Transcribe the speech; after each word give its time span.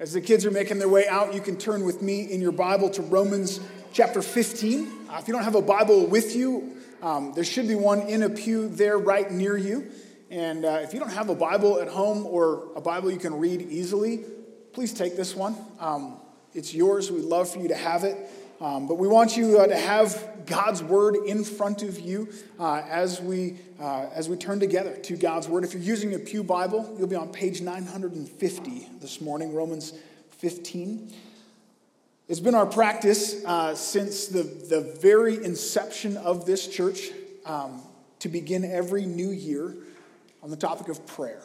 As 0.00 0.12
the 0.12 0.20
kids 0.20 0.46
are 0.46 0.52
making 0.52 0.78
their 0.78 0.88
way 0.88 1.08
out, 1.08 1.34
you 1.34 1.40
can 1.40 1.56
turn 1.56 1.84
with 1.84 2.02
me 2.02 2.20
in 2.20 2.40
your 2.40 2.52
Bible 2.52 2.88
to 2.90 3.02
Romans 3.02 3.58
chapter 3.92 4.22
15. 4.22 4.86
Uh, 5.10 5.18
if 5.18 5.26
you 5.26 5.34
don't 5.34 5.42
have 5.42 5.56
a 5.56 5.62
Bible 5.62 6.06
with 6.06 6.36
you, 6.36 6.76
um, 7.02 7.32
there 7.34 7.42
should 7.42 7.66
be 7.66 7.74
one 7.74 8.02
in 8.02 8.22
a 8.22 8.30
pew 8.30 8.68
there 8.68 8.96
right 8.96 9.28
near 9.28 9.56
you. 9.56 9.90
And 10.30 10.64
uh, 10.64 10.82
if 10.84 10.94
you 10.94 11.00
don't 11.00 11.10
have 11.10 11.30
a 11.30 11.34
Bible 11.34 11.80
at 11.80 11.88
home 11.88 12.26
or 12.26 12.68
a 12.76 12.80
Bible 12.80 13.10
you 13.10 13.18
can 13.18 13.40
read 13.40 13.60
easily, 13.60 14.24
please 14.72 14.94
take 14.94 15.16
this 15.16 15.34
one. 15.34 15.56
Um, 15.80 16.18
it's 16.54 16.72
yours. 16.72 17.10
We'd 17.10 17.24
love 17.24 17.50
for 17.50 17.58
you 17.58 17.66
to 17.66 17.76
have 17.76 18.04
it. 18.04 18.16
Um, 18.60 18.88
but 18.88 18.98
we 18.98 19.06
want 19.06 19.36
you 19.36 19.60
uh, 19.60 19.68
to 19.68 19.76
have 19.76 20.44
God's 20.46 20.82
word 20.82 21.14
in 21.14 21.44
front 21.44 21.84
of 21.84 22.00
you 22.00 22.28
uh, 22.58 22.82
as, 22.88 23.20
we, 23.20 23.56
uh, 23.80 24.06
as 24.12 24.28
we 24.28 24.36
turn 24.36 24.58
together 24.58 24.96
to 24.96 25.16
God's 25.16 25.46
word. 25.46 25.62
If 25.62 25.74
you're 25.74 25.82
using 25.82 26.14
a 26.14 26.18
Pew 26.18 26.42
Bible, 26.42 26.92
you'll 26.98 27.06
be 27.06 27.14
on 27.14 27.28
page 27.28 27.60
950 27.60 28.88
this 29.00 29.20
morning, 29.20 29.54
Romans 29.54 29.92
15. 30.38 31.12
It's 32.26 32.40
been 32.40 32.56
our 32.56 32.66
practice 32.66 33.44
uh, 33.44 33.76
since 33.76 34.26
the, 34.26 34.42
the 34.42 34.80
very 35.00 35.36
inception 35.44 36.16
of 36.16 36.44
this 36.44 36.66
church 36.66 37.10
um, 37.46 37.80
to 38.18 38.28
begin 38.28 38.64
every 38.64 39.06
new 39.06 39.30
year 39.30 39.72
on 40.42 40.50
the 40.50 40.56
topic 40.56 40.88
of 40.88 41.06
prayer. 41.06 41.42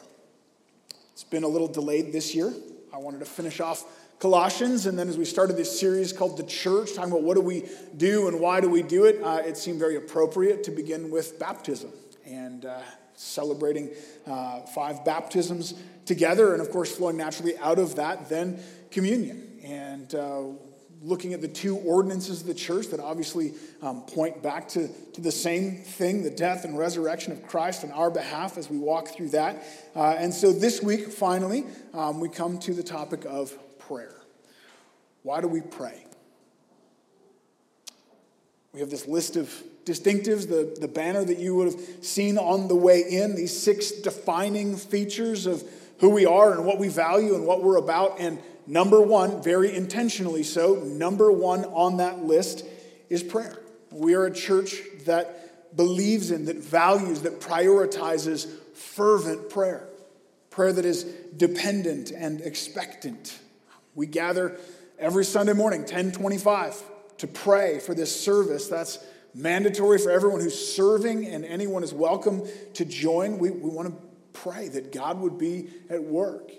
It's 1.11 1.23
been 1.23 1.43
a 1.43 1.47
little 1.47 1.67
delayed 1.67 2.11
this 2.11 2.33
year. 2.33 2.51
I 2.91 2.97
wanted 2.97 3.19
to 3.19 3.25
finish 3.25 3.59
off 3.59 3.85
Colossians, 4.23 4.85
and 4.85 4.97
then 4.97 5.09
as 5.09 5.17
we 5.17 5.25
started 5.25 5.57
this 5.57 5.77
series 5.77 6.13
called 6.13 6.37
The 6.37 6.43
Church, 6.43 6.93
talking 6.93 7.11
about 7.11 7.23
what 7.23 7.33
do 7.33 7.41
we 7.41 7.67
do 7.97 8.29
and 8.29 8.39
why 8.39 8.61
do 8.61 8.69
we 8.69 8.81
do 8.81 9.03
it, 9.03 9.21
uh, 9.21 9.41
it 9.45 9.57
seemed 9.57 9.79
very 9.79 9.97
appropriate 9.97 10.63
to 10.63 10.71
begin 10.71 11.11
with 11.11 11.37
baptism 11.39 11.91
and 12.25 12.63
uh, 12.63 12.79
celebrating 13.15 13.89
uh, 14.25 14.61
five 14.61 15.03
baptisms 15.03 15.73
together, 16.05 16.53
and 16.53 16.61
of 16.61 16.71
course, 16.71 16.95
flowing 16.95 17.17
naturally 17.17 17.57
out 17.57 17.79
of 17.79 17.97
that, 17.97 18.29
then 18.29 18.63
communion. 18.91 19.59
And 19.61 20.15
uh, 20.15 20.43
looking 21.01 21.33
at 21.33 21.41
the 21.41 21.49
two 21.49 21.75
ordinances 21.79 22.39
of 22.39 22.47
the 22.47 22.53
church 22.53 22.87
that 22.87 23.01
obviously 23.01 23.53
um, 23.81 24.03
point 24.03 24.41
back 24.41 24.69
to, 24.69 24.87
to 24.87 25.19
the 25.19 25.33
same 25.33 25.79
thing 25.79 26.23
the 26.23 26.29
death 26.29 26.63
and 26.63 26.77
resurrection 26.77 27.33
of 27.33 27.45
Christ 27.45 27.83
on 27.83 27.91
our 27.91 28.09
behalf 28.09 28.57
as 28.57 28.69
we 28.69 28.77
walk 28.77 29.09
through 29.09 29.31
that. 29.31 29.65
Uh, 29.93 30.15
and 30.17 30.33
so 30.33 30.53
this 30.53 30.81
week, 30.81 31.11
finally, 31.11 31.65
um, 31.93 32.21
we 32.21 32.29
come 32.29 32.57
to 32.59 32.73
the 32.73 32.83
topic 32.83 33.25
of 33.25 33.53
prayer. 33.93 34.15
Why 35.21 35.39
do 35.39 35.47
we 35.47 35.61
pray? 35.61 36.03
We 38.73 38.79
have 38.79 38.89
this 38.89 39.07
list 39.07 39.35
of 39.35 39.53
distinctives, 39.85 40.49
the, 40.49 40.75
the 40.79 40.87
banner 40.87 41.23
that 41.23 41.37
you 41.37 41.53
would 41.55 41.73
have 41.73 41.79
seen 42.03 42.39
on 42.39 42.67
the 42.67 42.75
way 42.75 43.01
in, 43.01 43.35
these 43.35 43.55
six 43.55 43.91
defining 43.91 44.77
features 44.77 45.45
of 45.45 45.63
who 45.99 46.09
we 46.09 46.25
are 46.25 46.53
and 46.53 46.65
what 46.65 46.79
we 46.79 46.87
value 46.87 47.35
and 47.35 47.45
what 47.45 47.61
we're 47.61 47.77
about. 47.77 48.19
And 48.19 48.39
number 48.65 48.99
one, 48.99 49.43
very 49.43 49.75
intentionally 49.75 50.41
so, 50.41 50.75
number 50.75 51.31
one 51.31 51.63
on 51.65 51.97
that 51.97 52.23
list 52.23 52.65
is 53.11 53.21
prayer. 53.21 53.59
We 53.91 54.15
are 54.15 54.25
a 54.25 54.33
church 54.33 54.81
that 55.05 55.75
believes 55.77 56.31
in, 56.31 56.45
that 56.45 56.57
values, 56.57 57.21
that 57.21 57.39
prioritizes 57.39 58.47
fervent 58.73 59.51
prayer, 59.51 59.87
prayer 60.49 60.73
that 60.73 60.85
is 60.85 61.03
dependent 61.37 62.09
and 62.09 62.41
expectant. 62.41 63.37
We 63.95 64.07
gather 64.07 64.57
every 64.97 65.25
Sunday 65.25 65.53
morning, 65.53 65.81
1025, 65.81 66.81
to 67.19 67.27
pray 67.27 67.79
for 67.79 67.93
this 67.93 68.19
service. 68.19 68.67
That's 68.67 68.99
mandatory 69.33 69.99
for 69.99 70.11
everyone 70.11 70.41
who's 70.41 70.73
serving, 70.75 71.27
and 71.27 71.45
anyone 71.45 71.83
is 71.83 71.93
welcome 71.93 72.43
to 72.73 72.85
join. 72.85 73.37
We, 73.37 73.51
we 73.51 73.69
want 73.69 73.89
to 73.89 74.39
pray 74.39 74.67
that 74.69 74.91
God 74.91 75.19
would 75.19 75.37
be 75.37 75.69
at 75.89 76.03
work. 76.03 76.51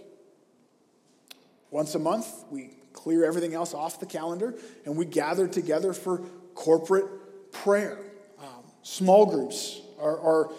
Once 1.71 1.95
a 1.95 1.99
month, 1.99 2.27
we 2.51 2.71
clear 2.93 3.25
everything 3.25 3.53
else 3.53 3.75
off 3.75 4.01
the 4.01 4.07
calendar 4.07 4.55
and 4.85 4.97
we 4.97 5.05
gather 5.05 5.49
together 5.49 5.93
for 5.93 6.19
corporate 6.55 7.53
prayer. 7.53 7.99
Um, 8.39 8.65
small 8.83 9.27
groups 9.27 9.81
are, 10.01 10.19
are 10.19 10.53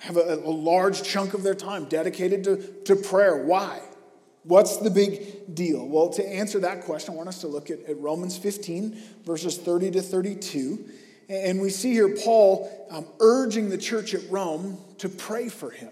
have 0.00 0.16
a, 0.16 0.34
a 0.34 0.50
large 0.50 1.02
chunk 1.02 1.34
of 1.34 1.42
their 1.42 1.54
time 1.54 1.84
dedicated 1.84 2.44
to, 2.44 2.56
to 2.84 2.96
prayer. 2.96 3.44
Why? 3.44 3.80
What's 4.44 4.78
the 4.78 4.90
big 4.90 5.54
deal? 5.54 5.86
Well, 5.86 6.08
to 6.10 6.26
answer 6.26 6.58
that 6.60 6.82
question, 6.82 7.14
I 7.14 7.16
want 7.16 7.28
us 7.28 7.40
to 7.42 7.46
look 7.46 7.70
at, 7.70 7.80
at 7.84 7.98
Romans 7.98 8.36
15, 8.36 8.96
verses 9.24 9.56
30 9.56 9.92
to 9.92 10.02
32. 10.02 10.84
And 11.28 11.60
we 11.60 11.70
see 11.70 11.92
here 11.92 12.16
Paul 12.16 12.88
um, 12.90 13.06
urging 13.20 13.70
the 13.70 13.78
church 13.78 14.14
at 14.14 14.28
Rome 14.30 14.78
to 14.98 15.08
pray 15.08 15.48
for 15.48 15.70
him. 15.70 15.90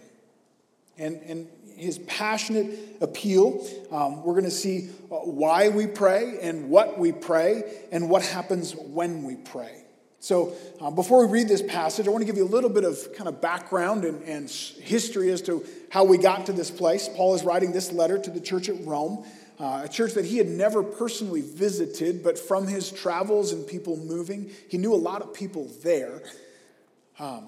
And, 0.99 1.21
and 1.23 1.49
his 1.77 1.99
passionate 2.01 2.79
appeal, 3.01 3.67
um, 3.91 4.23
we're 4.23 4.35
going 4.35 4.45
to 4.45 4.51
see 4.51 4.91
uh, 5.11 5.17
why 5.17 5.69
we 5.71 5.87
pray 5.87 6.39
and 6.43 6.69
what 6.69 6.99
we 6.99 7.13
pray 7.13 7.63
and 7.91 8.11
what 8.11 8.23
happens 8.23 8.75
when 8.75 9.23
we 9.23 9.37
pray. 9.37 9.85
So, 10.23 10.53
uh, 10.83 10.91
before 10.91 11.27
we 11.27 11.33
read 11.33 11.49
this 11.49 11.63
passage, 11.63 12.07
I 12.07 12.11
want 12.11 12.21
to 12.21 12.27
give 12.27 12.37
you 12.37 12.45
a 12.45 12.47
little 12.47 12.69
bit 12.69 12.85
of 12.85 13.15
kind 13.15 13.27
of 13.27 13.41
background 13.41 14.05
and, 14.05 14.23
and 14.25 14.51
history 14.51 15.31
as 15.31 15.41
to 15.43 15.65
how 15.89 16.05
we 16.05 16.19
got 16.19 16.45
to 16.47 16.53
this 16.53 16.71
place. 16.71 17.09
Paul 17.09 17.35
is 17.35 17.43
writing 17.43 17.73
this 17.73 17.91
letter 17.91 18.19
to 18.19 18.31
the 18.31 18.41
church 18.41 18.69
at 18.69 18.85
Rome, 18.85 19.25
uh, 19.59 19.81
a 19.85 19.89
church 19.89 20.13
that 20.15 20.27
he 20.27 20.37
had 20.37 20.47
never 20.47 20.83
personally 20.83 21.41
visited, 21.41 22.23
but 22.23 22.39
from 22.39 22.67
his 22.67 22.93
travels 22.93 23.53
and 23.53 23.67
people 23.67 23.97
moving, 23.97 24.51
he 24.69 24.77
knew 24.77 24.93
a 24.93 24.97
lot 24.97 25.23
of 25.23 25.33
people 25.33 25.71
there. 25.83 26.23
Um, 27.19 27.47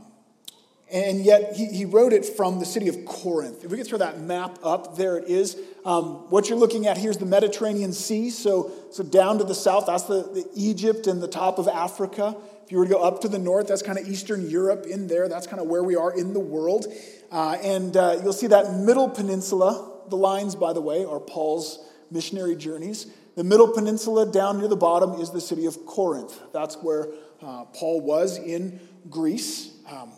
and 0.91 1.25
yet 1.25 1.56
he, 1.56 1.66
he 1.66 1.84
wrote 1.87 2.12
it 2.12 2.25
from 2.25 2.59
the 2.59 2.66
city 2.66 2.88
of 2.88 3.05
Corinth. 3.06 3.65
If 3.65 3.71
we 3.71 3.78
could 3.78 3.87
throw 3.87 3.99
that 3.99 4.21
map 4.21 4.59
up, 4.62 4.97
there 4.97 5.16
it 5.16 5.28
is. 5.28 5.59
Um, 5.87 6.31
what 6.31 6.49
you're 6.50 6.59
looking 6.59 6.87
at 6.87 6.99
here 6.99 7.11
is 7.11 7.16
the 7.16 7.27
Mediterranean 7.27 7.94
Sea. 7.94 8.28
So, 8.28 8.71
so 8.91 9.03
down 9.03 9.38
to 9.38 9.44
the 9.44 9.55
south, 9.55 9.87
that's 9.87 10.05
the, 10.05 10.22
the 10.22 10.47
Egypt 10.55 11.06
and 11.06 11.22
the 11.22 11.28
top 11.28 11.59
of 11.59 11.66
Africa. 11.66 12.37
You 12.72 12.78
were 12.78 12.87
to 12.87 12.91
go 12.91 13.03
up 13.03 13.21
to 13.21 13.28
the 13.28 13.38
north, 13.38 13.69
that's 13.69 13.83
kind 13.83 13.99
of 13.99 14.09
Eastern 14.09 14.49
Europe 14.49 14.87
in 14.87 15.06
there. 15.06 15.28
That's 15.28 15.47
kind 15.47 15.60
of 15.60 15.69
where 15.69 15.84
we 15.84 15.94
are 15.94 16.10
in 16.19 16.33
the 16.33 16.41
world. 16.41 16.87
Uh, 17.31 17.59
and 17.62 17.94
uh, 17.94 18.21
you'll 18.22 18.33
see 18.33 18.47
that 18.47 18.72
middle 18.72 19.10
peninsula. 19.10 20.00
The 20.09 20.16
lines, 20.16 20.55
by 20.55 20.72
the 20.72 20.81
way, 20.81 21.05
are 21.05 21.21
Paul's 21.21 21.87
missionary 22.11 22.56
journeys. 22.56 23.12
The 23.37 23.44
middle 23.44 23.69
peninsula 23.69 24.32
down 24.32 24.59
near 24.59 24.69
the 24.69 24.77
bottom 24.77 25.21
is 25.21 25.28
the 25.28 25.41
city 25.43 25.66
of 25.66 25.84
Corinth. 25.84 26.41
That's 26.55 26.77
where 26.77 27.09
uh, 27.43 27.66
Paul 27.75 28.00
was 28.00 28.38
in 28.38 28.81
Greece. 29.11 29.71
Um, 29.87 30.11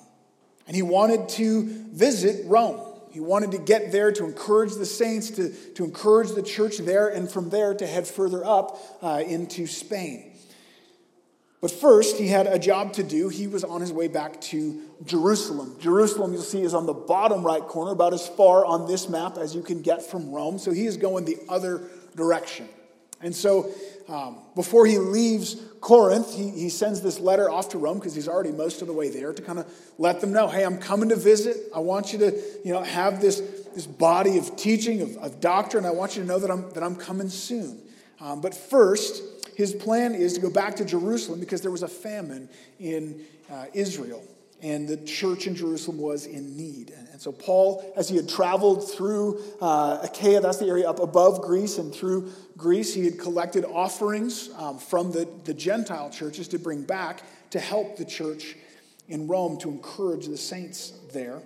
and 0.68 0.76
he 0.76 0.82
wanted 0.82 1.28
to 1.30 1.64
visit 1.90 2.46
Rome. 2.46 2.80
He 3.10 3.18
wanted 3.18 3.50
to 3.50 3.58
get 3.58 3.90
there 3.90 4.12
to 4.12 4.24
encourage 4.24 4.74
the 4.74 4.86
saints, 4.86 5.30
to, 5.30 5.52
to 5.74 5.82
encourage 5.82 6.30
the 6.30 6.42
church 6.42 6.78
there, 6.78 7.08
and 7.08 7.28
from 7.28 7.50
there 7.50 7.74
to 7.74 7.84
head 7.84 8.06
further 8.06 8.44
up 8.44 8.78
uh, 9.02 9.24
into 9.26 9.66
Spain. 9.66 10.33
But 11.64 11.70
first, 11.70 12.18
he 12.18 12.28
had 12.28 12.46
a 12.46 12.58
job 12.58 12.92
to 12.92 13.02
do. 13.02 13.30
He 13.30 13.46
was 13.46 13.64
on 13.64 13.80
his 13.80 13.90
way 13.90 14.06
back 14.06 14.38
to 14.52 14.82
Jerusalem. 15.06 15.76
Jerusalem, 15.80 16.34
you'll 16.34 16.42
see, 16.42 16.60
is 16.60 16.74
on 16.74 16.84
the 16.84 16.92
bottom 16.92 17.42
right 17.42 17.62
corner, 17.62 17.92
about 17.92 18.12
as 18.12 18.28
far 18.28 18.66
on 18.66 18.86
this 18.86 19.08
map 19.08 19.38
as 19.38 19.54
you 19.54 19.62
can 19.62 19.80
get 19.80 20.02
from 20.02 20.30
Rome. 20.30 20.58
So 20.58 20.72
he 20.72 20.84
is 20.84 20.98
going 20.98 21.24
the 21.24 21.38
other 21.48 21.80
direction. 22.16 22.68
And 23.22 23.34
so 23.34 23.70
um, 24.10 24.40
before 24.54 24.84
he 24.84 24.98
leaves 24.98 25.56
Corinth, 25.80 26.34
he, 26.34 26.50
he 26.50 26.68
sends 26.68 27.00
this 27.00 27.18
letter 27.18 27.48
off 27.48 27.70
to 27.70 27.78
Rome 27.78 27.98
because 27.98 28.14
he's 28.14 28.28
already 28.28 28.52
most 28.52 28.82
of 28.82 28.86
the 28.86 28.92
way 28.92 29.08
there 29.08 29.32
to 29.32 29.40
kind 29.40 29.58
of 29.58 29.66
let 29.96 30.20
them 30.20 30.32
know 30.32 30.48
hey, 30.48 30.64
I'm 30.66 30.76
coming 30.76 31.08
to 31.08 31.16
visit. 31.16 31.56
I 31.74 31.78
want 31.78 32.12
you 32.12 32.18
to 32.18 32.42
you 32.62 32.74
know, 32.74 32.82
have 32.82 33.22
this, 33.22 33.40
this 33.74 33.86
body 33.86 34.36
of 34.36 34.54
teaching, 34.56 35.00
of, 35.00 35.16
of 35.16 35.40
doctrine. 35.40 35.86
I 35.86 35.92
want 35.92 36.14
you 36.14 36.20
to 36.20 36.28
know 36.28 36.38
that 36.40 36.50
I'm, 36.50 36.68
that 36.72 36.82
I'm 36.82 36.96
coming 36.96 37.30
soon. 37.30 37.80
Um, 38.20 38.42
but 38.42 38.54
first, 38.54 39.22
his 39.56 39.74
plan 39.74 40.14
is 40.14 40.34
to 40.34 40.40
go 40.40 40.50
back 40.50 40.76
to 40.76 40.84
Jerusalem 40.84 41.40
because 41.40 41.60
there 41.60 41.70
was 41.70 41.82
a 41.82 41.88
famine 41.88 42.48
in 42.78 43.20
uh, 43.50 43.66
Israel 43.72 44.22
and 44.64 44.88
the 44.88 44.96
church 44.96 45.46
in 45.46 45.54
Jerusalem 45.54 45.98
was 45.98 46.24
in 46.24 46.56
need. 46.56 46.90
And 47.12 47.20
so, 47.20 47.32
Paul, 47.32 47.92
as 47.96 48.08
he 48.08 48.16
had 48.16 48.26
traveled 48.26 48.90
through 48.90 49.38
uh, 49.60 49.98
Achaia, 50.02 50.40
that's 50.40 50.56
the 50.56 50.66
area 50.66 50.88
up 50.88 51.00
above 51.00 51.42
Greece, 51.42 51.76
and 51.76 51.94
through 51.94 52.32
Greece, 52.56 52.94
he 52.94 53.04
had 53.04 53.18
collected 53.18 53.66
offerings 53.66 54.48
um, 54.56 54.78
from 54.78 55.12
the, 55.12 55.28
the 55.44 55.52
Gentile 55.52 56.08
churches 56.08 56.48
to 56.48 56.58
bring 56.58 56.82
back 56.82 57.22
to 57.50 57.60
help 57.60 57.98
the 57.98 58.06
church 58.06 58.56
in 59.06 59.28
Rome 59.28 59.58
to 59.58 59.68
encourage 59.68 60.26
the 60.28 60.38
saints 60.38 60.94
there. 61.12 61.42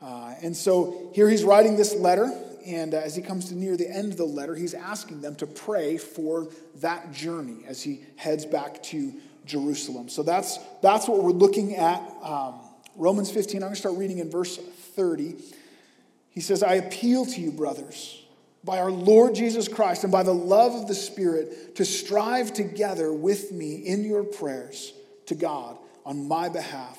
Uh, 0.00 0.34
and 0.40 0.56
so 0.56 1.10
here 1.12 1.28
he's 1.28 1.42
writing 1.42 1.76
this 1.76 1.96
letter, 1.96 2.32
and 2.66 2.94
uh, 2.94 2.98
as 2.98 3.14
he 3.16 3.22
comes 3.22 3.48
to 3.48 3.54
near 3.54 3.76
the 3.76 3.88
end 3.88 4.12
of 4.12 4.18
the 4.18 4.24
letter, 4.24 4.54
he's 4.54 4.74
asking 4.74 5.20
them 5.20 5.34
to 5.36 5.46
pray 5.46 5.96
for 5.96 6.48
that 6.76 7.12
journey 7.12 7.64
as 7.66 7.82
he 7.82 8.00
heads 8.16 8.46
back 8.46 8.82
to 8.84 9.12
Jerusalem. 9.46 10.08
So 10.08 10.22
that's, 10.22 10.58
that's 10.82 11.08
what 11.08 11.22
we're 11.22 11.30
looking 11.30 11.76
at. 11.76 12.00
Um, 12.22 12.60
Romans 12.96 13.30
15, 13.30 13.56
I'm 13.56 13.60
going 13.60 13.74
to 13.74 13.80
start 13.80 13.96
reading 13.96 14.18
in 14.18 14.30
verse 14.30 14.56
30. 14.56 15.36
He 16.30 16.40
says, 16.40 16.62
I 16.62 16.74
appeal 16.74 17.26
to 17.26 17.40
you, 17.40 17.50
brothers, 17.50 18.22
by 18.62 18.78
our 18.78 18.90
Lord 18.90 19.34
Jesus 19.34 19.68
Christ 19.68 20.04
and 20.04 20.12
by 20.12 20.22
the 20.22 20.34
love 20.34 20.74
of 20.74 20.86
the 20.86 20.94
Spirit, 20.94 21.76
to 21.76 21.84
strive 21.84 22.52
together 22.52 23.12
with 23.12 23.52
me 23.52 23.76
in 23.76 24.04
your 24.04 24.22
prayers 24.22 24.92
to 25.26 25.34
God 25.34 25.78
on 26.04 26.28
my 26.28 26.48
behalf, 26.48 26.98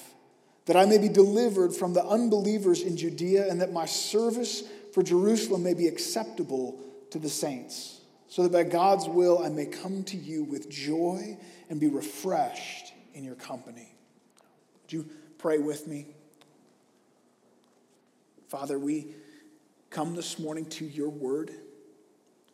that 0.66 0.76
I 0.76 0.86
may 0.86 0.98
be 0.98 1.10
delivered 1.10 1.74
from 1.74 1.94
the 1.94 2.04
unbelievers 2.04 2.82
in 2.82 2.98
Judea 2.98 3.50
and 3.50 3.62
that 3.62 3.74
my 3.74 3.86
service 3.86 4.64
for 4.94 5.04
Jerusalem 5.04 5.64
may 5.64 5.74
be 5.74 5.88
acceptable 5.88 6.80
to 7.12 7.20
the 7.20 7.30
saints, 7.30 8.02
so 8.28 8.44
that 8.44 8.52
by 8.52 8.64
God's 8.64 9.08
will 9.08 9.44
I 9.44 9.50
may 9.50 9.66
come 9.66 10.04
to 10.06 10.18
you 10.18 10.44
with 10.44 10.70
joy 10.70 11.38
and 11.70 11.80
be 11.80 11.88
refreshed 11.88 12.94
in 13.14 13.24
your 13.24 13.36
company. 13.36 13.94
Would 14.84 14.94
you 14.94 15.10
pray 15.38 15.58
with 15.58 15.88
me? 15.88 16.08
Father, 18.48 18.78
we 18.78 19.08
come 19.90 20.16
this 20.16 20.40
morning 20.40 20.66
to 20.66 20.86
your 20.86 21.10
word. 21.10 21.52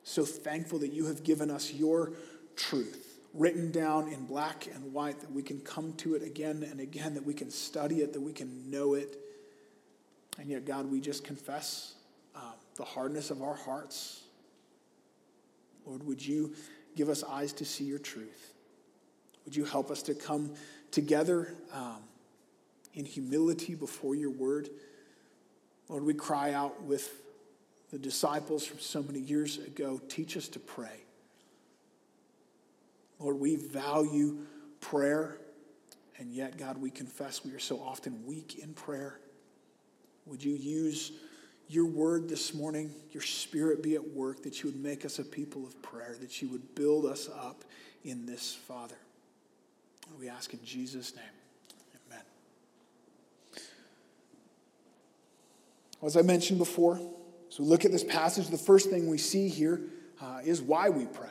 So 0.03 0.23
thankful 0.23 0.79
that 0.79 0.93
you 0.93 1.05
have 1.07 1.23
given 1.23 1.51
us 1.51 1.73
your 1.73 2.13
truth 2.55 3.19
written 3.33 3.71
down 3.71 4.07
in 4.07 4.25
black 4.25 4.67
and 4.73 4.93
white, 4.93 5.19
that 5.19 5.31
we 5.31 5.43
can 5.43 5.59
come 5.59 5.93
to 5.93 6.15
it 6.15 6.23
again 6.23 6.65
and 6.69 6.79
again, 6.79 7.13
that 7.13 7.25
we 7.25 7.33
can 7.33 7.51
study 7.51 7.97
it, 7.97 8.13
that 8.13 8.21
we 8.21 8.33
can 8.33 8.71
know 8.71 8.95
it. 8.95 9.17
And 10.39 10.49
yet, 10.49 10.65
God, 10.65 10.89
we 10.89 11.01
just 11.01 11.23
confess 11.23 11.93
the 12.77 12.85
hardness 12.85 13.31
of 13.31 13.41
our 13.41 13.55
hearts. 13.55 14.21
Lord, 15.85 16.03
would 16.05 16.25
you 16.25 16.53
give 16.95 17.09
us 17.09 17.23
eyes 17.23 17.53
to 17.53 17.65
see 17.65 17.83
your 17.83 17.99
truth? 17.99 18.53
Would 19.45 19.55
you 19.55 19.65
help 19.65 19.91
us 19.91 20.01
to 20.03 20.13
come 20.13 20.53
together 20.91 21.55
um, 21.73 22.03
in 22.93 23.05
humility 23.05 23.75
before 23.75 24.15
your 24.15 24.29
word? 24.29 24.69
Lord, 25.89 26.03
we 26.03 26.13
cry 26.13 26.53
out 26.53 26.83
with 26.83 27.21
the 27.91 27.97
disciples 27.97 28.65
from 28.65 28.79
so 28.79 29.01
many 29.01 29.19
years 29.19 29.57
ago 29.57 30.01
teach 30.09 30.35
us 30.35 30.47
to 30.49 30.59
pray. 30.59 30.99
Lord, 33.19 33.39
we 33.39 33.55
value 33.55 34.39
prayer, 34.81 35.37
and 36.19 36.31
yet, 36.31 36.57
God, 36.57 36.77
we 36.77 36.91
confess 36.91 37.43
we 37.43 37.51
are 37.53 37.59
so 37.59 37.79
often 37.79 38.25
weak 38.25 38.59
in 38.61 38.73
prayer. 38.73 39.19
Would 40.25 40.43
you 40.43 40.53
use 40.53 41.13
your 41.69 41.85
word 41.85 42.29
this 42.29 42.53
morning, 42.53 42.93
your 43.11 43.23
spirit 43.23 43.83
be 43.83 43.95
at 43.95 44.13
work, 44.13 44.43
that 44.43 44.63
you 44.63 44.69
would 44.69 44.81
make 44.81 45.05
us 45.05 45.19
a 45.19 45.23
people 45.23 45.65
of 45.65 45.81
prayer, 45.81 46.15
that 46.21 46.41
you 46.41 46.47
would 46.49 46.75
build 46.75 47.05
us 47.05 47.29
up 47.29 47.63
in 48.03 48.25
this, 48.25 48.55
Father? 48.55 48.95
We 50.19 50.29
ask 50.29 50.53
in 50.53 50.63
Jesus' 50.63 51.15
name. 51.15 51.25
Amen. 52.07 52.23
As 56.01 56.15
I 56.15 56.21
mentioned 56.21 56.59
before, 56.59 56.99
so 57.49 57.63
look 57.63 57.83
at 57.85 57.91
this 57.91 58.03
passage. 58.03 58.47
The 58.47 58.57
first 58.57 58.89
thing 58.89 59.07
we 59.07 59.17
see 59.17 59.49
here 59.49 59.81
uh, 60.21 60.39
is 60.43 60.61
why 60.61 60.89
we 60.89 61.05
pray. 61.05 61.27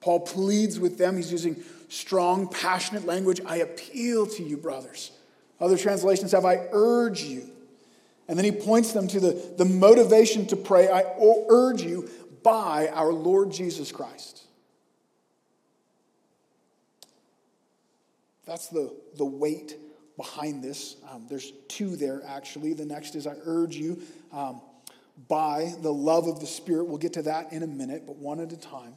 Paul 0.00 0.20
pleads 0.20 0.80
with 0.80 0.96
them. 0.96 1.16
He's 1.16 1.30
using 1.30 1.62
strong, 1.88 2.48
passionate 2.48 3.04
language. 3.04 3.40
I 3.44 3.56
appeal 3.56 4.26
to 4.26 4.42
you, 4.42 4.56
brothers. 4.56 5.12
Other 5.60 5.76
translations 5.76 6.32
have, 6.32 6.46
I 6.46 6.68
urge 6.72 7.22
you. 7.22 7.50
And 8.30 8.38
then 8.38 8.44
he 8.44 8.52
points 8.52 8.92
them 8.92 9.08
to 9.08 9.18
the, 9.18 9.54
the 9.58 9.64
motivation 9.64 10.46
to 10.46 10.56
pray. 10.56 10.88
I 10.88 11.02
urge 11.50 11.82
you 11.82 12.08
by 12.44 12.86
our 12.92 13.12
Lord 13.12 13.50
Jesus 13.50 13.90
Christ. 13.90 14.44
That's 18.46 18.68
the, 18.68 18.94
the 19.16 19.24
weight 19.24 19.74
behind 20.16 20.62
this. 20.62 20.94
Um, 21.10 21.26
there's 21.28 21.52
two 21.66 21.96
there, 21.96 22.22
actually. 22.24 22.72
The 22.72 22.84
next 22.84 23.16
is 23.16 23.26
I 23.26 23.34
urge 23.46 23.74
you 23.74 24.00
um, 24.32 24.60
by 25.26 25.74
the 25.82 25.92
love 25.92 26.28
of 26.28 26.38
the 26.38 26.46
Spirit. 26.46 26.84
We'll 26.84 26.98
get 26.98 27.14
to 27.14 27.22
that 27.22 27.52
in 27.52 27.64
a 27.64 27.66
minute, 27.66 28.04
but 28.06 28.14
one 28.14 28.38
at 28.38 28.52
a 28.52 28.56
time. 28.56 28.94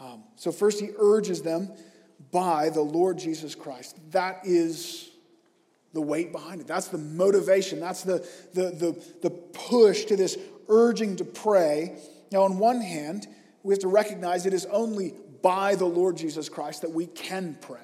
Um, 0.00 0.24
so, 0.36 0.50
first, 0.50 0.80
he 0.80 0.88
urges 0.98 1.42
them 1.42 1.68
by 2.30 2.70
the 2.70 2.80
Lord 2.80 3.18
Jesus 3.18 3.54
Christ. 3.54 3.98
That 4.12 4.46
is 4.46 5.10
the 5.92 6.00
weight 6.00 6.32
behind 6.32 6.60
it. 6.60 6.66
That's 6.66 6.88
the 6.88 6.98
motivation. 6.98 7.80
That's 7.80 8.02
the, 8.02 8.26
the, 8.54 8.70
the, 8.70 9.04
the 9.22 9.30
push 9.30 10.04
to 10.06 10.16
this 10.16 10.38
urging 10.68 11.16
to 11.16 11.24
pray. 11.24 11.98
Now, 12.30 12.42
on 12.42 12.58
one 12.58 12.80
hand, 12.80 13.26
we 13.62 13.74
have 13.74 13.80
to 13.80 13.88
recognize 13.88 14.46
it 14.46 14.54
is 14.54 14.66
only 14.66 15.14
by 15.42 15.74
the 15.74 15.84
Lord 15.84 16.16
Jesus 16.16 16.48
Christ 16.48 16.82
that 16.82 16.90
we 16.90 17.06
can 17.06 17.58
pray, 17.60 17.78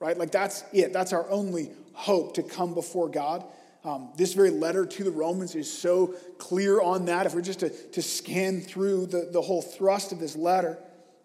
right? 0.00 0.18
Like, 0.18 0.30
that's 0.30 0.64
it. 0.72 0.92
That's 0.92 1.12
our 1.12 1.28
only 1.30 1.70
hope 1.92 2.34
to 2.34 2.42
come 2.42 2.74
before 2.74 3.08
God. 3.08 3.44
Um, 3.84 4.10
this 4.16 4.34
very 4.34 4.50
letter 4.50 4.84
to 4.84 5.04
the 5.04 5.12
Romans 5.12 5.54
is 5.54 5.72
so 5.72 6.14
clear 6.38 6.80
on 6.80 7.06
that. 7.06 7.26
If 7.26 7.34
we're 7.34 7.40
just 7.40 7.60
to, 7.60 7.70
to 7.70 8.02
scan 8.02 8.60
through 8.60 9.06
the, 9.06 9.28
the 9.32 9.40
whole 9.40 9.62
thrust 9.62 10.12
of 10.12 10.18
this 10.18 10.36
letter, 10.36 10.78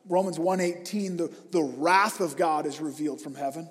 Romans 0.08 0.38
1.18, 0.38 1.18
the, 1.18 1.34
the 1.52 1.62
wrath 1.62 2.22
of 2.22 2.38
God 2.38 2.66
is 2.66 2.80
revealed 2.80 3.20
from 3.20 3.36
heaven 3.36 3.68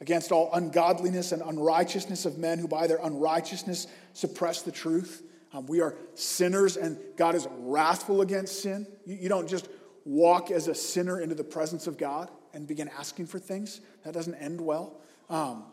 against 0.00 0.30
all 0.32 0.50
ungodliness 0.52 1.32
and 1.32 1.42
unrighteousness 1.42 2.24
of 2.24 2.38
men 2.38 2.58
who 2.58 2.68
by 2.68 2.86
their 2.86 2.98
unrighteousness 3.02 3.86
suppress 4.12 4.62
the 4.62 4.72
truth. 4.72 5.22
Um, 5.52 5.66
we 5.66 5.80
are 5.80 5.96
sinners, 6.14 6.76
and 6.76 6.98
God 7.16 7.34
is 7.34 7.48
wrathful 7.58 8.20
against 8.20 8.62
sin. 8.62 8.86
You, 9.06 9.16
you 9.16 9.28
don't 9.28 9.48
just 9.48 9.68
walk 10.04 10.50
as 10.50 10.68
a 10.68 10.74
sinner 10.74 11.20
into 11.20 11.34
the 11.34 11.44
presence 11.44 11.86
of 11.86 11.98
God 11.98 12.30
and 12.52 12.66
begin 12.66 12.90
asking 12.98 13.26
for 13.26 13.38
things. 13.38 13.80
That 14.04 14.14
doesn't 14.14 14.34
end 14.36 14.60
well. 14.60 15.00
Um, 15.28 15.64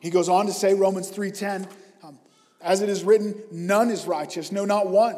he 0.00 0.10
goes 0.10 0.28
on 0.28 0.46
to 0.46 0.52
say, 0.52 0.74
Romans 0.74 1.10
3.10, 1.10 1.70
um, 2.02 2.18
as 2.60 2.82
it 2.82 2.88
is 2.88 3.04
written, 3.04 3.34
none 3.50 3.90
is 3.90 4.06
righteous, 4.06 4.50
no, 4.50 4.64
not 4.64 4.88
one. 4.88 5.16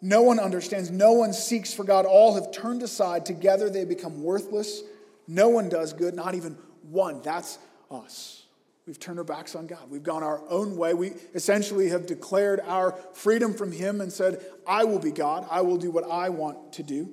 No 0.00 0.22
one 0.22 0.40
understands, 0.40 0.90
no 0.90 1.12
one 1.12 1.32
seeks 1.32 1.72
for 1.72 1.84
God. 1.84 2.06
All 2.06 2.34
have 2.34 2.50
turned 2.50 2.82
aside. 2.82 3.24
Together 3.24 3.70
they 3.70 3.84
become 3.84 4.22
worthless. 4.22 4.82
No 5.28 5.48
one 5.48 5.68
does 5.68 5.92
good, 5.92 6.14
not 6.14 6.34
even 6.34 6.58
one. 6.82 7.22
That's 7.22 7.58
us. 7.92 8.44
We've 8.86 8.98
turned 8.98 9.18
our 9.18 9.24
backs 9.24 9.54
on 9.54 9.66
God. 9.66 9.90
We've 9.90 10.02
gone 10.02 10.24
our 10.24 10.42
own 10.48 10.76
way. 10.76 10.92
We 10.92 11.12
essentially 11.34 11.88
have 11.90 12.06
declared 12.06 12.60
our 12.66 12.98
freedom 13.14 13.54
from 13.54 13.70
Him 13.70 14.00
and 14.00 14.12
said, 14.12 14.44
I 14.66 14.84
will 14.84 14.98
be 14.98 15.12
God. 15.12 15.46
I 15.50 15.60
will 15.60 15.76
do 15.76 15.90
what 15.90 16.10
I 16.10 16.30
want 16.30 16.72
to 16.74 16.82
do. 16.82 17.08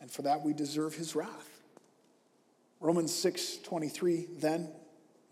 And 0.00 0.10
for 0.10 0.22
that 0.22 0.42
we 0.42 0.52
deserve 0.52 0.94
His 0.94 1.14
wrath. 1.14 1.60
Romans 2.80 3.14
6 3.14 3.58
23, 3.58 4.26
then, 4.38 4.68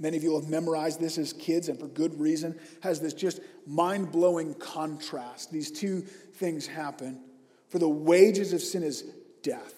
Many 0.02 0.16
of 0.16 0.24
you 0.24 0.34
have 0.34 0.48
memorized 0.48 0.98
this 0.98 1.16
as 1.16 1.32
kids, 1.32 1.68
and 1.68 1.78
for 1.78 1.86
good 1.86 2.18
reason, 2.18 2.58
has 2.80 2.98
this 2.98 3.14
just 3.14 3.40
mind 3.68 4.10
blowing 4.10 4.52
contrast. 4.54 5.52
These 5.52 5.70
two 5.70 6.00
things 6.00 6.66
happen. 6.66 7.20
For 7.68 7.78
the 7.78 7.88
wages 7.88 8.52
of 8.52 8.60
sin 8.60 8.82
is 8.82 9.04
death. 9.42 9.74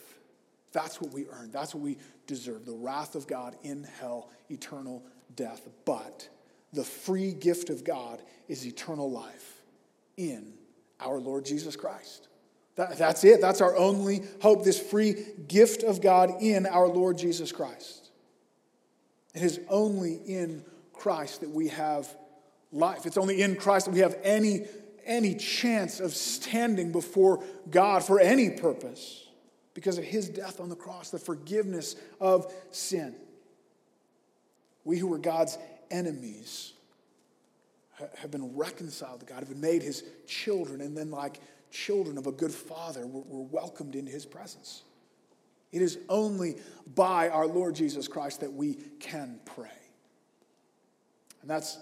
That's 0.73 0.99
what 0.99 1.12
we 1.12 1.26
earn, 1.28 1.50
that's 1.50 1.75
what 1.75 1.83
we 1.83 1.99
deserve 2.26 2.64
the 2.64 2.73
wrath 2.73 3.14
of 3.14 3.26
God 3.26 3.57
in 3.62 3.85
hell, 4.00 4.31
eternal 4.50 5.02
death. 5.35 5.66
But 5.85 6.28
the 6.73 6.85
free 6.85 7.33
gift 7.33 7.71
of 7.71 7.85
God 7.85 8.21
is 8.49 8.66
eternal 8.66 9.11
life 9.11 9.62
in 10.16 10.54
our 11.00 11.19
Lord 11.19 11.45
Jesus 11.45 11.76
Christ. 11.76 12.28
That, 12.76 12.99
that's 12.99 13.23
it. 13.25 13.40
That's 13.40 13.61
our 13.61 13.76
only 13.76 14.23
hope, 14.43 14.64
this 14.64 14.81
free 14.81 15.14
gift 15.47 15.83
of 15.83 16.00
God 16.00 16.43
in 16.43 16.66
our 16.66 16.88
Lord 16.88 17.19
Jesus 17.19 17.52
Christ. 17.52 18.11
It 19.35 19.43
is 19.43 19.61
only 19.69 20.14
in 20.14 20.64
Christ 20.93 21.40
that 21.40 21.50
we 21.50 21.69
have 21.69 22.09
life. 22.73 23.07
It's 23.07 23.16
only 23.16 23.43
in 23.43 23.57
Christ 23.57 23.87
that 23.87 23.93
we 23.93 24.00
have 24.00 24.16
any, 24.23 24.66
any 25.04 25.35
chance 25.35 26.00
of 26.00 26.14
standing 26.14 26.90
before 26.90 27.45
God 27.71 28.02
for 28.02 28.19
any 28.19 28.50
purpose 28.50 29.24
because 29.75 29.99
of 29.99 30.04
his 30.04 30.28
death 30.28 30.61
on 30.61 30.69
the 30.69 30.76
cross, 30.76 31.11
the 31.11 31.19
forgiveness 31.19 31.97
of 32.21 32.52
sin. 32.71 33.14
We 34.85 34.99
who 34.99 35.09
were 35.09 35.19
God's 35.19 35.59
enemies 35.90 36.73
have 38.16 38.31
been 38.31 38.57
reconciled 38.57 39.21
to 39.21 39.26
God, 39.26 39.40
have 39.40 39.49
been 39.49 39.61
made 39.61 39.83
his 39.83 40.04
children, 40.26 40.81
and 40.81 40.97
then, 40.97 41.11
like 41.11 41.40
children 41.71 42.19
of 42.19 42.26
a 42.26 42.33
good 42.33 42.52
father, 42.52 43.07
we're 43.07 43.49
welcomed 43.50 43.95
into 43.95 44.11
his 44.11 44.25
presence. 44.25 44.83
It 45.73 45.83
is 45.83 45.99
only 46.09 46.57
by 46.95 47.28
our 47.28 47.47
Lord 47.47 47.75
Jesus 47.75 48.07
Christ 48.07 48.40
that 48.40 48.52
we 48.52 48.75
can 49.00 49.40
pray. 49.45 49.66
And 51.43 51.50
that's 51.50 51.78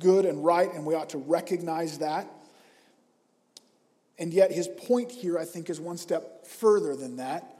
good 0.00 0.24
and 0.24 0.44
right, 0.44 0.72
and 0.72 0.86
we 0.86 0.94
ought 0.94 1.10
to 1.10 1.18
recognize 1.18 1.98
that. 1.98 2.28
And 4.18 4.32
yet, 4.32 4.52
his 4.52 4.68
point 4.68 5.10
here, 5.10 5.38
I 5.38 5.44
think, 5.44 5.68
is 5.68 5.80
one 5.80 5.96
step 5.96 6.46
further 6.46 6.94
than 6.94 7.16
that. 7.16 7.50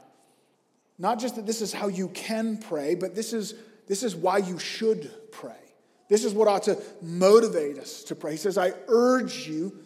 Not 0.97 1.19
just 1.19 1.35
that 1.35 1.45
this 1.45 1.61
is 1.61 1.73
how 1.73 1.87
you 1.87 2.07
can 2.09 2.57
pray, 2.57 2.95
but 2.95 3.15
this 3.15 3.33
is, 3.33 3.55
this 3.87 4.03
is 4.03 4.15
why 4.15 4.37
you 4.37 4.57
should 4.57 5.11
pray. 5.31 5.53
This 6.07 6.23
is 6.23 6.33
what 6.33 6.47
ought 6.47 6.63
to 6.63 6.81
motivate 7.01 7.77
us 7.77 8.03
to 8.05 8.15
pray. 8.15 8.31
He 8.31 8.37
says, 8.37 8.57
I 8.57 8.71
urge 8.87 9.47
you, 9.47 9.77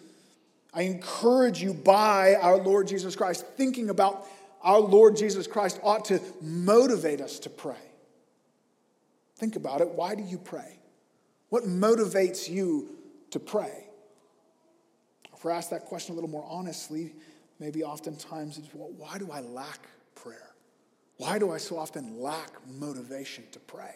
I 0.73 0.83
encourage 0.83 1.61
you 1.61 1.73
by 1.73 2.35
our 2.35 2.57
Lord 2.57 2.87
Jesus 2.87 3.15
Christ. 3.15 3.45
Thinking 3.57 3.89
about 3.89 4.27
our 4.61 4.79
Lord 4.79 5.15
Jesus 5.15 5.47
Christ 5.47 5.79
ought 5.81 6.05
to 6.05 6.19
motivate 6.41 7.21
us 7.21 7.39
to 7.39 7.49
pray. 7.49 7.75
Think 9.37 9.55
about 9.55 9.81
it. 9.81 9.89
Why 9.89 10.15
do 10.15 10.23
you 10.23 10.37
pray? 10.37 10.79
What 11.47 11.63
motivates 11.63 12.47
you 12.47 12.89
to 13.31 13.39
pray? 13.39 13.88
If 15.39 15.45
we're 15.45 15.51
asked 15.51 15.69
that 15.69 15.85
question 15.85 16.11
a 16.11 16.15
little 16.15 16.29
more 16.29 16.45
honestly, 16.49 17.13
maybe 17.61 17.81
oftentimes 17.81 18.57
it's, 18.57 18.67
well, 18.73 18.91
why 18.97 19.17
do 19.17 19.31
I 19.31 19.39
lack 19.39 19.87
prayer? 20.13 20.49
Why 21.15 21.39
do 21.39 21.49
I 21.49 21.57
so 21.59 21.77
often 21.77 22.19
lack 22.19 22.49
motivation 22.67 23.45
to 23.53 23.59
pray? 23.59 23.95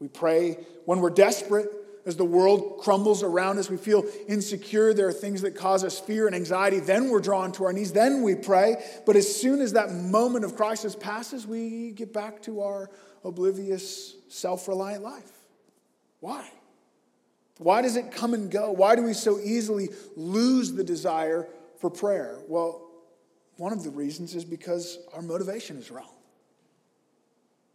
We 0.00 0.08
pray 0.08 0.58
when 0.86 0.98
we're 0.98 1.10
desperate, 1.10 1.68
as 2.04 2.16
the 2.16 2.24
world 2.24 2.80
crumbles 2.82 3.22
around 3.22 3.60
us, 3.60 3.70
we 3.70 3.76
feel 3.76 4.04
insecure. 4.26 4.92
There 4.92 5.06
are 5.06 5.12
things 5.12 5.42
that 5.42 5.54
cause 5.54 5.84
us 5.84 6.00
fear 6.00 6.26
and 6.26 6.34
anxiety. 6.34 6.80
Then 6.80 7.08
we're 7.08 7.20
drawn 7.20 7.52
to 7.52 7.64
our 7.66 7.72
knees. 7.72 7.92
Then 7.92 8.22
we 8.22 8.34
pray. 8.34 8.82
But 9.06 9.14
as 9.14 9.32
soon 9.32 9.60
as 9.60 9.74
that 9.74 9.92
moment 9.92 10.44
of 10.44 10.56
crisis 10.56 10.96
passes, 10.96 11.46
we 11.46 11.92
get 11.92 12.12
back 12.12 12.42
to 12.42 12.62
our 12.62 12.90
oblivious, 13.22 14.16
self 14.26 14.66
reliant 14.66 15.04
life. 15.04 15.30
Why? 16.18 16.50
Why 17.62 17.82
does 17.82 17.96
it 17.96 18.12
come 18.12 18.34
and 18.34 18.50
go? 18.50 18.72
Why 18.72 18.96
do 18.96 19.02
we 19.02 19.14
so 19.14 19.38
easily 19.40 19.90
lose 20.16 20.72
the 20.72 20.84
desire 20.84 21.48
for 21.78 21.90
prayer? 21.90 22.38
Well, 22.48 22.88
one 23.56 23.72
of 23.72 23.84
the 23.84 23.90
reasons 23.90 24.34
is 24.34 24.44
because 24.44 24.98
our 25.14 25.22
motivation 25.22 25.76
is 25.76 25.90
wrong. 25.90 26.08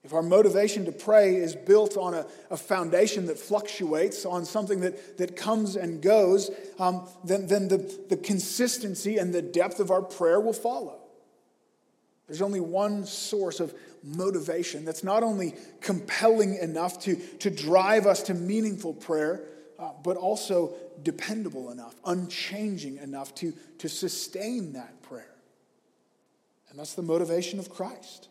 If 0.03 0.13
our 0.13 0.22
motivation 0.22 0.86
to 0.86 0.91
pray 0.91 1.36
is 1.36 1.56
built 1.56 1.98
on 1.98 2.13
a, 2.13 2.25
a 2.50 2.56
foundation 2.56 3.25
that 3.25 3.38
fluctuates, 3.38 4.25
on 4.25 4.46
something 4.46 4.79
that, 4.79 5.17
that 5.17 5.36
comes 5.36 5.75
and 5.75 6.01
goes, 6.01 6.50
um, 6.79 7.08
then, 7.25 7.48
then 7.48 7.67
the, 7.67 7.77
the 8.08 8.15
consistency 8.15 9.17
and 9.17 9.34
the 9.34 9.41
depth 9.41 9.79
of 9.79 9.91
our 9.91 10.01
prayer 10.01 10.39
will 10.39 10.53
follow. 10.53 11.00
There's 12.27 12.41
only 12.41 12.62
one 12.62 13.06
source 13.06 13.60
of 13.60 13.74
motivation 14.03 14.86
that's 14.86 15.03
not 15.03 15.24
only 15.24 15.56
compelling 15.82 16.56
enough 16.56 17.01
to, 17.01 17.15
to 17.39 17.50
drive 17.50 18.06
us 18.06 18.24
to 18.24 18.34
meaningful 18.34 18.94
prayer, 18.94 19.44
uh, 19.79 19.91
but 20.03 20.17
also 20.17 20.74
dependable 21.03 21.72
enough, 21.72 21.96
unchanging 22.05 22.98
enough 22.98 23.34
to, 23.36 23.53
to 23.77 23.88
sustain 23.88 24.74
that 24.74 25.01
prayer. 25.03 25.36
And 26.69 26.79
that's 26.79 26.93
the 26.93 27.01
motivation 27.01 27.60
of 27.60 27.69
Christ. 27.69 28.29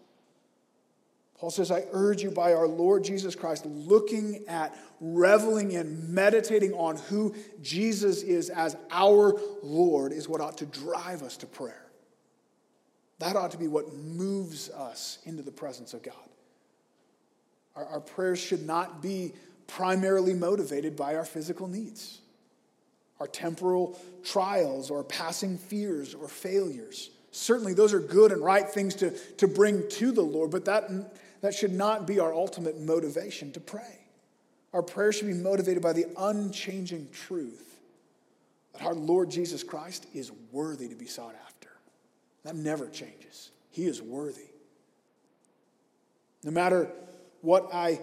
Paul 1.38 1.50
says, 1.50 1.70
I 1.70 1.84
urge 1.92 2.22
you 2.22 2.30
by 2.30 2.54
our 2.54 2.66
Lord 2.66 3.04
Jesus 3.04 3.34
Christ, 3.34 3.66
looking 3.66 4.44
at, 4.48 4.74
reveling 5.00 5.72
in, 5.72 6.14
meditating 6.14 6.72
on 6.72 6.96
who 6.96 7.34
Jesus 7.62 8.22
is 8.22 8.48
as 8.48 8.76
our 8.90 9.38
Lord, 9.62 10.12
is 10.12 10.28
what 10.28 10.40
ought 10.40 10.58
to 10.58 10.66
drive 10.66 11.22
us 11.22 11.36
to 11.38 11.46
prayer. 11.46 11.84
That 13.18 13.36
ought 13.36 13.50
to 13.50 13.58
be 13.58 13.68
what 13.68 13.94
moves 13.94 14.70
us 14.70 15.18
into 15.24 15.42
the 15.42 15.50
presence 15.50 15.92
of 15.92 16.02
God. 16.02 16.14
Our, 17.74 17.84
our 17.84 18.00
prayers 18.00 18.38
should 18.38 18.66
not 18.66 19.02
be 19.02 19.34
primarily 19.66 20.34
motivated 20.34 20.96
by 20.96 21.14
our 21.16 21.24
physical 21.24 21.66
needs, 21.66 22.20
our 23.20 23.26
temporal 23.26 23.98
trials, 24.24 24.90
or 24.90 25.02
passing 25.04 25.58
fears 25.58 26.14
or 26.14 26.28
failures. 26.28 27.10
Certainly, 27.30 27.74
those 27.74 27.92
are 27.92 28.00
good 28.00 28.32
and 28.32 28.42
right 28.42 28.68
things 28.68 28.94
to, 28.96 29.10
to 29.36 29.48
bring 29.48 29.88
to 29.90 30.12
the 30.12 30.22
Lord, 30.22 30.50
but 30.50 30.64
that 30.66 30.90
that 31.40 31.54
should 31.54 31.72
not 31.72 32.06
be 32.06 32.18
our 32.18 32.32
ultimate 32.32 32.80
motivation 32.80 33.52
to 33.52 33.60
pray. 33.60 34.00
Our 34.72 34.82
prayer 34.82 35.12
should 35.12 35.28
be 35.28 35.34
motivated 35.34 35.82
by 35.82 35.92
the 35.92 36.06
unchanging 36.18 37.08
truth 37.12 37.78
that 38.72 38.82
our 38.82 38.94
Lord 38.94 39.30
Jesus 39.30 39.62
Christ 39.62 40.06
is 40.12 40.32
worthy 40.52 40.88
to 40.88 40.94
be 40.94 41.06
sought 41.06 41.34
after. 41.46 41.70
That 42.44 42.56
never 42.56 42.88
changes. 42.88 43.50
He 43.70 43.86
is 43.86 44.02
worthy. 44.02 44.48
No 46.42 46.50
matter 46.50 46.90
what 47.40 47.70
I 47.72 48.00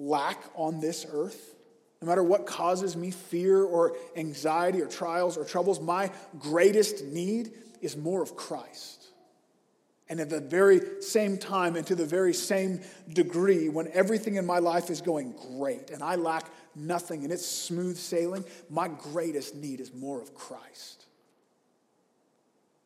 lack 0.00 0.42
on 0.54 0.80
this 0.80 1.06
earth, 1.12 1.54
no 2.00 2.08
matter 2.08 2.22
what 2.22 2.46
causes 2.46 2.96
me 2.96 3.10
fear 3.10 3.62
or 3.62 3.96
anxiety 4.16 4.80
or 4.80 4.86
trials 4.86 5.36
or 5.36 5.44
troubles, 5.44 5.80
my 5.80 6.10
greatest 6.38 7.04
need 7.04 7.52
is 7.82 7.96
more 7.96 8.22
of 8.22 8.34
Christ. 8.34 9.08
And 10.08 10.18
at 10.18 10.30
the 10.30 10.40
very 10.40 10.80
same 11.02 11.38
time 11.38 11.76
and 11.76 11.86
to 11.86 11.94
the 11.94 12.06
very 12.06 12.32
same 12.32 12.80
degree, 13.12 13.68
when 13.68 13.88
everything 13.92 14.36
in 14.36 14.46
my 14.46 14.58
life 14.58 14.90
is 14.90 15.00
going 15.00 15.34
great 15.58 15.90
and 15.90 16.02
I 16.02 16.16
lack 16.16 16.50
nothing 16.74 17.22
and 17.22 17.32
it's 17.32 17.46
smooth 17.46 17.96
sailing, 17.96 18.44
my 18.70 18.88
greatest 18.88 19.54
need 19.54 19.80
is 19.80 19.92
more 19.92 20.20
of 20.20 20.34
Christ. 20.34 21.04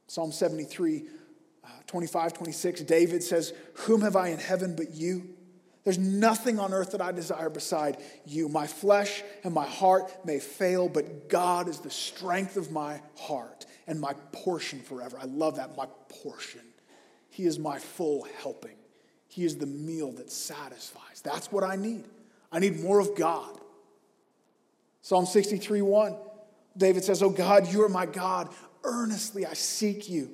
Psalm 0.09 0.33
73, 0.33 1.05
uh, 1.65 1.69
25, 1.87 2.35
26, 2.35 2.83
David 2.83 3.23
says, 3.23 3.55
Whom 3.75 4.03
have 4.03 4.17
I 4.17 4.29
in 4.29 4.39
heaven 4.39 4.77
but 4.77 4.93
you? 4.93 5.34
There's 5.85 5.99
nothing 5.99 6.59
on 6.59 6.73
earth 6.73 6.93
that 6.93 7.03
I 7.03 7.13
desire 7.13 7.51
beside 7.51 7.99
you. 8.25 8.49
My 8.49 8.67
flesh 8.67 9.23
and 9.45 9.53
my 9.53 9.67
heart 9.67 10.25
may 10.25 10.39
fail, 10.39 10.89
but 10.89 11.29
God 11.29 11.69
is 11.69 11.79
the 11.81 11.91
strength 11.91 12.57
of 12.57 12.73
my 12.73 13.03
heart 13.19 13.67
and 13.87 14.01
my 14.01 14.15
portion 14.33 14.81
forever. 14.81 15.19
I 15.21 15.27
love 15.27 15.57
that, 15.57 15.77
my 15.77 15.87
portion. 16.09 16.63
He 17.29 17.45
is 17.45 17.59
my 17.59 17.79
full 17.79 18.27
helping. 18.41 18.77
He 19.29 19.45
is 19.45 19.59
the 19.59 19.67
meal 19.67 20.13
that 20.13 20.31
satisfies. 20.31 21.21
That's 21.23 21.53
what 21.53 21.65
I 21.65 21.77
need. 21.77 22.05
I 22.51 22.61
need 22.61 22.81
more 22.81 23.01
of 23.01 23.15
God. 23.15 23.61
Psalm 25.03 25.27
63 25.27 25.83
1, 25.83 26.17
David 26.79 27.05
says, 27.05 27.23
Oh 27.23 27.29
God, 27.29 27.71
you 27.71 27.83
are 27.83 27.91
my 27.91 28.07
God. 28.07 28.49
Earnestly 28.85 29.45
I 29.45 29.53
seek 29.53 30.09
you. 30.09 30.31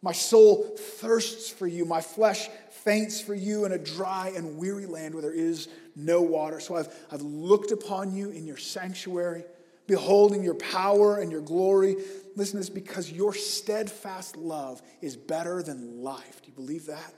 My 0.00 0.12
soul 0.12 0.64
thirsts 0.76 1.50
for 1.50 1.66
you. 1.66 1.84
My 1.84 2.00
flesh 2.00 2.48
faints 2.70 3.20
for 3.20 3.34
you 3.34 3.64
in 3.64 3.72
a 3.72 3.78
dry 3.78 4.32
and 4.34 4.56
weary 4.56 4.86
land 4.86 5.14
where 5.14 5.22
there 5.22 5.32
is 5.32 5.68
no 5.96 6.22
water. 6.22 6.60
So 6.60 6.76
I've, 6.76 6.94
I've 7.10 7.22
looked 7.22 7.72
upon 7.72 8.14
you 8.14 8.30
in 8.30 8.46
your 8.46 8.56
sanctuary, 8.56 9.44
beholding 9.86 10.44
your 10.44 10.54
power 10.54 11.18
and 11.18 11.32
your 11.32 11.40
glory. 11.40 11.96
Listen 12.36 12.52
to 12.52 12.58
this 12.58 12.70
because 12.70 13.10
your 13.10 13.34
steadfast 13.34 14.36
love 14.36 14.80
is 15.02 15.16
better 15.16 15.62
than 15.62 16.02
life. 16.02 16.42
Do 16.42 16.48
you 16.48 16.54
believe 16.54 16.86
that? 16.86 17.14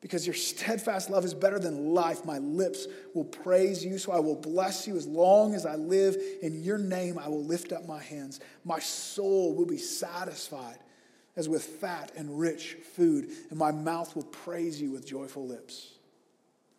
Because 0.00 0.26
your 0.26 0.34
steadfast 0.34 1.10
love 1.10 1.24
is 1.24 1.34
better 1.34 1.58
than 1.58 1.92
life. 1.92 2.24
My 2.24 2.38
lips 2.38 2.86
will 3.14 3.24
praise 3.24 3.84
you, 3.84 3.98
so 3.98 4.12
I 4.12 4.18
will 4.18 4.36
bless 4.36 4.86
you 4.86 4.96
as 4.96 5.06
long 5.06 5.54
as 5.54 5.64
I 5.64 5.76
live. 5.76 6.16
In 6.42 6.62
your 6.62 6.76
name, 6.78 7.18
I 7.18 7.28
will 7.28 7.44
lift 7.44 7.72
up 7.72 7.86
my 7.86 8.02
hands. 8.02 8.40
My 8.64 8.78
soul 8.78 9.54
will 9.54 9.66
be 9.66 9.78
satisfied 9.78 10.78
as 11.36 11.48
with 11.48 11.64
fat 11.64 12.12
and 12.16 12.38
rich 12.38 12.76
food, 12.94 13.30
and 13.50 13.58
my 13.58 13.72
mouth 13.72 14.14
will 14.14 14.24
praise 14.24 14.80
you 14.80 14.92
with 14.92 15.06
joyful 15.06 15.46
lips. 15.46 15.94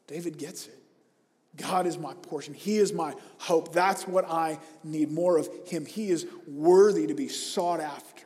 David 0.08 0.38
gets 0.38 0.68
it. 0.68 0.78
God 1.58 1.88
is 1.88 1.98
my 1.98 2.14
portion. 2.16 2.54
He 2.54 2.78
is 2.78 2.92
my 2.94 3.14
hope. 3.38 3.74
That's 3.74 4.08
what 4.08 4.30
I 4.30 4.60
need 4.84 5.12
more 5.12 5.38
of 5.38 5.50
Him. 5.66 5.86
He 5.86 6.10
is 6.10 6.26
worthy 6.48 7.08
to 7.08 7.14
be 7.14 7.28
sought 7.28 7.80
after. 7.80 8.26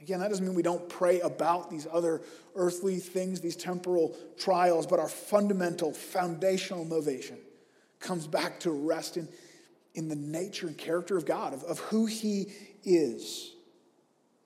Again, 0.00 0.20
that 0.20 0.28
doesn't 0.28 0.46
mean 0.46 0.54
we 0.54 0.62
don't 0.62 0.88
pray 0.88 1.20
about 1.20 1.70
these 1.70 1.86
other 1.92 2.22
earthly 2.54 2.96
things, 2.98 3.40
these 3.40 3.56
temporal 3.56 4.16
trials, 4.38 4.86
but 4.86 4.98
our 4.98 5.08
fundamental, 5.08 5.92
foundational 5.92 6.84
motivation 6.84 7.36
comes 8.00 8.26
back 8.26 8.60
to 8.60 8.70
rest 8.70 9.16
in, 9.16 9.28
in 9.94 10.08
the 10.08 10.16
nature 10.16 10.68
and 10.68 10.78
character 10.78 11.16
of 11.16 11.26
God, 11.26 11.52
of, 11.52 11.64
of 11.64 11.78
who 11.80 12.06
He 12.06 12.46
is, 12.84 13.54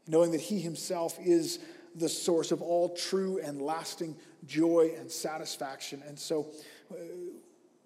knowing 0.06 0.32
that 0.32 0.40
He 0.40 0.61
Himself 0.61 1.18
is 1.21 1.59
the 1.94 2.09
source 2.09 2.52
of 2.52 2.62
all 2.62 2.90
true 2.90 3.38
and 3.42 3.61
lasting 3.61 4.16
joy 4.47 4.92
and 4.99 5.11
satisfaction. 5.11 6.02
And 6.06 6.18
so, 6.18 6.49
uh, 6.90 6.94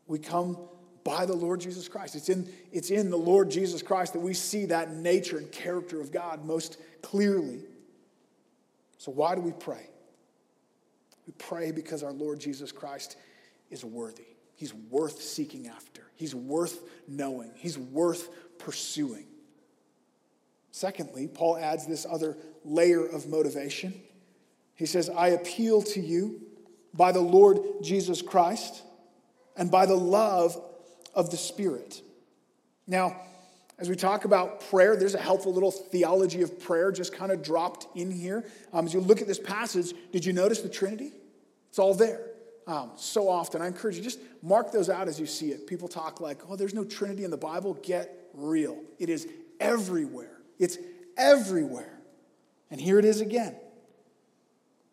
we 0.06 0.18
come 0.18 0.58
by 1.04 1.26
the 1.26 1.34
Lord 1.34 1.60
Jesus 1.60 1.88
Christ. 1.88 2.16
It's 2.16 2.28
in, 2.28 2.48
it's 2.72 2.90
in 2.90 3.10
the 3.10 3.16
Lord 3.16 3.50
Jesus 3.50 3.82
Christ 3.82 4.12
that 4.12 4.20
we 4.20 4.34
see 4.34 4.66
that 4.66 4.92
nature 4.92 5.38
and 5.38 5.50
character 5.52 6.00
of 6.00 6.10
God 6.10 6.44
most 6.44 6.78
clearly. 7.02 7.60
So, 8.98 9.12
why 9.12 9.34
do 9.34 9.40
we 9.40 9.52
pray? 9.52 9.88
We 11.26 11.32
pray 11.38 11.70
because 11.70 12.02
our 12.02 12.12
Lord 12.12 12.40
Jesus 12.40 12.72
Christ 12.72 13.16
is 13.70 13.84
worthy. 13.84 14.26
He's 14.56 14.74
worth 14.74 15.20
seeking 15.20 15.68
after, 15.68 16.02
He's 16.16 16.34
worth 16.34 16.82
knowing, 17.06 17.52
He's 17.54 17.78
worth 17.78 18.28
pursuing. 18.58 19.26
Secondly, 20.76 21.26
Paul 21.26 21.56
adds 21.56 21.86
this 21.86 22.04
other 22.04 22.36
layer 22.62 23.02
of 23.06 23.26
motivation. 23.28 23.94
He 24.74 24.84
says, 24.84 25.08
I 25.08 25.28
appeal 25.28 25.80
to 25.80 26.00
you 26.02 26.42
by 26.92 27.12
the 27.12 27.20
Lord 27.20 27.60
Jesus 27.82 28.20
Christ 28.20 28.82
and 29.56 29.70
by 29.70 29.86
the 29.86 29.96
love 29.96 30.54
of 31.14 31.30
the 31.30 31.38
Spirit. 31.38 32.02
Now, 32.86 33.16
as 33.78 33.88
we 33.88 33.96
talk 33.96 34.26
about 34.26 34.68
prayer, 34.68 34.96
there's 34.96 35.14
a 35.14 35.18
helpful 35.18 35.54
little 35.54 35.70
theology 35.70 36.42
of 36.42 36.60
prayer 36.60 36.92
just 36.92 37.14
kind 37.14 37.32
of 37.32 37.42
dropped 37.42 37.86
in 37.96 38.10
here. 38.10 38.44
Um, 38.74 38.84
as 38.84 38.92
you 38.92 39.00
look 39.00 39.22
at 39.22 39.26
this 39.26 39.38
passage, 39.38 39.94
did 40.12 40.26
you 40.26 40.34
notice 40.34 40.60
the 40.60 40.68
Trinity? 40.68 41.12
It's 41.70 41.78
all 41.78 41.94
there. 41.94 42.20
um, 42.66 42.90
so 42.96 43.28
often. 43.28 43.62
I 43.62 43.66
encourage 43.66 43.96
you, 43.96 44.02
just 44.02 44.18
mark 44.42 44.72
those 44.72 44.90
out 44.90 45.08
as 45.08 45.20
you 45.20 45.26
see 45.26 45.50
it. 45.50 45.66
People 45.66 45.88
talk 45.88 46.20
like, 46.20 46.38
oh, 46.48 46.56
there's 46.56 46.74
no 46.74 46.84
Trinity 46.84 47.24
in 47.24 47.30
the 47.30 47.36
Bible. 47.36 47.74
Get 47.82 48.28
real. 48.34 48.78
It 48.98 49.08
is 49.08 49.26
everywhere. 49.60 50.35
It's 50.58 50.78
everywhere. 51.16 51.98
And 52.70 52.80
here 52.80 52.98
it 52.98 53.04
is 53.04 53.20
again. 53.20 53.54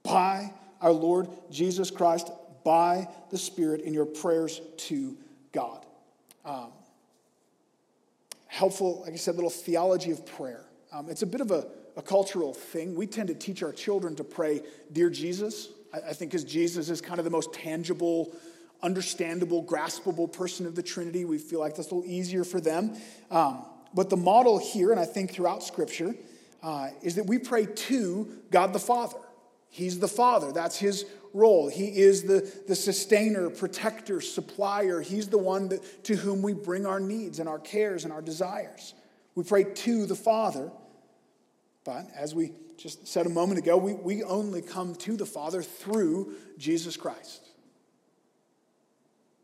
By 0.04 0.54
our 0.82 0.92
Lord 0.92 1.30
Jesus 1.50 1.90
Christ, 1.90 2.30
by 2.64 3.08
the 3.30 3.38
Spirit, 3.38 3.82
in 3.82 3.94
your 3.94 4.06
prayers 4.06 4.62
to 4.78 5.18
God. 5.52 5.86
Um, 6.46 6.72
helpful, 8.48 9.02
like 9.02 9.14
I 9.14 9.16
said, 9.16 9.36
little 9.36 9.50
theology 9.50 10.12
of 10.12 10.26
prayer. 10.26 10.66
Um, 10.92 11.10
it's 11.10 11.22
a 11.22 11.28
bit 11.28 11.42
of 11.42 11.52
a, 11.52 11.68
a, 11.96 12.02
cultural 12.02 12.54
thing. 12.54 12.96
We 12.96 13.08
tend 13.08 13.30
to 13.30 13.34
teach 13.34 13.64
our 13.64 13.72
children 13.72 14.16
to 14.18 14.24
pray, 14.24 14.62
Dear 14.92 15.10
Jesus. 15.10 15.70
I, 15.94 16.10
I 16.10 16.14
think 16.14 16.32
because 16.32 16.44
Jesus 16.44 16.90
is 16.90 17.02
kind 17.02 17.20
of 17.20 17.26
the 17.26 17.32
most 17.32 17.54
tangible, 17.54 18.36
understandable, 18.84 19.64
graspable 19.64 20.32
person 20.32 20.66
of 20.66 20.76
the 20.76 20.84
Trinity. 20.84 21.26
We 21.26 21.38
feel 21.38 21.60
like 21.60 21.76
that's 21.76 21.90
a 21.90 21.96
little 21.96 22.10
easier 22.10 22.44
for 22.44 22.62
them. 22.62 22.96
Um, 23.32 23.66
but 23.94 24.10
the 24.10 24.18
model 24.18 24.58
here, 24.58 24.92
and 24.92 25.00
I 25.00 25.06
think 25.06 25.32
throughout 25.32 25.64
Scripture, 25.64 26.16
uh, 26.62 26.90
is 27.02 27.16
that 27.16 27.26
we 27.26 27.38
pray 27.38 27.66
to 27.66 28.28
God 28.52 28.74
the 28.74 28.80
Father. 28.80 29.18
He's 29.70 30.00
the 30.00 30.08
Father. 30.08 30.52
That's 30.52 30.78
his 30.78 31.06
role. 31.34 31.68
He 31.68 31.88
is 31.88 32.24
the, 32.24 32.50
the 32.68 32.76
sustainer, 32.76 33.50
protector, 33.50 34.22
supplier. 34.22 35.02
He's 35.02 35.28
the 35.28 35.38
one 35.38 35.70
that, 35.70 36.04
to 36.06 36.16
whom 36.16 36.42
we 36.42 36.54
bring 36.54 36.86
our 36.86 37.00
needs 37.00 37.40
and 37.40 37.50
our 37.50 37.60
cares 37.60 38.04
and 38.04 38.14
our 38.14 38.22
desires. 38.22 38.94
We 39.36 39.44
pray 39.44 39.64
to 39.64 40.06
the 40.06 40.16
Father. 40.16 40.72
But 41.84 42.06
as 42.16 42.34
we 42.36 42.52
just 42.78 43.08
said 43.08 43.26
a 43.26 43.30
moment 43.30 43.60
ago, 43.60 43.78
we, 43.78 43.94
we 43.94 44.24
only 44.24 44.62
come 44.62 44.96
to 44.96 45.18
the 45.18 45.26
Father 45.26 45.62
through 45.62 46.34
Jesus 46.58 46.96
Christ. 46.96 47.50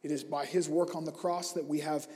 It 0.03 0.11
is 0.11 0.23
by 0.23 0.45
his 0.45 0.69
work 0.69 0.95
on 0.95 1.05
the 1.05 1.11
cross 1.11 1.53
that 1.53 1.65
we 1.65 1.79
have 1.79 2.07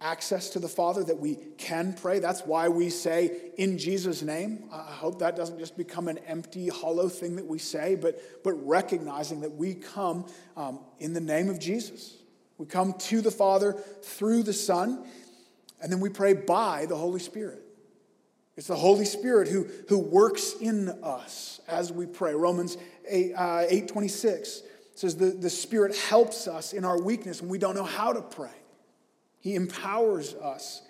access 0.00 0.50
to 0.50 0.58
the 0.58 0.68
Father, 0.68 1.04
that 1.04 1.18
we 1.18 1.36
can 1.58 1.92
pray. 1.92 2.18
That's 2.18 2.42
why 2.42 2.68
we 2.68 2.88
say, 2.88 3.50
in 3.58 3.76
Jesus' 3.76 4.22
name. 4.22 4.64
I 4.72 4.92
hope 4.92 5.18
that 5.18 5.36
doesn't 5.36 5.58
just 5.58 5.76
become 5.76 6.08
an 6.08 6.18
empty, 6.26 6.68
hollow 6.68 7.08
thing 7.08 7.36
that 7.36 7.46
we 7.46 7.58
say, 7.58 7.96
but, 7.96 8.42
but 8.42 8.52
recognizing 8.66 9.40
that 9.42 9.52
we 9.52 9.74
come 9.74 10.26
um, 10.56 10.80
in 10.98 11.12
the 11.12 11.20
name 11.20 11.50
of 11.50 11.58
Jesus. 11.58 12.16
We 12.56 12.66
come 12.66 12.94
to 12.94 13.20
the 13.20 13.30
Father 13.30 13.74
through 14.02 14.42
the 14.44 14.52
Son, 14.52 15.04
and 15.82 15.92
then 15.92 16.00
we 16.00 16.08
pray 16.08 16.32
by 16.32 16.86
the 16.86 16.96
Holy 16.96 17.20
Spirit. 17.20 17.62
It's 18.56 18.66
the 18.66 18.76
Holy 18.76 19.04
Spirit 19.06 19.48
who, 19.48 19.66
who 19.88 19.98
works 19.98 20.54
in 20.60 20.88
us 21.02 21.60
as 21.68 21.92
we 21.92 22.06
pray. 22.06 22.34
Romans 22.34 22.76
8, 23.08 23.32
uh, 23.34 23.64
8 23.68 23.88
26 23.88 24.62
says 24.94 25.16
the, 25.16 25.26
the 25.30 25.48
Spirit 25.48 25.96
helps 25.96 26.46
us 26.46 26.74
in 26.74 26.84
our 26.84 27.00
weakness 27.00 27.40
when 27.40 27.50
we 27.50 27.58
don't 27.58 27.74
know 27.74 27.84
how 27.84 28.12
to 28.12 28.20
pray. 28.20 28.50
He 29.40 29.54
empowers 29.54 30.34
us. 30.34 30.82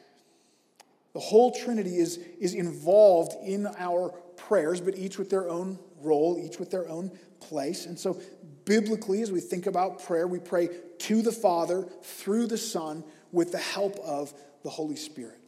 The 1.13 1.21
whole 1.21 1.53
Trinity 1.53 1.97
is, 1.97 2.19
is 2.39 2.55
involved 2.55 3.37
in 3.45 3.67
our 3.79 4.11
prayers, 4.37 4.81
but 4.81 4.97
each 4.97 5.19
with 5.19 5.31
their 5.31 5.49
own 5.49 5.79
role, 6.03 6.41
each 6.45 6.59
with 6.59 6.71
their 6.71 6.89
own 6.89 7.11
place. 7.41 7.87
And 7.87 7.99
so, 7.99 8.21
biblically, 8.65 9.23
as 9.23 9.33
we 9.33 9.41
think 9.41 9.67
about 9.67 10.05
prayer, 10.05 10.27
we 10.27 10.39
pray 10.39 10.69
to 10.99 11.23
the 11.23 11.33
Father 11.33 11.89
through 12.03 12.47
the 12.47 12.59
Son 12.59 13.03
with 13.33 13.53
the 13.53 13.59
help 13.59 13.99
of 14.01 14.33
the 14.63 14.71
Holy 14.71 14.97
Spirit. 14.97 15.39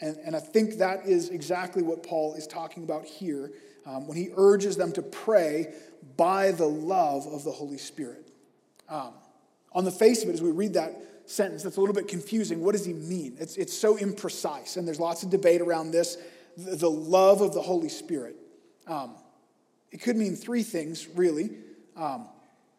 And, 0.00 0.16
and 0.24 0.34
I 0.34 0.40
think 0.40 0.78
that 0.78 1.06
is 1.06 1.28
exactly 1.28 1.82
what 1.82 2.02
Paul 2.02 2.34
is 2.34 2.46
talking 2.46 2.82
about 2.82 3.04
here 3.04 3.52
um, 3.86 4.06
when 4.06 4.16
he 4.16 4.30
urges 4.36 4.76
them 4.76 4.92
to 4.92 5.02
pray 5.02 5.74
by 6.16 6.52
the 6.52 6.66
love 6.66 7.26
of 7.26 7.44
the 7.44 7.52
Holy 7.52 7.78
Spirit. 7.78 8.28
Um, 8.88 9.12
on 9.72 9.84
the 9.84 9.90
face 9.90 10.22
of 10.22 10.28
it, 10.28 10.32
as 10.32 10.42
we 10.42 10.50
read 10.50 10.74
that 10.74 10.94
sentence 11.26 11.62
that's 11.62 11.76
a 11.76 11.80
little 11.80 11.94
bit 11.94 12.08
confusing. 12.08 12.60
What 12.60 12.72
does 12.72 12.84
he 12.84 12.92
mean? 12.92 13.36
It's, 13.38 13.56
it's 13.56 13.76
so 13.76 13.96
imprecise, 13.96 14.76
and 14.76 14.86
there's 14.86 15.00
lots 15.00 15.22
of 15.22 15.30
debate 15.30 15.60
around 15.60 15.90
this 15.90 16.18
the, 16.56 16.90
love 16.90 17.40
of 17.40 17.54
the 17.54 17.62
Holy 17.62 17.88
Spirit. 17.88 18.36
Um, 18.86 19.14
it 19.90 19.98
could 19.98 20.16
mean 20.16 20.36
three 20.36 20.62
things, 20.62 21.08
really. 21.08 21.50
Um, 21.96 22.28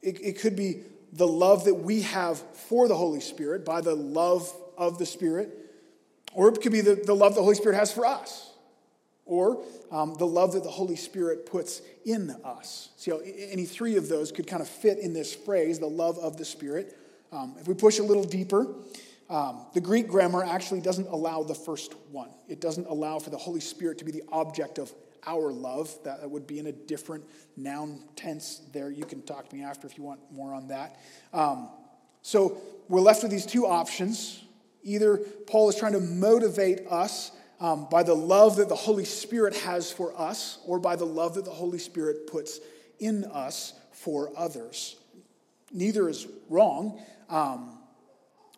it, 0.02 0.20
it 0.22 0.40
could 0.40 0.56
be 0.56 0.84
the 1.14 1.28
love 1.28 1.66
that 1.66 1.76
we 1.76 2.02
have 2.04 2.38
for 2.38 2.88
the 2.88 2.96
Holy 2.96 3.22
Spirit 3.22 3.66
by 3.66 3.82
the 3.82 3.96
love 3.96 4.52
of 4.78 4.98
the 4.98 5.06
Spirit, 5.06 5.50
or 6.34 6.50
it 6.50 6.62
could 6.62 6.72
be 6.72 6.82
the, 6.82 6.96
the 6.96 7.16
love 7.16 7.36
the 7.36 7.42
Holy 7.42 7.56
Spirit 7.56 7.76
has 7.76 7.92
for 7.92 8.06
us, 8.06 8.52
or 9.26 9.64
um, 9.92 10.16
the 10.16 10.28
love 10.28 10.54
that 10.54 10.64
the 10.64 10.70
Holy 10.70 10.96
Spirit 10.96 11.46
puts 11.46 11.82
in 12.06 12.36
us. 12.44 12.90
So, 12.98 13.20
any 13.20 13.66
three 13.66 13.96
of 13.96 14.10
those 14.10 14.32
could 14.32 14.46
kind 14.46 14.62
of 14.62 14.68
fit 14.68 15.00
in 15.00 15.14
this 15.14 15.34
phrase, 15.34 15.80
the 15.80 15.88
love 15.88 16.18
of 16.20 16.38
the 16.38 16.46
Spirit. 16.46 16.98
Um, 17.32 17.56
if 17.60 17.68
we 17.68 17.74
push 17.74 18.00
a 18.00 18.04
little 18.04 18.24
deeper, 18.24 18.68
um, 19.30 19.66
the 19.74 19.82
Greek 19.82 20.08
grammar 20.08 20.44
actually 20.44 20.82
doesn't 20.82 21.08
allow 21.08 21.44
the 21.44 21.56
first 21.56 21.94
one. 22.12 22.30
It 22.48 22.62
doesn't 22.62 22.88
allow 22.88 23.20
for 23.20 23.32
the 23.32 23.38
Holy 23.38 23.60
Spirit 23.60 23.98
to 24.00 24.06
be 24.06 24.12
the 24.12 24.24
object 24.32 24.78
of 24.78 24.94
our 25.26 25.52
love. 25.52 25.92
That 26.04 26.30
would 26.30 26.46
be 26.46 26.60
in 26.60 26.68
a 26.68 26.72
different 26.72 27.24
noun 27.58 28.04
tense 28.16 28.62
there. 28.72 28.92
You 28.92 29.06
can 29.06 29.24
talk 29.24 29.50
to 29.50 29.56
me 29.56 29.64
after 29.64 29.88
if 29.88 29.98
you 29.98 30.04
want 30.04 30.20
more 30.32 30.54
on 30.54 30.68
that. 30.68 31.00
Um, 31.34 31.70
so 32.22 32.58
we're 32.88 33.02
left 33.02 33.24
with 33.24 33.32
these 33.32 33.46
two 33.46 33.66
options. 33.66 34.44
Either 34.84 35.18
Paul 35.48 35.70
is 35.70 35.76
trying 35.76 35.94
to 35.94 36.00
motivate 36.00 36.86
us 36.88 37.32
um, 37.60 37.88
by 37.90 38.04
the 38.04 38.14
love 38.14 38.58
that 38.58 38.70
the 38.70 38.76
Holy 38.76 39.06
Spirit 39.06 39.56
has 39.58 39.92
for 39.92 40.18
us, 40.20 40.60
or 40.66 40.78
by 40.78 40.96
the 40.96 41.06
love 41.06 41.36
that 41.36 41.46
the 41.46 41.52
Holy 41.52 41.80
Spirit 41.80 42.28
puts 42.28 42.60
in 43.00 43.24
us 43.26 43.74
for 43.92 44.32
others. 44.38 44.98
Neither 45.72 46.08
is 46.10 46.28
wrong. 46.50 47.02
Um, 47.30 47.78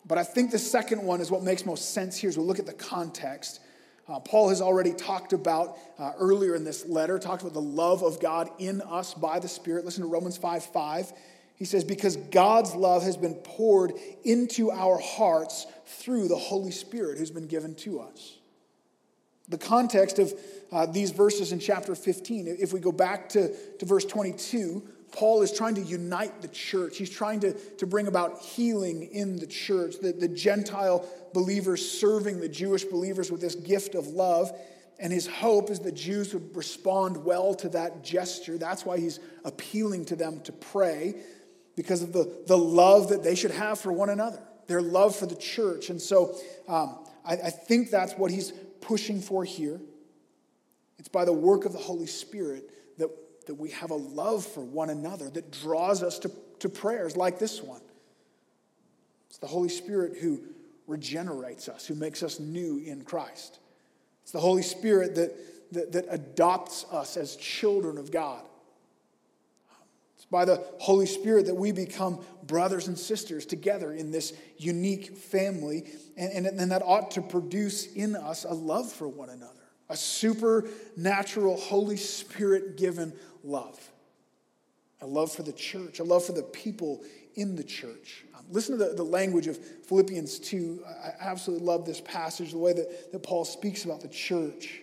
but 0.06 0.18
I 0.18 0.24
think 0.24 0.50
the 0.50 0.58
second 0.58 1.02
one 1.02 1.20
is 1.20 1.30
what 1.30 1.42
makes 1.42 1.66
most 1.66 1.92
sense 1.92 2.16
here 2.16 2.28
as 2.28 2.38
we 2.38 2.44
look 2.44 2.58
at 2.58 2.66
the 2.66 2.72
context. 2.72 3.60
Uh, 4.08 4.18
Paul 4.18 4.48
has 4.48 4.62
already 4.62 4.94
talked 4.94 5.34
about 5.34 5.76
uh, 5.98 6.12
earlier 6.18 6.54
in 6.54 6.64
this 6.64 6.86
letter, 6.86 7.18
talked 7.18 7.42
about 7.42 7.52
the 7.52 7.60
love 7.60 8.02
of 8.02 8.20
God 8.20 8.48
in 8.58 8.80
us 8.80 9.12
by 9.12 9.38
the 9.38 9.48
Spirit. 9.48 9.84
Listen 9.84 10.02
to 10.02 10.08
Romans 10.08 10.38
5 10.38 10.64
5. 10.64 11.12
He 11.56 11.64
says, 11.66 11.84
Because 11.84 12.16
God's 12.16 12.74
love 12.74 13.02
has 13.02 13.16
been 13.16 13.34
poured 13.34 13.92
into 14.24 14.70
our 14.70 14.98
hearts 14.98 15.66
through 15.84 16.28
the 16.28 16.36
Holy 16.36 16.70
Spirit 16.70 17.18
who's 17.18 17.30
been 17.30 17.48
given 17.48 17.74
to 17.76 18.00
us. 18.00 18.38
The 19.48 19.58
context 19.58 20.18
of 20.18 20.32
uh, 20.70 20.86
these 20.86 21.10
verses 21.10 21.52
in 21.52 21.58
chapter 21.58 21.94
15, 21.94 22.56
if 22.60 22.72
we 22.72 22.80
go 22.80 22.92
back 22.92 23.30
to, 23.30 23.54
to 23.78 23.86
verse 23.86 24.04
22, 24.04 24.86
Paul 25.12 25.42
is 25.42 25.52
trying 25.52 25.74
to 25.76 25.80
unite 25.80 26.42
the 26.42 26.48
church. 26.48 26.98
He's 26.98 27.10
trying 27.10 27.40
to, 27.40 27.52
to 27.52 27.86
bring 27.86 28.06
about 28.06 28.40
healing 28.40 29.04
in 29.04 29.36
the 29.36 29.46
church, 29.46 29.96
the, 30.00 30.12
the 30.12 30.28
Gentile 30.28 31.08
believers 31.32 31.90
serving 31.90 32.40
the 32.40 32.48
Jewish 32.48 32.84
believers 32.84 33.30
with 33.30 33.40
this 33.40 33.54
gift 33.54 33.94
of 33.94 34.06
love. 34.08 34.52
And 35.00 35.12
his 35.12 35.26
hope 35.26 35.70
is 35.70 35.78
that 35.80 35.94
Jews 35.94 36.34
would 36.34 36.56
respond 36.56 37.24
well 37.24 37.54
to 37.54 37.68
that 37.70 38.02
gesture. 38.02 38.58
That's 38.58 38.84
why 38.84 38.98
he's 38.98 39.20
appealing 39.44 40.06
to 40.06 40.16
them 40.16 40.40
to 40.42 40.52
pray, 40.52 41.14
because 41.76 42.02
of 42.02 42.12
the, 42.12 42.42
the 42.46 42.58
love 42.58 43.10
that 43.10 43.22
they 43.22 43.36
should 43.36 43.52
have 43.52 43.78
for 43.78 43.92
one 43.92 44.10
another, 44.10 44.42
their 44.66 44.82
love 44.82 45.14
for 45.14 45.26
the 45.26 45.36
church. 45.36 45.90
And 45.90 46.02
so 46.02 46.36
um, 46.66 46.98
I, 47.24 47.34
I 47.34 47.50
think 47.50 47.90
that's 47.90 48.14
what 48.14 48.32
he's 48.32 48.52
pushing 48.80 49.20
for 49.20 49.44
here. 49.44 49.80
It's 50.98 51.08
by 51.08 51.24
the 51.24 51.32
work 51.32 51.64
of 51.64 51.72
the 51.72 51.78
Holy 51.78 52.08
Spirit 52.08 52.98
that 52.98 53.08
that 53.48 53.56
we 53.56 53.70
have 53.70 53.90
a 53.90 53.96
love 53.96 54.46
for 54.46 54.60
one 54.60 54.88
another 54.88 55.28
that 55.28 55.50
draws 55.50 56.02
us 56.02 56.20
to, 56.20 56.30
to 56.60 56.68
prayers 56.68 57.16
like 57.16 57.38
this 57.38 57.60
one. 57.60 57.80
It's 59.28 59.38
the 59.38 59.46
Holy 59.46 59.68
Spirit 59.68 60.16
who 60.18 60.40
regenerates 60.86 61.68
us, 61.68 61.86
who 61.86 61.94
makes 61.94 62.22
us 62.22 62.40
new 62.40 62.78
in 62.78 63.02
Christ. 63.02 63.58
It's 64.22 64.32
the 64.32 64.40
Holy 64.40 64.62
Spirit 64.62 65.14
that, 65.16 65.72
that, 65.72 65.92
that 65.92 66.06
adopts 66.10 66.84
us 66.90 67.16
as 67.16 67.36
children 67.36 67.98
of 67.98 68.10
God. 68.10 68.42
It's 70.16 70.24
by 70.24 70.44
the 70.44 70.64
Holy 70.78 71.06
Spirit 71.06 71.46
that 71.46 71.54
we 71.54 71.72
become 71.72 72.20
brothers 72.46 72.88
and 72.88 72.98
sisters 72.98 73.46
together 73.46 73.92
in 73.92 74.10
this 74.10 74.32
unique 74.56 75.16
family, 75.16 75.84
and, 76.16 76.46
and, 76.46 76.60
and 76.60 76.72
that 76.72 76.82
ought 76.82 77.12
to 77.12 77.22
produce 77.22 77.86
in 77.92 78.16
us 78.16 78.44
a 78.44 78.52
love 78.52 78.90
for 78.90 79.06
one 79.06 79.30
another, 79.30 79.52
a 79.90 79.96
supernatural, 79.96 81.56
Holy 81.56 81.96
Spirit 81.96 82.76
given 82.76 83.12
love. 83.44 83.78
A 85.00 85.06
love 85.06 85.32
for 85.32 85.42
the 85.42 85.52
church, 85.52 86.00
a 86.00 86.04
love 86.04 86.24
for 86.24 86.32
the 86.32 86.42
people 86.42 87.04
in 87.34 87.54
the 87.54 87.62
church. 87.62 88.24
Um, 88.36 88.44
listen 88.50 88.76
to 88.76 88.84
the, 88.84 88.94
the 88.94 89.04
language 89.04 89.46
of 89.46 89.56
Philippians 89.86 90.40
2. 90.40 90.84
I 90.86 91.12
absolutely 91.20 91.64
love 91.64 91.86
this 91.86 92.00
passage, 92.00 92.50
the 92.50 92.58
way 92.58 92.72
that, 92.72 93.12
that 93.12 93.22
Paul 93.22 93.44
speaks 93.44 93.84
about 93.84 94.00
the 94.00 94.08
church. 94.08 94.80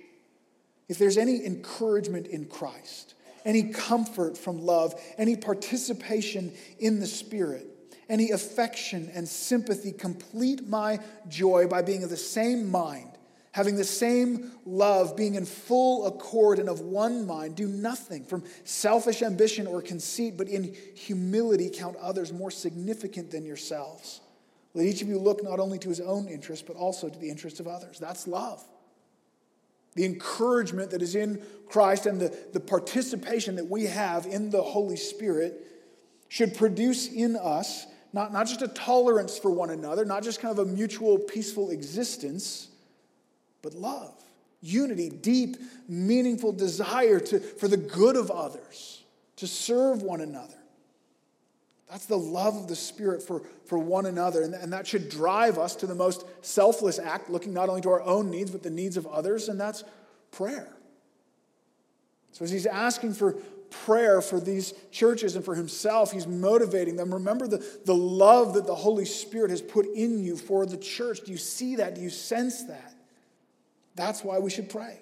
If 0.88 0.98
there's 0.98 1.18
any 1.18 1.46
encouragement 1.46 2.28
in 2.28 2.46
Christ, 2.46 3.16
any 3.44 3.72
comfort 3.74 4.38
from 4.38 4.66
love, 4.66 4.94
any 5.18 5.36
participation 5.36 6.54
in 6.80 7.00
the 7.00 7.08
Spirit, 7.08 7.68
any 8.08 8.32
affection 8.32 9.12
and 9.14 9.28
sympathy, 9.28 9.92
complete 9.92 10.68
my 10.68 11.00
joy 11.28 11.68
by 11.68 11.82
being 11.82 12.04
of 12.04 12.10
the 12.10 12.18
same 12.18 12.72
mind 12.72 13.15
having 13.56 13.78
the 13.78 13.86
same 13.86 14.52
love, 14.66 15.16
being 15.16 15.36
in 15.36 15.46
full 15.46 16.08
accord 16.08 16.60
and 16.60 16.68
of 16.68 16.82
one 16.82 17.26
mind, 17.26 17.56
do 17.56 17.70
nothing 17.70 18.22
from 18.26 18.44
selfish 18.66 19.22
ambition 19.22 19.66
or 19.66 19.82
conceit, 19.82 20.36
but 20.36 20.50
in 20.50 20.76
humility 20.94 21.70
count 21.74 21.96
others 22.02 22.34
more 22.34 22.52
significant 22.52 23.32
than 23.32 23.46
yourselves. 23.46 24.20
Let 24.74 24.86
each 24.88 25.02
of 25.02 25.08
you 25.08 25.18
look 25.18 25.42
not 25.42 25.62
only 25.62 25.80
to 25.80 25.88
his 25.88 26.02
own 26.02 26.28
interest, 26.28 26.68
but 26.68 26.76
also 26.76 27.08
to 27.08 27.18
the 27.18 27.30
interest 27.30 27.62
of 27.62 27.68
others. 27.70 27.98
That's 27.98 28.28
love. 28.28 28.62
The 29.94 30.04
encouragement 30.04 30.92
that 30.92 31.02
is 31.02 31.16
in 31.16 31.42
Christ 31.70 32.08
and 32.08 32.20
the, 32.20 32.38
the 32.52 32.60
participation 32.60 33.56
that 33.56 33.70
we 33.70 33.86
have 33.86 34.26
in 34.26 34.50
the 34.50 34.64
Holy 34.64 34.98
Spirit 34.98 35.66
should 36.28 36.58
produce 36.58 37.08
in 37.08 37.38
us 37.38 37.88
not, 38.12 38.34
not 38.34 38.48
just 38.48 38.62
a 38.62 38.68
tolerance 38.68 39.38
for 39.38 39.50
one 39.50 39.70
another, 39.70 40.04
not 40.04 40.24
just 40.24 40.42
kind 40.42 40.52
of 40.52 40.68
a 40.68 40.70
mutual 40.70 41.18
peaceful 41.18 41.70
existence, 41.70 42.68
but 43.66 43.74
love, 43.74 44.14
unity, 44.62 45.10
deep, 45.10 45.58
meaningful 45.90 46.52
desire 46.52 47.20
to, 47.20 47.40
for 47.40 47.68
the 47.68 47.78
good 47.78 48.16
of 48.16 48.30
others, 48.30 49.04
to 49.38 49.48
serve 49.48 50.04
one 50.04 50.22
another. 50.22 50.56
That's 51.90 52.06
the 52.06 52.18
love 52.18 52.56
of 52.56 52.68
the 52.68 52.76
Spirit 52.76 53.22
for, 53.24 53.42
for 53.66 53.78
one 53.78 54.06
another. 54.06 54.44
And, 54.44 54.54
and 54.54 54.74
that 54.74 54.86
should 54.86 55.10
drive 55.10 55.58
us 55.58 55.76
to 55.78 55.88
the 55.88 55.96
most 55.96 56.26
selfless 56.42 57.00
act, 57.00 57.30
looking 57.30 57.54
not 57.54 57.70
only 57.70 57.82
to 57.82 57.90
our 57.90 58.02
own 58.02 58.30
needs, 58.30 58.52
but 58.52 58.64
the 58.64 58.70
needs 58.70 58.98
of 58.98 59.08
others, 59.08 59.50
and 59.50 59.60
that's 59.60 59.84
prayer. 60.32 60.70
So 62.32 62.44
as 62.44 62.52
he's 62.52 62.66
asking 62.66 63.14
for 63.14 63.34
prayer 63.70 64.22
for 64.22 64.40
these 64.40 64.74
churches 64.92 65.36
and 65.36 65.46
for 65.46 65.56
himself, 65.56 66.12
he's 66.12 66.28
motivating 66.28 66.96
them. 66.98 67.14
Remember 67.14 67.48
the, 67.48 67.66
the 67.86 67.96
love 67.96 68.56
that 68.56 68.68
the 68.68 68.76
Holy 68.76 69.06
Spirit 69.06 69.52
has 69.52 69.62
put 69.62 69.86
in 69.86 70.24
you 70.24 70.38
for 70.38 70.66
the 70.66 70.78
church. 70.78 71.22
Do 71.26 71.32
you 71.32 71.38
see 71.38 71.78
that? 71.78 71.96
Do 71.96 72.02
you 72.02 72.10
sense 72.10 72.64
that? 72.64 72.95
That's 73.96 74.24
why 74.24 74.40
we 74.40 74.50
should 74.50 74.70
pray. 74.70 75.00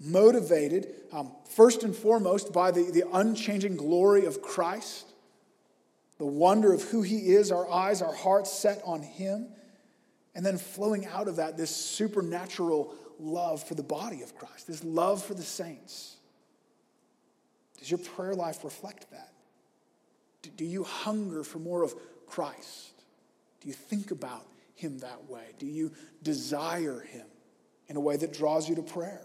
Motivated, 0.00 0.94
um, 1.12 1.32
first 1.50 1.82
and 1.82 1.94
foremost, 1.94 2.52
by 2.52 2.70
the, 2.70 2.90
the 2.90 3.04
unchanging 3.12 3.76
glory 3.76 4.26
of 4.26 4.42
Christ 4.42 5.06
the 6.18 6.26
wonder 6.26 6.72
of 6.72 6.82
who 6.84 7.02
he 7.02 7.32
is, 7.32 7.50
our 7.50 7.68
eyes, 7.68 8.00
our 8.00 8.14
hearts 8.14 8.52
set 8.52 8.80
on 8.84 9.02
him, 9.02 9.48
and 10.34 10.44
then 10.44 10.58
flowing 10.58 11.06
out 11.06 11.28
of 11.28 11.36
that, 11.36 11.56
this 11.56 11.74
supernatural 11.74 12.94
love 13.18 13.62
for 13.62 13.74
the 13.74 13.82
body 13.82 14.22
of 14.22 14.36
Christ, 14.36 14.66
this 14.66 14.84
love 14.84 15.22
for 15.22 15.34
the 15.34 15.42
saints. 15.42 16.16
Does 17.78 17.90
your 17.90 17.98
prayer 17.98 18.34
life 18.34 18.64
reflect 18.64 19.10
that? 19.10 19.32
Do 20.56 20.64
you 20.64 20.84
hunger 20.84 21.42
for 21.42 21.58
more 21.58 21.82
of 21.82 21.94
Christ? 22.26 22.92
Do 23.60 23.68
you 23.68 23.74
think 23.74 24.10
about 24.10 24.46
him 24.74 24.98
that 24.98 25.28
way? 25.28 25.44
Do 25.58 25.66
you 25.66 25.92
desire 26.22 27.00
him 27.00 27.26
in 27.88 27.96
a 27.96 28.00
way 28.00 28.16
that 28.16 28.32
draws 28.32 28.68
you 28.68 28.74
to 28.76 28.82
prayer? 28.82 29.20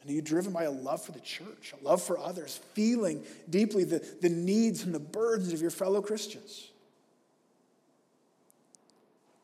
And 0.00 0.10
are 0.10 0.14
you 0.14 0.22
driven 0.22 0.52
by 0.52 0.64
a 0.64 0.70
love 0.70 1.02
for 1.02 1.12
the 1.12 1.20
church, 1.20 1.72
a 1.80 1.84
love 1.84 2.02
for 2.02 2.18
others, 2.18 2.60
feeling 2.74 3.24
deeply 3.48 3.84
the, 3.84 4.04
the 4.20 4.28
needs 4.28 4.82
and 4.82 4.94
the 4.94 4.98
burdens 5.00 5.52
of 5.52 5.62
your 5.62 5.70
fellow 5.70 6.02
Christians? 6.02 6.70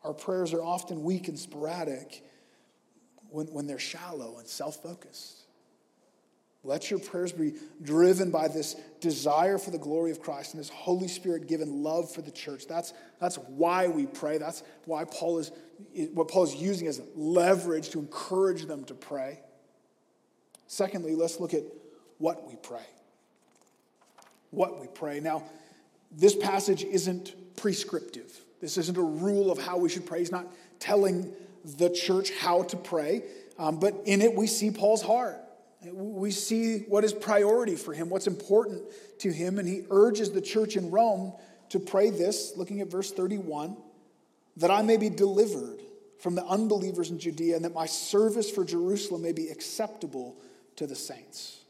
Our 0.03 0.13
prayers 0.13 0.53
are 0.53 0.61
often 0.61 1.03
weak 1.03 1.27
and 1.27 1.37
sporadic 1.37 2.23
when, 3.29 3.47
when 3.47 3.67
they're 3.67 3.79
shallow 3.79 4.37
and 4.37 4.47
self 4.47 4.81
focused. 4.83 5.40
Let 6.63 6.91
your 6.91 6.99
prayers 6.99 7.31
be 7.31 7.55
driven 7.81 8.29
by 8.29 8.47
this 8.47 8.75
desire 8.99 9.57
for 9.57 9.71
the 9.71 9.79
glory 9.79 10.11
of 10.11 10.21
Christ 10.21 10.53
and 10.53 10.59
this 10.59 10.69
Holy 10.69 11.07
Spirit 11.07 11.47
given 11.47 11.81
love 11.81 12.11
for 12.11 12.21
the 12.21 12.29
church. 12.29 12.67
That's, 12.67 12.93
that's 13.19 13.37
why 13.37 13.87
we 13.87 14.05
pray. 14.05 14.37
That's 14.37 14.61
why 14.85 15.05
Paul 15.05 15.39
is, 15.39 15.51
what 16.13 16.27
Paul 16.27 16.43
is 16.43 16.53
using 16.53 16.87
as 16.87 17.01
leverage 17.15 17.89
to 17.89 17.99
encourage 17.99 18.65
them 18.65 18.83
to 18.85 18.93
pray. 18.93 19.39
Secondly, 20.67 21.15
let's 21.15 21.39
look 21.39 21.55
at 21.55 21.63
what 22.19 22.47
we 22.47 22.55
pray. 22.57 22.85
What 24.51 24.79
we 24.79 24.87
pray. 24.87 25.19
Now, 25.19 25.43
this 26.11 26.35
passage 26.35 26.83
isn't 26.83 27.55
prescriptive. 27.55 28.31
This 28.59 28.77
isn't 28.77 28.97
a 28.97 29.01
rule 29.01 29.51
of 29.51 29.57
how 29.57 29.77
we 29.77 29.89
should 29.89 30.05
pray. 30.05 30.19
He's 30.19 30.31
not 30.31 30.45
telling 30.79 31.33
the 31.77 31.89
church 31.89 32.31
how 32.39 32.63
to 32.63 32.77
pray, 32.77 33.23
um, 33.57 33.79
but 33.79 33.95
in 34.05 34.21
it 34.21 34.35
we 34.35 34.45
see 34.45 34.69
Paul's 34.69 35.01
heart. 35.01 35.37
We 35.83 36.31
see 36.31 36.79
what 36.79 37.03
is 37.03 37.11
priority 37.11 37.75
for 37.75 37.93
him, 37.93 38.09
what's 38.09 38.27
important 38.27 38.83
to 39.19 39.31
him, 39.31 39.57
and 39.57 39.67
he 39.67 39.83
urges 39.89 40.31
the 40.31 40.41
church 40.41 40.75
in 40.75 40.91
Rome 40.91 41.33
to 41.69 41.79
pray 41.79 42.09
this, 42.09 42.53
looking 42.55 42.81
at 42.81 42.87
verse 42.87 43.11
31 43.11 43.77
that 44.57 44.69
I 44.69 44.81
may 44.81 44.97
be 44.97 45.09
delivered 45.09 45.79
from 46.19 46.35
the 46.35 46.45
unbelievers 46.45 47.09
in 47.09 47.17
Judea, 47.17 47.55
and 47.55 47.65
that 47.65 47.73
my 47.73 47.85
service 47.85 48.51
for 48.51 48.63
Jerusalem 48.63 49.23
may 49.23 49.31
be 49.31 49.47
acceptable 49.47 50.35
to 50.75 50.85
the 50.85 50.95
saints. 50.95 51.61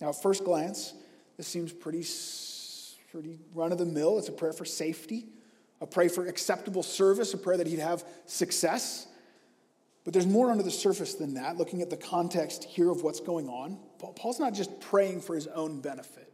Now, 0.00 0.10
at 0.10 0.20
first 0.20 0.44
glance, 0.44 0.94
this 1.36 1.46
seems 1.46 1.72
pretty, 1.72 2.04
pretty 3.10 3.38
run 3.54 3.72
of 3.72 3.78
the 3.78 3.86
mill. 3.86 4.18
It's 4.18 4.28
a 4.28 4.32
prayer 4.32 4.52
for 4.52 4.64
safety, 4.64 5.26
a 5.80 5.86
prayer 5.86 6.10
for 6.10 6.26
acceptable 6.26 6.82
service, 6.82 7.32
a 7.32 7.38
prayer 7.38 7.56
that 7.56 7.66
he'd 7.66 7.78
have 7.78 8.04
success. 8.26 9.06
But 10.08 10.14
there's 10.14 10.26
more 10.26 10.50
under 10.50 10.62
the 10.62 10.70
surface 10.70 11.12
than 11.12 11.34
that, 11.34 11.58
looking 11.58 11.82
at 11.82 11.90
the 11.90 11.96
context 11.98 12.64
here 12.64 12.88
of 12.88 13.02
what's 13.02 13.20
going 13.20 13.46
on. 13.46 13.76
Paul's 14.16 14.40
not 14.40 14.54
just 14.54 14.80
praying 14.80 15.20
for 15.20 15.34
his 15.34 15.46
own 15.48 15.82
benefit. 15.82 16.32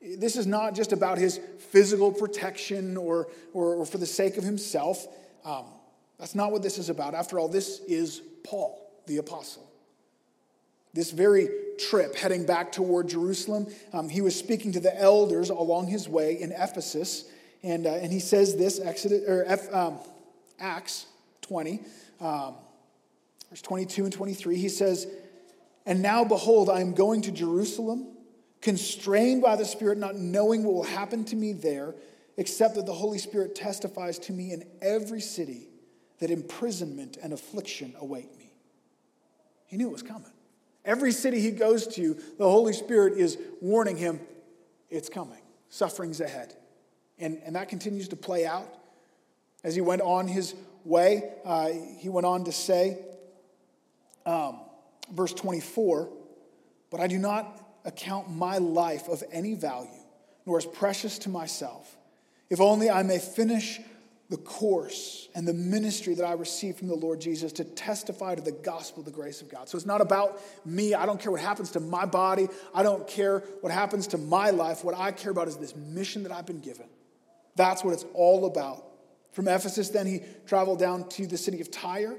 This 0.00 0.36
is 0.36 0.46
not 0.46 0.74
just 0.74 0.94
about 0.94 1.18
his 1.18 1.38
physical 1.70 2.10
protection 2.10 2.96
or, 2.96 3.28
or, 3.52 3.74
or 3.74 3.84
for 3.84 3.98
the 3.98 4.06
sake 4.06 4.38
of 4.38 4.42
himself. 4.42 5.06
Um, 5.44 5.66
that's 6.18 6.34
not 6.34 6.50
what 6.50 6.62
this 6.62 6.78
is 6.78 6.88
about. 6.88 7.12
After 7.12 7.38
all, 7.38 7.46
this 7.46 7.80
is 7.80 8.22
Paul 8.42 8.90
the 9.06 9.18
apostle. 9.18 9.70
This 10.94 11.10
very 11.10 11.50
trip 11.90 12.16
heading 12.16 12.46
back 12.46 12.72
toward 12.72 13.10
Jerusalem, 13.10 13.66
um, 13.92 14.08
he 14.08 14.22
was 14.22 14.34
speaking 14.34 14.72
to 14.72 14.80
the 14.80 14.98
elders 14.98 15.50
along 15.50 15.88
his 15.88 16.08
way 16.08 16.40
in 16.40 16.52
Ephesus, 16.52 17.30
and, 17.62 17.86
uh, 17.86 17.90
and 17.90 18.10
he 18.10 18.18
says 18.18 18.56
this 18.56 18.80
Exodus, 18.80 19.28
or 19.28 19.44
F, 19.46 19.74
um, 19.74 19.98
Acts 20.58 21.04
20, 21.42 21.80
um, 22.22 22.54
verse 23.50 23.62
22 23.62 24.04
and 24.04 24.12
23. 24.12 24.56
He 24.56 24.68
says, 24.68 25.06
And 25.86 26.02
now 26.02 26.24
behold, 26.24 26.70
I 26.70 26.80
am 26.80 26.92
going 26.92 27.22
to 27.22 27.32
Jerusalem, 27.32 28.08
constrained 28.60 29.42
by 29.42 29.56
the 29.56 29.64
Spirit, 29.64 29.98
not 29.98 30.16
knowing 30.16 30.64
what 30.64 30.74
will 30.74 30.82
happen 30.82 31.24
to 31.26 31.36
me 31.36 31.52
there, 31.52 31.94
except 32.36 32.76
that 32.76 32.86
the 32.86 32.92
Holy 32.92 33.18
Spirit 33.18 33.54
testifies 33.54 34.18
to 34.20 34.32
me 34.32 34.52
in 34.52 34.64
every 34.80 35.20
city 35.20 35.68
that 36.20 36.30
imprisonment 36.30 37.16
and 37.22 37.32
affliction 37.32 37.94
await 38.00 38.36
me. 38.38 38.52
He 39.66 39.76
knew 39.76 39.88
it 39.88 39.92
was 39.92 40.02
coming. 40.02 40.32
Every 40.84 41.12
city 41.12 41.40
he 41.40 41.50
goes 41.50 41.86
to, 41.88 42.14
the 42.38 42.48
Holy 42.48 42.72
Spirit 42.72 43.18
is 43.18 43.38
warning 43.60 43.96
him, 43.96 44.20
it's 44.88 45.08
coming. 45.08 45.42
Suffering's 45.68 46.20
ahead. 46.20 46.54
And, 47.18 47.40
and 47.44 47.56
that 47.56 47.68
continues 47.68 48.08
to 48.08 48.16
play 48.16 48.46
out. 48.46 48.72
As 49.62 49.74
he 49.74 49.80
went 49.80 50.02
on 50.02 50.28
his 50.28 50.54
way, 50.84 51.30
uh, 51.44 51.68
he 51.98 52.08
went 52.08 52.26
on 52.26 52.44
to 52.44 52.52
say, 52.52 52.98
um, 54.26 54.60
verse 55.12 55.32
24, 55.32 56.08
but 56.90 57.00
I 57.00 57.06
do 57.06 57.18
not 57.18 57.64
account 57.84 58.30
my 58.30 58.58
life 58.58 59.08
of 59.08 59.22
any 59.32 59.54
value, 59.54 59.88
nor 60.46 60.58
as 60.58 60.66
precious 60.66 61.18
to 61.20 61.28
myself, 61.28 61.96
if 62.50 62.60
only 62.60 62.90
I 62.90 63.02
may 63.02 63.18
finish 63.18 63.80
the 64.30 64.36
course 64.36 65.28
and 65.34 65.48
the 65.48 65.54
ministry 65.54 66.14
that 66.14 66.24
I 66.24 66.32
received 66.32 66.78
from 66.78 66.88
the 66.88 66.94
Lord 66.94 67.20
Jesus 67.20 67.50
to 67.52 67.64
testify 67.64 68.34
to 68.34 68.42
the 68.42 68.52
gospel, 68.52 69.02
the 69.02 69.10
grace 69.10 69.40
of 69.40 69.48
God. 69.48 69.68
So 69.68 69.76
it's 69.76 69.86
not 69.86 70.02
about 70.02 70.38
me. 70.66 70.94
I 70.94 71.06
don't 71.06 71.18
care 71.18 71.32
what 71.32 71.40
happens 71.40 71.70
to 71.72 71.80
my 71.80 72.04
body. 72.04 72.48
I 72.74 72.82
don't 72.82 73.08
care 73.08 73.40
what 73.62 73.72
happens 73.72 74.06
to 74.08 74.18
my 74.18 74.50
life. 74.50 74.84
What 74.84 74.94
I 74.94 75.12
care 75.12 75.32
about 75.32 75.48
is 75.48 75.56
this 75.56 75.74
mission 75.74 76.24
that 76.24 76.32
I've 76.32 76.44
been 76.44 76.60
given. 76.60 76.86
That's 77.56 77.82
what 77.82 77.94
it's 77.94 78.04
all 78.12 78.44
about. 78.44 78.84
From 79.32 79.48
Ephesus, 79.48 79.88
then 79.88 80.06
he 80.06 80.20
traveled 80.46 80.78
down 80.78 81.08
to 81.10 81.26
the 81.26 81.38
city 81.38 81.60
of 81.60 81.70
Tyre. 81.70 82.16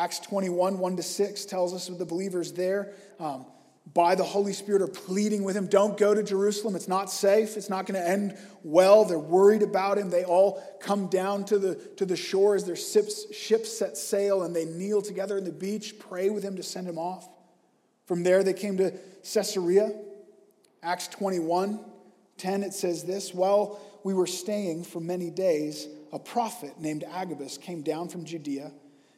Acts 0.00 0.18
21, 0.20 0.78
1 0.78 0.96
to 0.96 1.02
6 1.02 1.44
tells 1.44 1.74
us 1.74 1.90
of 1.90 1.98
the 1.98 2.06
believers 2.06 2.52
there. 2.52 2.94
Um, 3.18 3.44
by 3.92 4.14
the 4.14 4.24
Holy 4.24 4.54
Spirit 4.54 4.80
are 4.80 4.86
pleading 4.86 5.44
with 5.44 5.54
him, 5.54 5.66
don't 5.66 5.98
go 5.98 6.14
to 6.14 6.22
Jerusalem. 6.22 6.74
It's 6.74 6.88
not 6.88 7.10
safe. 7.10 7.58
It's 7.58 7.68
not 7.68 7.84
going 7.84 8.00
to 8.00 8.08
end 8.08 8.38
well. 8.62 9.04
They're 9.04 9.18
worried 9.18 9.60
about 9.60 9.98
him. 9.98 10.08
They 10.08 10.24
all 10.24 10.62
come 10.80 11.08
down 11.08 11.44
to 11.46 11.58
the, 11.58 11.74
to 11.98 12.06
the 12.06 12.16
shore 12.16 12.54
as 12.54 12.64
their 12.64 12.76
ships, 12.76 13.26
ships 13.34 13.76
set 13.76 13.98
sail 13.98 14.42
and 14.42 14.56
they 14.56 14.64
kneel 14.64 15.02
together 15.02 15.36
in 15.36 15.44
the 15.44 15.52
beach, 15.52 15.98
pray 15.98 16.30
with 16.30 16.42
him 16.42 16.56
to 16.56 16.62
send 16.62 16.88
him 16.88 16.96
off. 16.96 17.28
From 18.06 18.22
there, 18.22 18.42
they 18.42 18.54
came 18.54 18.78
to 18.78 18.94
Caesarea. 19.34 19.92
Acts 20.82 21.08
21, 21.08 21.78
10, 22.38 22.62
it 22.62 22.72
says 22.72 23.04
this 23.04 23.34
While 23.34 23.78
we 24.02 24.14
were 24.14 24.26
staying 24.26 24.84
for 24.84 25.00
many 25.00 25.28
days, 25.28 25.88
a 26.10 26.18
prophet 26.18 26.80
named 26.80 27.04
Agabus 27.04 27.58
came 27.58 27.82
down 27.82 28.08
from 28.08 28.24
Judea, 28.24 28.72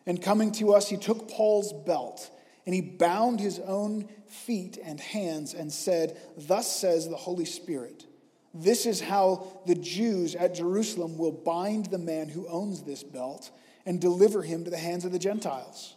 and 0.07 0.21
coming 0.21 0.53
to 0.53 0.75
us, 0.75 0.89
he 0.89 0.97
took 0.97 1.29
Paul's 1.29 1.73
belt 1.73 2.31
and 2.67 2.75
he 2.75 2.81
bound 2.81 3.41
his 3.41 3.59
own 3.61 4.09
feet 4.29 4.79
and 4.83 5.01
hands 5.01 5.55
and 5.55 5.73
said, 5.73 6.17
Thus 6.37 6.71
says 6.71 7.09
the 7.09 7.17
Holy 7.17 7.45
Spirit, 7.45 8.07
This 8.55 8.87
is 8.87 9.01
how 9.01 9.47
the 9.67 9.75
Jews 9.75 10.35
at 10.35 10.55
Jerusalem 10.55 11.19
will 11.19 11.33
bind 11.33 11.87
the 11.87 11.99
man 11.99 12.29
who 12.29 12.49
owns 12.49 12.83
this 12.83 13.03
belt 13.03 13.51
and 13.85 14.01
deliver 14.01 14.43
him 14.43 14.65
to 14.65 14.71
the 14.71 14.77
hands 14.77 15.05
of 15.05 15.13
the 15.13 15.19
Gentiles. 15.19 15.97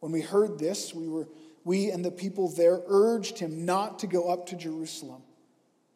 When 0.00 0.12
we 0.12 0.20
heard 0.20 0.58
this, 0.58 0.94
we, 0.94 1.08
were, 1.08 1.28
we 1.64 1.90
and 1.90 2.04
the 2.04 2.10
people 2.10 2.48
there 2.50 2.80
urged 2.86 3.38
him 3.38 3.64
not 3.64 4.00
to 4.00 4.06
go 4.06 4.30
up 4.30 4.46
to 4.46 4.56
Jerusalem. 4.56 5.22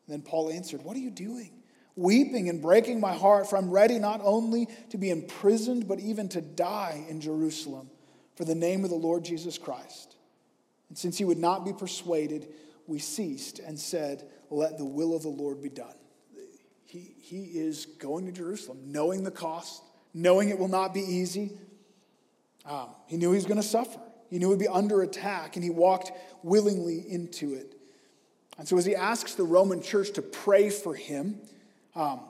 then 0.09 0.23
Paul 0.23 0.51
answered, 0.51 0.83
What 0.83 0.97
are 0.97 1.01
you 1.01 1.11
doing? 1.11 1.51
Weeping 1.94 2.48
and 2.48 2.62
breaking 2.62 3.00
my 3.00 3.12
heart, 3.12 3.48
for 3.48 3.57
I'm 3.57 3.70
ready 3.70 3.98
not 3.98 4.20
only 4.22 4.68
to 4.90 4.98
be 4.98 5.11
imprisoned, 5.11 5.87
but 5.87 6.00
even 6.00 6.28
to 6.31 6.40
die 6.40 7.05
in 7.09 7.20
Jerusalem 7.20 7.90
for 8.37 8.44
the 8.44 8.55
name 8.55 8.85
of 8.85 8.90
the 8.90 8.96
Lord 8.96 9.24
Jesus 9.24 9.59
Christ. 9.59 10.16
And 10.88 10.96
since 10.96 11.18
he 11.18 11.24
would 11.24 11.38
not 11.38 11.64
be 11.64 11.72
persuaded, 11.72 12.48
we 12.87 12.98
ceased 12.98 13.59
and 13.59 13.78
said, 13.78 14.24
Let 14.50 14.78
the 14.78 14.85
will 14.85 15.14
of 15.14 15.22
the 15.22 15.28
Lord 15.28 15.62
be 15.62 15.68
done. 15.68 15.94
He, 16.85 17.14
he 17.20 17.44
is 17.44 17.87
going 17.87 18.26
to 18.26 18.33
Jerusalem, 18.33 18.78
knowing 18.85 19.24
the 19.24 19.31
cost, 19.31 19.83
knowing 20.12 20.50
it 20.50 20.59
will 20.59 20.68
not 20.68 20.92
be 20.92 21.00
easy. 21.00 21.52
Um, 22.66 22.88
he 23.07 23.16
knew 23.16 23.31
he 23.31 23.37
was 23.37 23.46
going 23.46 23.61
to 23.61 23.66
suffer. 23.66 23.98
He 24.28 24.38
knew 24.38 24.50
he'd 24.50 24.59
be 24.59 24.68
under 24.68 25.02
attack, 25.02 25.57
and 25.57 25.64
he 25.64 25.70
walked 25.70 26.12
willingly 26.42 27.05
into 27.09 27.55
it. 27.55 27.74
And 28.59 28.68
so, 28.68 28.76
as 28.76 28.85
he 28.85 28.94
asks 28.94 29.35
the 29.35 29.44
Roman 29.44 29.83
church 29.83 30.12
to 30.12 30.22
pray 30.22 30.68
for 30.68 30.94
him, 30.94 31.40
um, 31.94 32.20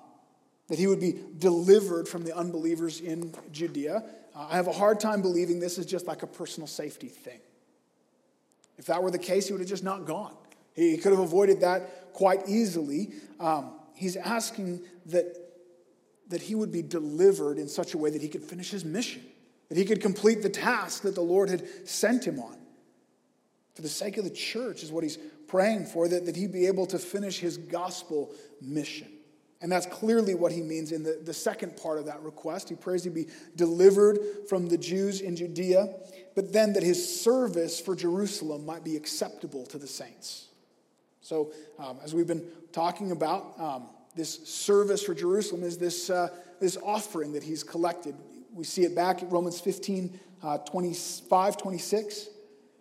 that 0.69 0.79
he 0.79 0.87
would 0.87 1.01
be 1.01 1.19
delivered 1.39 2.09
from 2.09 2.25
the 2.25 2.37
unbelievers 2.37 3.01
in 3.01 3.35
Judea, 3.51 4.03
uh, 4.35 4.47
I 4.51 4.57
have 4.57 4.69
a 4.69 4.73
hard 4.73 5.01
time 5.01 5.23
believing 5.23 5.61
this 5.61 5.79
is 5.79 5.87
just 5.87 6.07
like 6.07 6.23
a 6.23 6.27
personal 6.27 6.67
safety 6.67 7.09
thing. 7.09 7.41
If 8.79 8.87
that 8.87 9.03
were 9.03 9.11
the 9.11 9.19
case, 9.19 9.47
he 9.47 9.53
would 9.53 9.61
have 9.61 9.69
just 9.69 9.85
not 9.85 10.07
gone. 10.07 10.35
He 10.75 10.97
could 10.97 11.13
have 11.13 11.21
avoided 11.21 11.61
that 11.61 12.13
quite 12.15 12.49
easily. 12.49 13.13
Um, 13.39 13.73
he's 13.95 14.17
asking 14.17 14.81
that, 15.07 15.37
that 16.29 16.41
he 16.41 16.55
would 16.55 16.73
be 16.73 16.83
delivered 16.83 17.59
in 17.59 17.69
such 17.69 17.95
a 17.95 17.99
way 17.99 18.11
that 18.11 18.23
he 18.23 18.29
could 18.29 18.43
finish 18.43 18.71
his 18.71 18.85
mission, 18.85 19.23
that 19.69 19.77
he 19.77 19.85
could 19.85 20.01
complete 20.01 20.43
the 20.43 20.49
task 20.49 21.03
that 21.03 21.15
the 21.15 21.21
Lord 21.21 21.51
had 21.51 21.89
sent 21.89 22.27
him 22.27 22.41
on. 22.41 22.57
For 23.75 23.83
the 23.83 23.89
sake 23.89 24.17
of 24.19 24.25
the 24.25 24.31
church, 24.31 24.83
is 24.83 24.93
what 24.93 25.03
he's 25.03 25.19
praying 25.49 25.87
for, 25.87 26.09
that, 26.09 26.27
that 26.27 26.37
he 26.37 26.47
be 26.47 26.67
able 26.67 26.87
to 26.87 26.99
finish 26.99 27.39
his 27.39 27.57
gospel 27.57 28.31
mission. 28.61 29.09
And 29.63 29.71
that's 29.71 29.87
clearly 29.87 30.35
what 30.35 30.51
he 30.51 30.61
means 30.61 30.91
in 30.91 31.05
the, 31.05 31.21
the 31.25 31.33
second 31.33 31.77
part 31.77 31.99
of 31.99 32.07
that 32.07 32.21
request. 32.23 32.69
He 32.69 32.75
prays 32.75 33.03
to 33.03 33.11
be 33.11 33.29
delivered 33.55 34.19
from 34.49 34.69
the 34.69 34.77
Jews 34.77 35.21
in 35.21 35.37
Judea, 35.37 35.95
but 36.35 36.53
then 36.53 36.73
that 36.73 36.83
his 36.83 37.23
service 37.23 37.81
for 37.81 37.95
Jerusalem 37.95 38.67
might 38.67 38.85
be 38.85 38.97
acceptable 38.97 39.65
to 39.67 39.79
the 39.79 39.87
saints. 39.87 40.49
So, 41.21 41.53
um, 41.79 41.99
as 42.03 42.13
we've 42.13 42.27
been 42.27 42.45
talking 42.73 43.13
about, 43.13 43.55
um, 43.61 43.87
this 44.17 44.47
service 44.49 45.03
for 45.03 45.15
Jerusalem 45.15 45.63
is 45.63 45.79
this, 45.79 46.11
uh, 46.11 46.29
this 46.61 46.77
offering 46.83 47.33
that 47.33 47.45
he's 47.45 47.63
collected. 47.63 48.17
We 48.53 48.65
see 48.65 48.83
it 48.83 48.97
back 48.97 49.23
at 49.23 49.31
Romans 49.31 49.61
15 49.61 50.19
uh, 50.43 50.59
25, 50.59 51.57
26. 51.57 52.29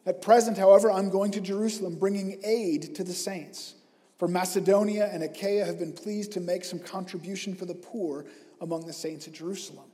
At 0.05 0.21
present, 0.21 0.57
however, 0.57 0.91
I'm 0.91 1.09
going 1.09 1.31
to 1.31 1.41
Jerusalem, 1.41 1.95
bringing 1.95 2.39
aid 2.43 2.95
to 2.95 3.03
the 3.03 3.13
saints. 3.13 3.75
For 4.21 4.27
Macedonia 4.27 5.10
and 5.12 5.23
Achaia 5.23 5.65
have 5.65 5.79
been 5.79 5.93
pleased 5.93 6.34
to 6.34 6.39
make 6.39 6.63
some 6.63 6.77
contribution 6.77 7.55
for 7.55 7.65
the 7.65 7.73
poor 7.73 8.27
among 8.62 8.86
the 8.86 8.93
saints 8.93 9.27
at 9.27 9.34
Jerusalem. 9.34 9.89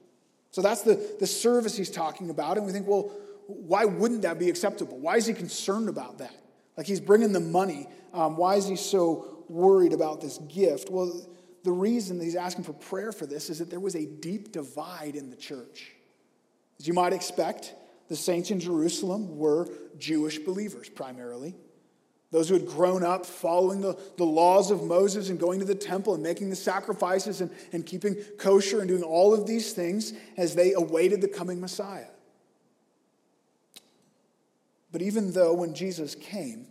So 0.52 0.62
that's 0.62 0.82
the, 0.82 1.16
the 1.18 1.26
service 1.26 1.78
he's 1.78 1.90
talking 1.90 2.30
about. 2.30 2.58
And 2.58 2.66
we 2.66 2.74
think, 2.74 2.90
well, 2.90 3.10
why 3.46 3.86
wouldn't 3.86 4.24
that 4.24 4.38
be 4.38 4.50
acceptable? 4.50 5.00
Why 5.00 5.16
is 5.16 5.28
he 5.28 5.34
concerned 5.34 5.88
about 5.88 6.18
that? 6.18 6.36
Like 6.76 6.88
he's 6.88 7.00
bringing 7.00 7.32
the 7.32 7.40
money. 7.40 7.88
Um, 8.14 8.36
why 8.36 8.56
is 8.56 8.68
he 8.68 8.76
so 8.76 9.46
worried 9.48 9.94
about 9.94 10.20
this 10.20 10.40
gift? 10.40 10.90
Well, 10.90 11.26
the 11.64 11.72
reason 11.72 12.18
that 12.18 12.26
he's 12.26 12.36
asking 12.36 12.66
for 12.66 12.74
prayer 12.74 13.14
for 13.14 13.26
this 13.26 13.50
is 13.50 13.60
that 13.60 13.70
there 13.70 13.80
was 13.80 13.96
a 13.96 14.06
deep 14.06 14.52
divide 14.52 15.16
in 15.16 15.30
the 15.30 15.38
church. 15.38 15.94
As 16.82 16.86
you 16.86 16.94
might 16.94 17.14
expect, 17.14 17.76
the 18.10 18.18
saints 18.18 18.52
in 18.52 18.60
Jerusalem 18.60 19.38
were 19.38 19.70
Jewish 19.98 20.38
believers 20.40 20.90
primarily. 20.90 21.56
Those 22.32 22.50
who 22.50 22.56
had 22.56 22.68
grown 22.68 23.04
up 23.04 23.26
following 23.26 23.80
the, 23.80 23.98
the 24.18 24.26
laws 24.26 24.70
of 24.70 24.84
Moses 24.84 25.30
and 25.30 25.40
going 25.40 25.60
to 25.60 25.66
the 25.66 25.76
temple 25.76 26.14
and 26.14 26.22
making 26.22 26.50
the 26.50 26.58
sacrifices 26.58 27.40
and, 27.40 27.50
and 27.72 27.86
keeping 27.86 28.16
kosher 28.38 28.80
and 28.80 28.88
doing 28.88 29.04
all 29.04 29.34
of 29.34 29.48
these 29.48 29.72
things 29.72 30.14
as 30.36 30.54
they 30.54 30.74
awaited 30.74 31.22
the 31.22 31.28
coming 31.30 31.62
Messiah. 31.62 32.08
But 34.92 35.02
even 35.02 35.32
though 35.32 35.54
when 35.54 35.74
Jesus 35.74 36.16
came, 36.16 36.68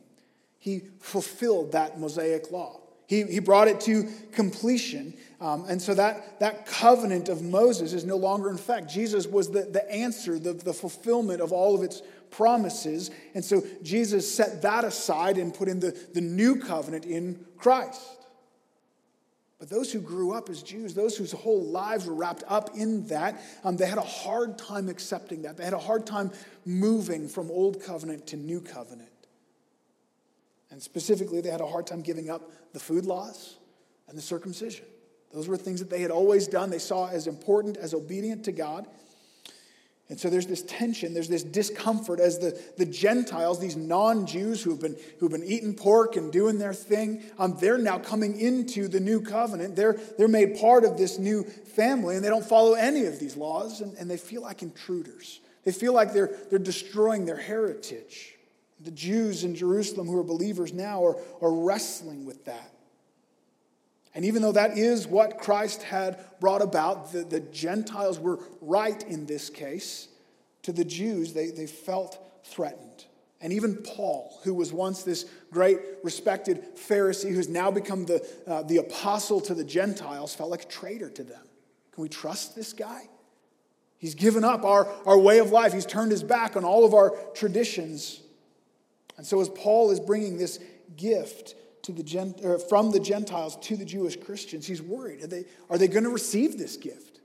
he 0.58 0.82
fulfilled 1.00 1.72
that 1.72 1.98
Mosaic 1.98 2.50
law. 2.50 2.80
He, 3.06 3.22
he 3.22 3.38
brought 3.38 3.68
it 3.68 3.80
to 3.82 4.08
completion. 4.32 5.14
Um, 5.40 5.64
and 5.68 5.80
so 5.80 5.94
that, 5.94 6.40
that 6.40 6.66
covenant 6.66 7.28
of 7.28 7.40
Moses 7.40 7.92
is 7.92 8.04
no 8.04 8.16
longer 8.16 8.50
in 8.50 8.56
effect. 8.56 8.90
Jesus 8.90 9.26
was 9.26 9.50
the, 9.50 9.62
the 9.62 9.88
answer, 9.90 10.38
the, 10.38 10.54
the 10.54 10.74
fulfillment 10.74 11.40
of 11.40 11.52
all 11.52 11.76
of 11.76 11.82
its 11.82 12.02
promises. 12.30 13.10
And 13.34 13.44
so 13.44 13.62
Jesus 13.82 14.32
set 14.32 14.62
that 14.62 14.84
aside 14.84 15.38
and 15.38 15.52
put 15.52 15.68
in 15.68 15.80
the, 15.80 15.98
the 16.14 16.20
new 16.20 16.56
covenant 16.56 17.04
in 17.04 17.44
Christ. 17.56 18.00
But 19.58 19.70
those 19.70 19.90
who 19.90 20.00
grew 20.00 20.32
up 20.32 20.50
as 20.50 20.62
Jews, 20.62 20.92
those 20.92 21.16
whose 21.16 21.32
whole 21.32 21.64
lives 21.64 22.06
were 22.06 22.14
wrapped 22.14 22.44
up 22.46 22.76
in 22.76 23.06
that, 23.06 23.40
um, 23.64 23.76
they 23.76 23.86
had 23.86 23.98
a 23.98 24.02
hard 24.02 24.58
time 24.58 24.88
accepting 24.88 25.42
that. 25.42 25.56
They 25.56 25.64
had 25.64 25.72
a 25.72 25.78
hard 25.78 26.06
time 26.06 26.30
moving 26.66 27.26
from 27.26 27.50
old 27.50 27.82
covenant 27.82 28.26
to 28.28 28.36
new 28.36 28.60
covenant. 28.60 29.08
And 30.70 30.82
specifically, 30.82 31.40
they 31.40 31.50
had 31.50 31.62
a 31.62 31.66
hard 31.66 31.86
time 31.86 32.02
giving 32.02 32.28
up 32.28 32.50
the 32.74 32.80
food 32.80 33.06
laws 33.06 33.56
and 34.08 34.18
the 34.18 34.22
circumcision. 34.22 34.84
Those 35.32 35.48
were 35.48 35.56
things 35.56 35.80
that 35.80 35.88
they 35.88 36.02
had 36.02 36.10
always 36.10 36.46
done, 36.46 36.70
they 36.70 36.78
saw 36.78 37.08
as 37.08 37.26
important, 37.26 37.76
as 37.78 37.94
obedient 37.94 38.44
to 38.44 38.52
God. 38.52 38.86
And 40.08 40.20
so 40.20 40.30
there's 40.30 40.46
this 40.46 40.62
tension, 40.62 41.14
there's 41.14 41.28
this 41.28 41.42
discomfort 41.42 42.20
as 42.20 42.38
the, 42.38 42.60
the 42.76 42.86
Gentiles, 42.86 43.58
these 43.58 43.76
non 43.76 44.24
Jews 44.24 44.62
who've 44.62 44.80
been, 44.80 44.96
who've 45.18 45.32
been 45.32 45.42
eating 45.42 45.74
pork 45.74 46.14
and 46.14 46.30
doing 46.30 46.58
their 46.58 46.74
thing, 46.74 47.24
um, 47.40 47.56
they're 47.60 47.78
now 47.78 47.98
coming 47.98 48.38
into 48.38 48.86
the 48.86 49.00
new 49.00 49.20
covenant. 49.20 49.74
They're, 49.74 49.98
they're 50.16 50.28
made 50.28 50.60
part 50.60 50.84
of 50.84 50.96
this 50.96 51.18
new 51.18 51.42
family 51.42 52.14
and 52.14 52.24
they 52.24 52.28
don't 52.28 52.44
follow 52.44 52.74
any 52.74 53.06
of 53.06 53.18
these 53.18 53.36
laws 53.36 53.80
and, 53.80 53.96
and 53.98 54.08
they 54.08 54.16
feel 54.16 54.42
like 54.42 54.62
intruders. 54.62 55.40
They 55.64 55.72
feel 55.72 55.92
like 55.92 56.12
they're, 56.12 56.30
they're 56.50 56.60
destroying 56.60 57.26
their 57.26 57.36
heritage. 57.36 58.36
The 58.78 58.92
Jews 58.92 59.42
in 59.42 59.56
Jerusalem 59.56 60.06
who 60.06 60.16
are 60.18 60.22
believers 60.22 60.72
now 60.72 61.04
are, 61.04 61.16
are 61.40 61.52
wrestling 61.52 62.24
with 62.24 62.44
that. 62.44 62.75
And 64.16 64.24
even 64.24 64.40
though 64.40 64.52
that 64.52 64.78
is 64.78 65.06
what 65.06 65.38
Christ 65.38 65.82
had 65.82 66.18
brought 66.40 66.62
about, 66.62 67.12
the, 67.12 67.22
the 67.22 67.40
Gentiles 67.40 68.18
were 68.18 68.40
right 68.62 69.00
in 69.04 69.26
this 69.26 69.50
case. 69.50 70.08
To 70.62 70.72
the 70.72 70.86
Jews, 70.86 71.34
they, 71.34 71.50
they 71.50 71.66
felt 71.66 72.18
threatened. 72.42 73.04
And 73.42 73.52
even 73.52 73.76
Paul, 73.76 74.40
who 74.42 74.54
was 74.54 74.72
once 74.72 75.02
this 75.02 75.26
great 75.50 75.78
respected 76.02 76.76
Pharisee 76.76 77.34
who's 77.34 77.50
now 77.50 77.70
become 77.70 78.06
the, 78.06 78.26
uh, 78.46 78.62
the 78.62 78.78
apostle 78.78 79.38
to 79.42 79.54
the 79.54 79.62
Gentiles, 79.62 80.34
felt 80.34 80.48
like 80.48 80.62
a 80.62 80.68
traitor 80.68 81.10
to 81.10 81.22
them. 81.22 81.44
Can 81.92 82.02
we 82.02 82.08
trust 82.08 82.56
this 82.56 82.72
guy? 82.72 83.02
He's 83.98 84.14
given 84.14 84.44
up 84.44 84.64
our, 84.64 84.88
our 85.04 85.18
way 85.18 85.40
of 85.40 85.50
life, 85.50 85.74
he's 85.74 85.84
turned 85.84 86.10
his 86.10 86.22
back 86.22 86.56
on 86.56 86.64
all 86.64 86.86
of 86.86 86.94
our 86.94 87.14
traditions. 87.34 88.22
And 89.18 89.26
so, 89.26 89.42
as 89.42 89.50
Paul 89.50 89.90
is 89.90 90.00
bringing 90.00 90.38
this 90.38 90.58
gift, 90.96 91.54
to 91.86 91.92
the 91.92 92.34
or 92.42 92.58
from 92.58 92.90
the 92.90 92.98
Gentiles 92.98 93.56
to 93.62 93.76
the 93.76 93.84
Jewish 93.84 94.16
Christians. 94.16 94.66
He's 94.66 94.82
worried. 94.82 95.22
Are 95.22 95.28
they, 95.28 95.44
are 95.70 95.78
they 95.78 95.86
going 95.86 96.02
to 96.02 96.10
receive 96.10 96.58
this 96.58 96.76
gift? 96.76 97.20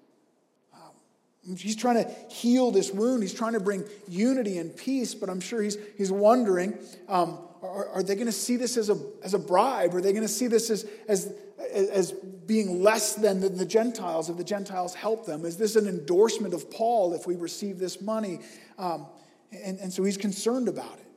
Um, 0.74 1.56
he's 1.58 1.76
trying 1.76 2.04
to 2.04 2.10
heal 2.30 2.70
this 2.70 2.92
wound. 2.92 3.24
He's 3.24 3.34
trying 3.34 3.54
to 3.54 3.60
bring 3.60 3.84
unity 4.08 4.60
and 4.60 4.76
peace, 4.76 5.16
but 5.16 5.30
I'm 5.30 5.42
sure 5.42 5.64
he's, 5.64 5.78
he's 5.98 6.12
wondering 6.12 6.78
um, 7.10 7.40
are, 7.64 7.90
are, 7.90 8.04
they 8.04 8.14
going 8.14 8.28
to 8.28 8.32
see 8.32 8.56
this 8.56 8.78
as 8.78 8.92
a, 8.92 9.00
as 9.24 9.34
a 9.34 9.40
bribe? 9.40 9.96
Are 9.96 10.02
they 10.02 10.14
going 10.14 10.24
to 10.24 10.28
see 10.28 10.46
this 10.46 10.70
as, 10.70 10.88
as, 11.08 11.34
as 11.74 12.12
being 12.12 12.84
less 12.84 13.16
than 13.16 13.40
the, 13.40 13.50
the 13.50 13.66
Gentiles 13.66 14.30
if 14.30 14.38
the 14.38 14.44
Gentiles 14.44 14.94
help 14.94 15.26
them? 15.26 15.44
Is 15.44 15.58
this 15.58 15.76
an 15.76 15.88
endorsement 15.88 16.54
of 16.54 16.70
Paul 16.70 17.16
if 17.16 17.26
we 17.26 17.36
receive 17.36 17.80
this 17.80 18.00
money? 18.00 18.40
Um, 18.78 19.08
and, 19.52 19.80
and 19.80 19.92
so 19.92 20.04
he's 20.04 20.18
concerned 20.18 20.68
about 20.68 21.00
it. 21.00 21.08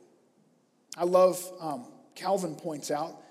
I 0.97 1.03
love, 1.03 1.43
um, 1.59 1.85
Calvin 2.15 2.55
points 2.55 2.89
out 2.89 3.21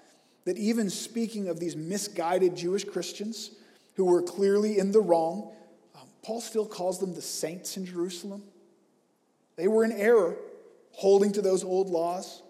that 0.44 0.58
even 0.58 0.90
speaking 0.90 1.48
of 1.48 1.58
these 1.58 1.76
misguided 1.76 2.56
Jewish 2.56 2.84
Christians 2.84 3.50
who 3.94 4.04
were 4.04 4.22
clearly 4.22 4.78
in 4.78 4.92
the 4.92 5.00
wrong, 5.00 5.52
um, 5.94 6.08
Paul 6.22 6.40
still 6.40 6.66
calls 6.66 6.98
them 6.98 7.14
the 7.14 7.22
saints 7.22 7.76
in 7.76 7.86
Jerusalem. 7.86 8.42
They 9.56 9.68
were 9.68 9.84
in 9.84 9.92
error, 9.92 10.36
holding 10.92 11.32
to 11.32 11.42
those 11.42 11.64
old 11.64 11.88
laws, 11.88 12.42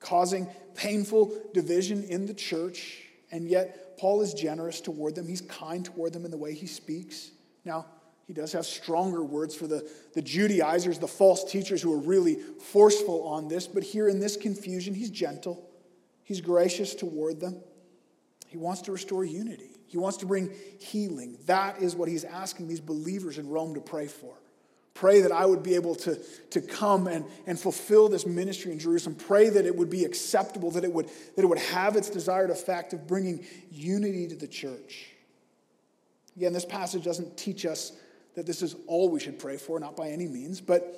causing 0.00 0.46
painful 0.74 1.32
division 1.52 2.04
in 2.04 2.26
the 2.26 2.34
church, 2.34 3.02
and 3.30 3.48
yet 3.48 3.98
Paul 3.98 4.22
is 4.22 4.34
generous 4.34 4.80
toward 4.80 5.14
them. 5.14 5.26
He's 5.26 5.40
kind 5.42 5.84
toward 5.84 6.12
them 6.12 6.24
in 6.24 6.30
the 6.30 6.36
way 6.36 6.54
he 6.54 6.66
speaks. 6.66 7.30
Now, 7.64 7.86
he 8.26 8.32
does 8.32 8.52
have 8.52 8.64
stronger 8.64 9.22
words 9.22 9.54
for 9.54 9.66
the, 9.66 9.88
the 10.14 10.22
Judaizers, 10.22 10.98
the 10.98 11.08
false 11.08 11.44
teachers 11.44 11.82
who 11.82 11.92
are 11.92 11.98
really 11.98 12.36
forceful 12.36 13.26
on 13.26 13.48
this, 13.48 13.66
but 13.66 13.82
here 13.82 14.08
in 14.08 14.18
this 14.18 14.36
confusion, 14.36 14.94
he's 14.94 15.10
gentle. 15.10 15.68
He's 16.24 16.40
gracious 16.40 16.94
toward 16.94 17.40
them. 17.40 17.60
He 18.48 18.56
wants 18.56 18.82
to 18.82 18.92
restore 18.92 19.24
unity. 19.24 19.70
He 19.86 19.98
wants 19.98 20.18
to 20.18 20.26
bring 20.26 20.50
healing. 20.80 21.38
That 21.46 21.80
is 21.80 21.94
what 21.94 22.08
he's 22.08 22.24
asking 22.24 22.68
these 22.68 22.80
believers 22.80 23.38
in 23.38 23.48
Rome 23.48 23.74
to 23.74 23.80
pray 23.80 24.06
for. 24.06 24.34
Pray 24.94 25.20
that 25.22 25.32
I 25.32 25.44
would 25.44 25.62
be 25.62 25.74
able 25.74 25.96
to, 25.96 26.16
to 26.50 26.60
come 26.60 27.08
and, 27.08 27.24
and 27.46 27.58
fulfill 27.58 28.08
this 28.08 28.26
ministry 28.26 28.70
in 28.70 28.78
Jerusalem. 28.78 29.16
Pray 29.16 29.48
that 29.48 29.66
it 29.66 29.74
would 29.74 29.90
be 29.90 30.04
acceptable, 30.04 30.70
that 30.72 30.84
it 30.84 30.92
would, 30.92 31.08
that 31.34 31.42
it 31.42 31.46
would 31.46 31.58
have 31.58 31.96
its 31.96 32.08
desired 32.08 32.50
effect 32.50 32.92
of 32.92 33.06
bringing 33.06 33.44
unity 33.70 34.28
to 34.28 34.36
the 34.36 34.46
church. 34.46 35.08
Again, 36.36 36.52
this 36.52 36.64
passage 36.64 37.04
doesn't 37.04 37.36
teach 37.36 37.66
us 37.66 37.92
that 38.36 38.46
this 38.46 38.62
is 38.62 38.76
all 38.86 39.10
we 39.10 39.20
should 39.20 39.38
pray 39.38 39.56
for, 39.56 39.78
not 39.80 39.96
by 39.96 40.08
any 40.08 40.26
means, 40.26 40.60
but, 40.60 40.94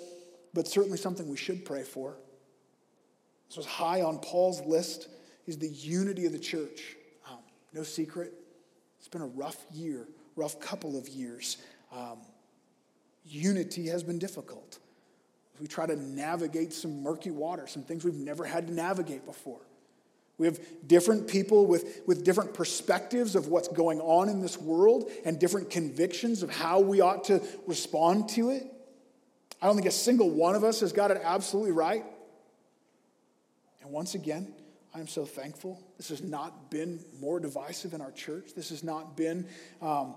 but 0.53 0.69
certainly 0.69 0.99
something 0.99 1.29
we 1.29 1.37
should 1.37 1.65
pray 1.65 1.83
for. 1.83 2.17
This 3.49 3.57
was 3.57 3.67
high 3.67 4.03
on 4.03 4.19
Paul's 4.19 4.61
list 4.63 5.09
is 5.47 5.59
the 5.59 5.69
unity 5.69 6.27
of 6.27 6.33
the 6.33 6.39
church. 6.39 6.97
Um, 7.31 7.39
no 7.73 7.83
secret, 7.83 8.33
it's 8.99 9.09
been 9.09 9.23
a 9.23 9.27
rough 9.27 9.65
year, 9.73 10.07
rough 10.35 10.59
couple 10.61 10.99
of 10.99 11.09
years. 11.09 11.59
Um, 11.93 12.19
unity 13.25 13.87
has 13.89 14.03
been 14.03 14.19
difficult. 14.19 14.79
We 15.61 15.67
try 15.67 15.87
to 15.87 15.97
navigate 15.97 16.73
some 16.73 17.03
murky 17.03 17.31
water, 17.31 17.67
some 17.67 17.83
things 17.83 18.05
we've 18.05 18.15
never 18.15 18.45
had 18.45 18.67
to 18.67 18.73
navigate 18.73 19.25
before. 19.25 19.61
We 20.39 20.47
have 20.47 20.61
different 20.87 21.29
people 21.29 21.65
with, 21.65 22.03
with 22.07 22.25
different 22.25 22.53
perspectives 22.53 23.35
of 23.37 23.49
what's 23.49 23.69
going 23.69 24.01
on 24.01 24.29
in 24.29 24.43
this 24.43 24.59
world 24.59 25.11
and 25.25 25.39
different 25.39 25.71
convictions 25.71 26.43
of 26.43 26.51
how 26.51 26.81
we 26.81 27.01
ought 27.01 27.25
to 27.25 27.43
respond 27.67 28.29
to 28.31 28.51
it. 28.51 28.67
I 29.63 29.67
don't 29.67 29.77
think 29.77 29.89
a 29.89 29.93
single 29.93 30.29
one 30.29 30.55
of 30.55 30.63
us 30.63 30.81
has 30.81 30.93
got 30.93 31.11
it 31.11 31.23
absolutely 31.25 31.73
right. 31.73 32.05
And 33.87 33.95
once 33.95 34.17
again, 34.17 34.53
I 34.93 34.99
am 34.99 35.07
so 35.07 35.25
thankful. 35.25 35.81
This 35.97 36.09
has 36.09 36.21
not 36.21 36.73
been 36.73 37.05
more 37.21 37.39
divisive 37.39 37.95
in 37.95 38.01
our 38.01 38.11
church. 38.11 38.53
This 38.53 38.71
has 38.71 38.83
not 38.83 39.17
been 39.17 39.47
um, 39.81 40.17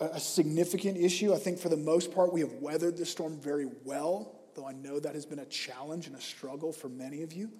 a, 0.00 0.06
a 0.06 0.20
significant 0.20 0.98
issue. 0.98 1.32
I 1.32 1.36
think 1.36 1.60
for 1.60 1.68
the 1.68 1.76
most 1.76 2.12
part, 2.12 2.32
we 2.32 2.40
have 2.40 2.54
weathered 2.54 2.96
the 2.96 3.06
storm 3.06 3.40
very 3.40 3.68
well, 3.84 4.34
though 4.56 4.66
I 4.66 4.72
know 4.72 4.98
that 4.98 5.14
has 5.14 5.24
been 5.24 5.38
a 5.38 5.44
challenge 5.44 6.08
and 6.08 6.16
a 6.16 6.20
struggle 6.20 6.72
for 6.72 6.88
many 6.88 7.22
of 7.22 7.32
you. 7.32 7.52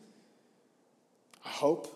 I 1.44 1.50
hope, 1.50 1.86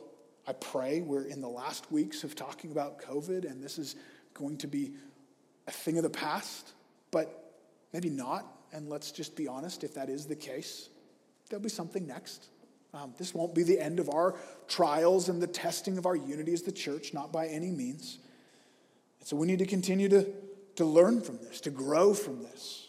I 0.47 0.53
pray, 0.53 1.01
we're 1.01 1.25
in 1.25 1.41
the 1.41 1.49
last 1.49 1.91
weeks 1.91 2.23
of 2.23 2.37
talking 2.37 2.71
about 2.71 3.03
COVID, 3.03 3.45
and 3.45 3.61
this 3.61 3.77
is 3.77 3.97
going 4.35 4.59
to 4.59 4.69
be 4.69 4.93
a 5.67 5.73
thing 5.73 5.97
of 5.97 6.05
the 6.05 6.11
past, 6.11 6.75
but 7.11 7.57
maybe 7.93 8.09
not. 8.09 8.47
And 8.73 8.89
let's 8.89 9.11
just 9.11 9.35
be 9.35 9.49
honest 9.49 9.83
if 9.83 9.95
that 9.95 10.09
is 10.09 10.27
the 10.27 10.37
case, 10.37 10.91
there'll 11.51 11.61
be 11.61 11.69
something 11.69 12.07
next. 12.07 12.51
Um, 12.95 13.15
this 13.19 13.33
won't 13.33 13.55
be 13.55 13.63
the 13.63 13.81
end 13.81 13.99
of 14.01 14.11
our 14.11 14.35
trials 14.69 15.29
and 15.29 15.41
the 15.41 15.47
testing 15.47 15.97
of 15.97 16.05
our 16.05 16.17
unity 16.17 16.53
as 16.53 16.63
the 16.63 16.73
church, 16.73 17.15
not 17.15 17.33
by 17.33 17.47
any 17.47 17.71
means. 17.71 18.19
And 19.21 19.29
so 19.29 19.37
we 19.37 19.47
need 19.47 19.61
to 19.61 19.67
continue 19.67 20.09
to, 20.11 20.27
to 20.77 20.85
learn 20.85 21.23
from 21.23 21.39
this, 21.39 21.61
to 21.63 21.71
grow 21.71 22.13
from 22.13 22.43
this. 22.43 22.89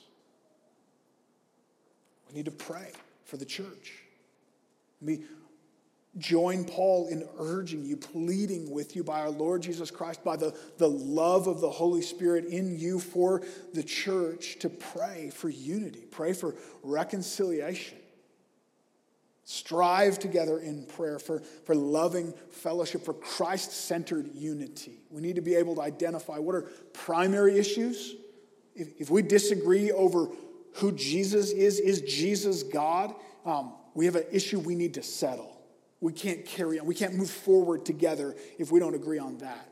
We 2.28 2.36
need 2.36 2.46
to 2.46 2.52
pray 2.52 2.92
for 3.24 3.38
the 3.38 3.46
church. 3.46 3.94
We 5.02 5.24
join 6.18 6.66
Paul 6.66 7.08
in 7.08 7.28
urging 7.40 7.86
you, 7.86 7.98
pleading 7.98 8.70
with 8.70 8.96
you 8.96 9.04
by 9.04 9.22
our 9.22 9.30
Lord 9.30 9.62
Jesus 9.62 9.90
Christ, 9.90 10.24
by 10.24 10.36
the, 10.36 10.56
the 10.78 10.90
love 10.90 11.48
of 11.48 11.62
the 11.62 11.70
Holy 11.70 12.02
Spirit 12.02 12.46
in 12.46 12.78
you 12.78 13.00
for 13.00 13.42
the 13.74 13.84
church 13.84 14.60
to 14.60 14.70
pray 14.70 15.32
for 15.34 15.50
unity, 15.50 16.06
pray 16.12 16.34
for 16.34 16.56
reconciliation. 16.84 17.98
Strive 19.46 20.20
together 20.20 20.60
in 20.60 20.86
prayer 20.86 21.20
for, 21.20 21.42
for 21.66 21.76
loving 21.76 22.34
fellowship, 22.50 23.04
for 23.04 23.14
Christ 23.14 23.74
centered 23.74 24.34
unity. 24.34 25.00
We 25.10 25.22
need 25.22 25.36
to 25.36 25.42
be 25.42 25.56
able 25.56 25.76
to 25.76 25.82
identify 25.82 26.38
what 26.38 26.56
are 26.56 26.62
primary 26.94 27.58
issues. 27.58 28.16
If, 28.74 29.02
if 29.02 29.10
we 29.10 29.22
disagree 29.22 29.92
over 29.92 30.28
who 30.76 30.94
Jesus 30.94 31.52
is, 31.52 31.80
is 31.80 32.02
Jesus 32.02 32.64
God? 32.64 33.14
Um, 33.46 33.74
we 33.94 34.06
have 34.06 34.16
an 34.16 34.26
issue 34.32 34.60
we 34.60 34.76
need 34.76 34.94
to 34.94 35.04
settle. 35.04 35.62
We 36.00 36.14
can't 36.14 36.46
carry 36.46 36.80
on, 36.80 36.86
we 36.86 36.96
can't 36.96 37.14
move 37.14 37.30
forward 37.30 37.86
together 37.86 38.36
if 38.58 38.72
we 38.72 38.80
don't 38.80 38.96
agree 38.96 39.20
on 39.20 39.40
that. 39.40 39.68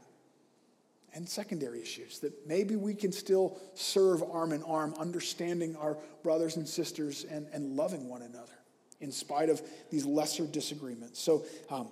And 1.13 1.27
secondary 1.27 1.81
issues 1.81 2.19
that 2.19 2.45
maybe 2.45 2.75
we 2.75 2.93
can 2.93 3.11
still 3.13 3.57
serve 3.73 4.21
arm 4.21 4.51
in 4.51 4.63
arm, 4.63 4.93
understanding 4.97 5.77
our 5.77 5.97
brothers 6.23 6.57
and 6.57 6.67
sisters 6.67 7.25
and, 7.25 7.47
and 7.53 7.77
loving 7.77 8.09
one 8.09 8.21
another 8.21 8.60
in 9.01 9.11
spite 9.11 9.49
of 9.49 9.61
these 9.89 10.05
lesser 10.05 10.45
disagreements. 10.45 11.19
So 11.19 11.45
um, 11.69 11.89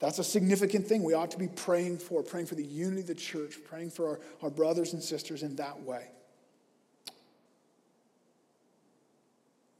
that's 0.00 0.18
a 0.18 0.24
significant 0.24 0.86
thing 0.86 1.02
we 1.02 1.14
ought 1.14 1.30
to 1.30 1.38
be 1.38 1.48
praying 1.48 1.98
for, 1.98 2.22
praying 2.22 2.46
for 2.46 2.56
the 2.56 2.64
unity 2.64 3.00
of 3.00 3.06
the 3.06 3.14
church, 3.14 3.56
praying 3.64 3.90
for 3.90 4.08
our, 4.08 4.20
our 4.42 4.50
brothers 4.50 4.92
and 4.92 5.02
sisters 5.02 5.42
in 5.42 5.56
that 5.56 5.80
way. 5.82 6.08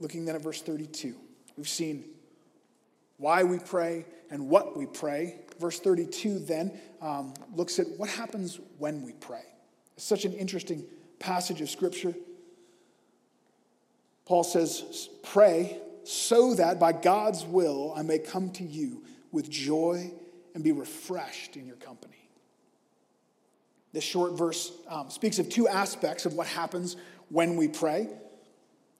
Looking 0.00 0.24
then 0.24 0.34
at 0.34 0.42
verse 0.42 0.62
32, 0.62 1.14
we've 1.56 1.68
seen 1.68 2.04
why 3.16 3.44
we 3.44 3.58
pray 3.58 4.06
and 4.30 4.48
what 4.48 4.76
we 4.76 4.86
pray. 4.86 5.36
Verse 5.60 5.78
32 5.78 6.40
then 6.40 6.72
um, 7.00 7.34
looks 7.54 7.78
at 7.78 7.86
what 7.96 8.08
happens 8.08 8.58
when 8.78 9.02
we 9.02 9.12
pray. 9.12 9.44
It's 9.96 10.04
such 10.04 10.24
an 10.24 10.32
interesting 10.32 10.84
passage 11.18 11.60
of 11.60 11.70
Scripture. 11.70 12.14
Paul 14.24 14.42
says, 14.42 15.08
Pray 15.22 15.78
so 16.04 16.54
that 16.54 16.78
by 16.78 16.92
God's 16.92 17.44
will 17.44 17.92
I 17.96 18.02
may 18.02 18.18
come 18.18 18.50
to 18.52 18.64
you 18.64 19.04
with 19.32 19.50
joy 19.50 20.12
and 20.54 20.62
be 20.62 20.72
refreshed 20.72 21.56
in 21.56 21.66
your 21.66 21.76
company. 21.76 22.14
This 23.92 24.04
short 24.04 24.32
verse 24.32 24.72
um, 24.88 25.10
speaks 25.10 25.38
of 25.38 25.48
two 25.48 25.68
aspects 25.68 26.26
of 26.26 26.34
what 26.34 26.46
happens 26.46 26.96
when 27.28 27.56
we 27.56 27.68
pray. 27.68 28.08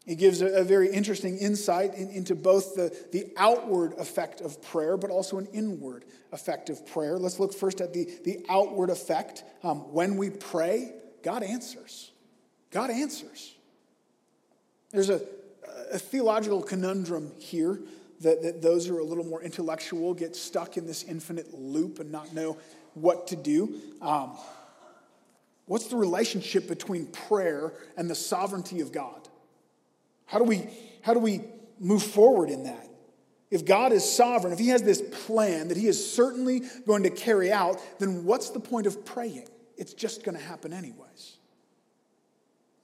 It 0.06 0.16
gives 0.16 0.42
a, 0.42 0.60
a 0.60 0.64
very 0.64 0.92
interesting 0.92 1.38
insight 1.38 1.94
in, 1.94 2.10
into 2.10 2.34
both 2.34 2.74
the, 2.74 2.94
the 3.10 3.32
outward 3.36 3.94
effect 3.98 4.40
of 4.40 4.62
prayer, 4.62 4.96
but 4.96 5.10
also 5.10 5.38
an 5.38 5.46
inward 5.52 6.04
effect 6.32 6.68
of 6.68 6.86
prayer. 6.86 7.18
Let's 7.18 7.40
look 7.40 7.54
first 7.54 7.80
at 7.80 7.92
the, 7.92 8.08
the 8.24 8.44
outward 8.48 8.90
effect. 8.90 9.44
Um, 9.62 9.92
when 9.92 10.16
we 10.16 10.30
pray, 10.30 10.92
God 11.22 11.42
answers. 11.42 12.12
God 12.70 12.90
answers. 12.90 13.54
There's 14.90 15.10
a, 15.10 15.22
a 15.92 15.98
theological 15.98 16.62
conundrum 16.62 17.32
here 17.38 17.80
that, 18.20 18.42
that 18.42 18.62
those 18.62 18.86
who 18.86 18.96
are 18.96 19.00
a 19.00 19.04
little 19.04 19.24
more 19.24 19.42
intellectual 19.42 20.14
get 20.14 20.34
stuck 20.34 20.76
in 20.76 20.86
this 20.86 21.02
infinite 21.04 21.52
loop 21.54 22.00
and 22.00 22.10
not 22.10 22.34
know 22.34 22.56
what 22.94 23.28
to 23.28 23.36
do. 23.36 23.80
Um, 24.00 24.36
what's 25.66 25.88
the 25.88 25.96
relationship 25.96 26.68
between 26.68 27.06
prayer 27.06 27.72
and 27.96 28.08
the 28.08 28.14
sovereignty 28.14 28.80
of 28.80 28.92
God? 28.92 29.28
How 30.26 30.38
do 30.38 30.44
we, 30.44 30.66
how 31.02 31.14
do 31.14 31.20
we 31.20 31.42
move 31.78 32.02
forward 32.02 32.50
in 32.50 32.64
that? 32.64 32.88
If 33.50 33.64
God 33.64 33.92
is 33.92 34.10
sovereign, 34.10 34.52
if 34.52 34.58
He 34.58 34.68
has 34.68 34.82
this 34.82 35.02
plan 35.26 35.68
that 35.68 35.76
He 35.76 35.86
is 35.86 36.12
certainly 36.12 36.62
going 36.86 37.04
to 37.04 37.10
carry 37.10 37.52
out, 37.52 37.80
then 37.98 38.24
what's 38.24 38.50
the 38.50 38.60
point 38.60 38.86
of 38.86 39.04
praying? 39.04 39.48
It's 39.76 39.92
just 39.92 40.24
going 40.24 40.36
to 40.36 40.42
happen 40.42 40.72
anyways. 40.72 41.36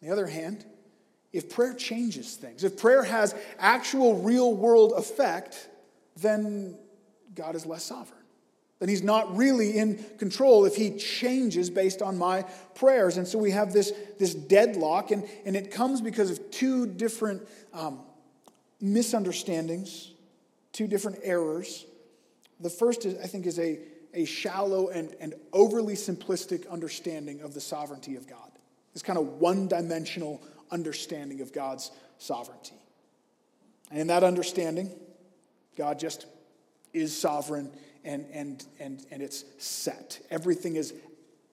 On 0.03 0.09
the 0.09 0.13
other 0.13 0.27
hand, 0.27 0.65
if 1.33 1.49
prayer 1.49 1.75
changes 1.75 2.35
things, 2.35 2.65
if 2.65 2.77
prayer 2.77 3.05
has 3.05 3.35
actual 3.59 4.23
real 4.23 4.55
world 4.55 4.93
effect, 4.97 5.69
then 6.17 6.77
God 7.35 7.55
is 7.55 7.67
less 7.67 7.85
sovereign. 7.85 8.19
Then 8.81 8.89
he's 8.89 9.03
not 9.03 9.37
really 9.37 9.77
in 9.77 10.03
control 10.19 10.65
if 10.65 10.75
he 10.75 10.97
changes 10.97 11.69
based 11.69 12.01
on 12.01 12.17
my 12.17 12.43
prayers. 12.75 13.19
And 13.19 13.29
so 13.29 13.39
we 13.39 13.51
have 13.51 13.73
this, 13.73 13.93
this 14.19 14.35
deadlock, 14.35 15.11
and, 15.11 15.29
and 15.45 15.55
it 15.55 15.71
comes 15.71 16.01
because 16.01 16.31
of 16.31 16.51
two 16.51 16.87
different 16.87 17.47
um, 17.75 18.01
misunderstandings, 18.81 20.13
two 20.73 20.87
different 20.87 21.19
errors. 21.23 21.85
The 22.59 22.71
first, 22.71 23.05
is, 23.05 23.23
I 23.23 23.27
think, 23.27 23.45
is 23.45 23.59
a, 23.59 23.81
a 24.15 24.25
shallow 24.25 24.89
and, 24.89 25.15
and 25.21 25.35
overly 25.53 25.95
simplistic 25.95 26.69
understanding 26.71 27.43
of 27.43 27.53
the 27.53 27.61
sovereignty 27.61 28.17
of 28.17 28.27
God. 28.27 28.51
This 28.95 29.03
kind 29.03 29.19
of 29.19 29.27
one 29.41 29.69
dimensional 29.69 30.43
understanding 30.71 31.41
of 31.41 31.53
God's 31.53 31.91
sovereignty. 32.19 32.77
And 33.91 33.99
in 33.99 34.07
that 34.09 34.23
understanding, 34.23 34.91
God 35.77 35.99
just 35.99 36.27
is 36.93 37.19
sovereign 37.19 37.71
and, 38.05 38.27
and, 38.33 38.65
and, 38.79 39.05
and 39.11 39.23
it's 39.23 39.45
set. 39.59 40.21
Everything 40.31 40.77
is 40.77 40.95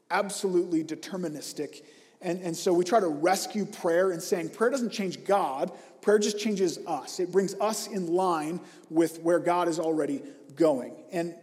absolutely 0.09 0.83
deterministic. 0.83 1.83
And, 2.21 2.41
and 2.41 2.55
so 2.55 2.73
we 2.73 2.83
try 2.83 2.99
to 2.99 3.07
rescue 3.07 3.65
prayer 3.65 4.11
in 4.11 4.19
saying 4.19 4.49
prayer 4.49 4.69
doesn't 4.69 4.91
change 4.91 5.23
God, 5.25 5.71
prayer 6.01 6.19
just 6.19 6.39
changes 6.39 6.79
us. 6.87 7.19
It 7.19 7.31
brings 7.31 7.53
us 7.55 7.87
in 7.87 8.07
line 8.13 8.59
with 8.89 9.21
where 9.21 9.39
God 9.39 9.67
is 9.67 9.79
already 9.79 10.21
going. 10.55 10.93
And, 11.11 11.35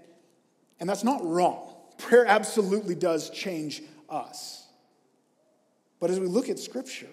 and 0.80 0.88
that's 0.88 1.04
not 1.04 1.24
wrong. 1.24 1.70
Prayer 1.98 2.26
absolutely 2.26 2.94
does 2.94 3.30
change 3.30 3.82
us. 4.08 4.66
But 6.00 6.10
as 6.10 6.18
we 6.18 6.26
look 6.26 6.48
at 6.48 6.58
Scripture, 6.58 7.08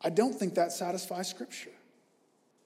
I 0.00 0.10
don't 0.10 0.34
think 0.34 0.54
that 0.54 0.72
satisfies 0.72 1.28
Scripture. 1.28 1.70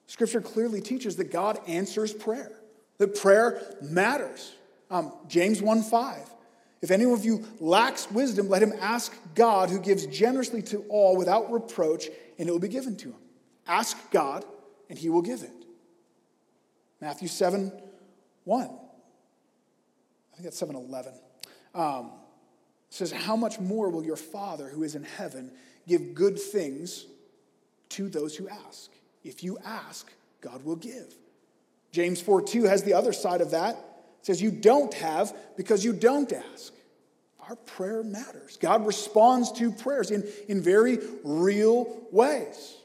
Scripture 0.07 0.41
clearly 0.41 0.81
teaches 0.81 1.17
that 1.17 1.31
God 1.31 1.59
answers 1.67 2.13
prayer, 2.13 2.53
that 2.99 3.15
prayer 3.21 3.63
matters. 3.83 4.55
Um, 4.91 5.13
James 5.29 5.61
1 5.61 5.83
5. 5.83 6.19
If 6.81 6.91
any 6.91 7.05
of 7.05 7.25
you 7.25 7.45
lacks 7.61 8.11
wisdom, 8.11 8.49
let 8.49 8.63
him 8.63 8.73
ask 8.81 9.13
God, 9.35 9.69
who 9.69 9.81
gives 9.81 10.07
generously 10.07 10.63
to 10.63 10.85
all 10.89 11.17
without 11.17 11.53
reproach, 11.53 12.07
and 12.39 12.49
it 12.49 12.53
will 12.53 12.61
be 12.61 12.69
given 12.69 12.97
to 12.99 13.09
him. 13.09 13.19
Ask 13.67 13.97
God, 14.11 14.45
and 14.89 14.99
he 14.99 15.09
will 15.09 15.23
give 15.23 15.43
it. 15.43 15.53
Matthew 17.01 17.29
7 17.29 17.73
1. 18.45 18.61
I 18.63 18.67
think 20.37 20.45
that's 20.45 20.59
7 20.59 20.75
11. 20.75 21.13
Um, 21.75 22.13
says, 22.91 23.13
How 23.13 23.37
much 23.37 23.61
more 23.61 23.91
will 23.91 24.05
your 24.05 24.17
Father 24.17 24.69
who 24.69 24.83
is 24.83 24.95
in 24.95 25.05
heaven 25.05 25.51
give 25.87 26.15
good 26.15 26.39
things 26.41 27.07
to 27.91 28.09
those 28.09 28.37
who 28.37 28.49
ask? 28.49 28.91
If 29.25 29.43
you 29.43 29.59
ask, 29.65 30.11
God 30.41 30.65
will 30.65 30.77
give. 30.77 31.15
James 31.93 32.21
4 32.21 32.43
2 32.43 32.65
has 32.65 32.83
the 32.83 32.95
other 32.95 33.13
side 33.13 33.41
of 33.41 33.53
that. 33.53 33.77
It 34.21 34.27
says, 34.27 34.43
You 34.43 34.51
don't 34.51 34.93
have 34.95 35.35
because 35.57 35.85
you 35.85 35.93
don't 35.93 36.33
ask. 36.33 36.73
Our 37.49 37.57
prayer 37.57 38.03
matters. 38.03 38.59
God 38.61 38.87
responds 38.87 39.53
to 39.53 39.73
prayers 39.73 40.11
in, 40.11 40.29
in 40.49 40.61
very 40.61 40.99
real 41.25 41.97
ways. 42.11 42.77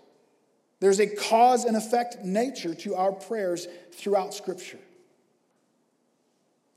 There's 0.80 0.99
a 0.99 1.08
cause 1.08 1.66
and 1.66 1.76
effect 1.76 2.24
nature 2.24 2.74
to 2.76 2.95
our 2.95 3.12
prayers 3.12 3.68
throughout 3.93 4.34
Scripture. 4.34 4.80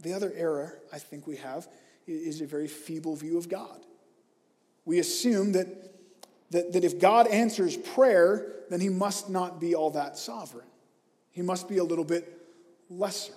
The 0.01 0.13
other 0.13 0.33
error 0.37 0.79
I 0.93 0.99
think 0.99 1.27
we 1.27 1.37
have 1.37 1.67
is 2.07 2.41
a 2.41 2.47
very 2.47 2.69
feeble 2.69 3.17
view 3.17 3.39
of 3.39 3.49
God. 3.49 3.81
We 4.85 5.01
assume 5.01 5.53
that, 5.53 5.67
that, 6.51 6.73
that 6.73 6.85
if 6.85 6.99
God 7.01 7.27
answers 7.27 7.77
prayer, 7.77 8.53
then 8.71 8.81
he 8.81 8.89
must 8.89 9.31
not 9.31 9.61
be 9.61 9.75
all 9.75 9.91
that 9.91 10.17
sovereign. 10.17 10.67
He 11.31 11.43
must 11.43 11.69
be 11.69 11.79
a 11.79 11.85
little 11.85 12.05
bit 12.05 12.41
lesser. 12.89 13.33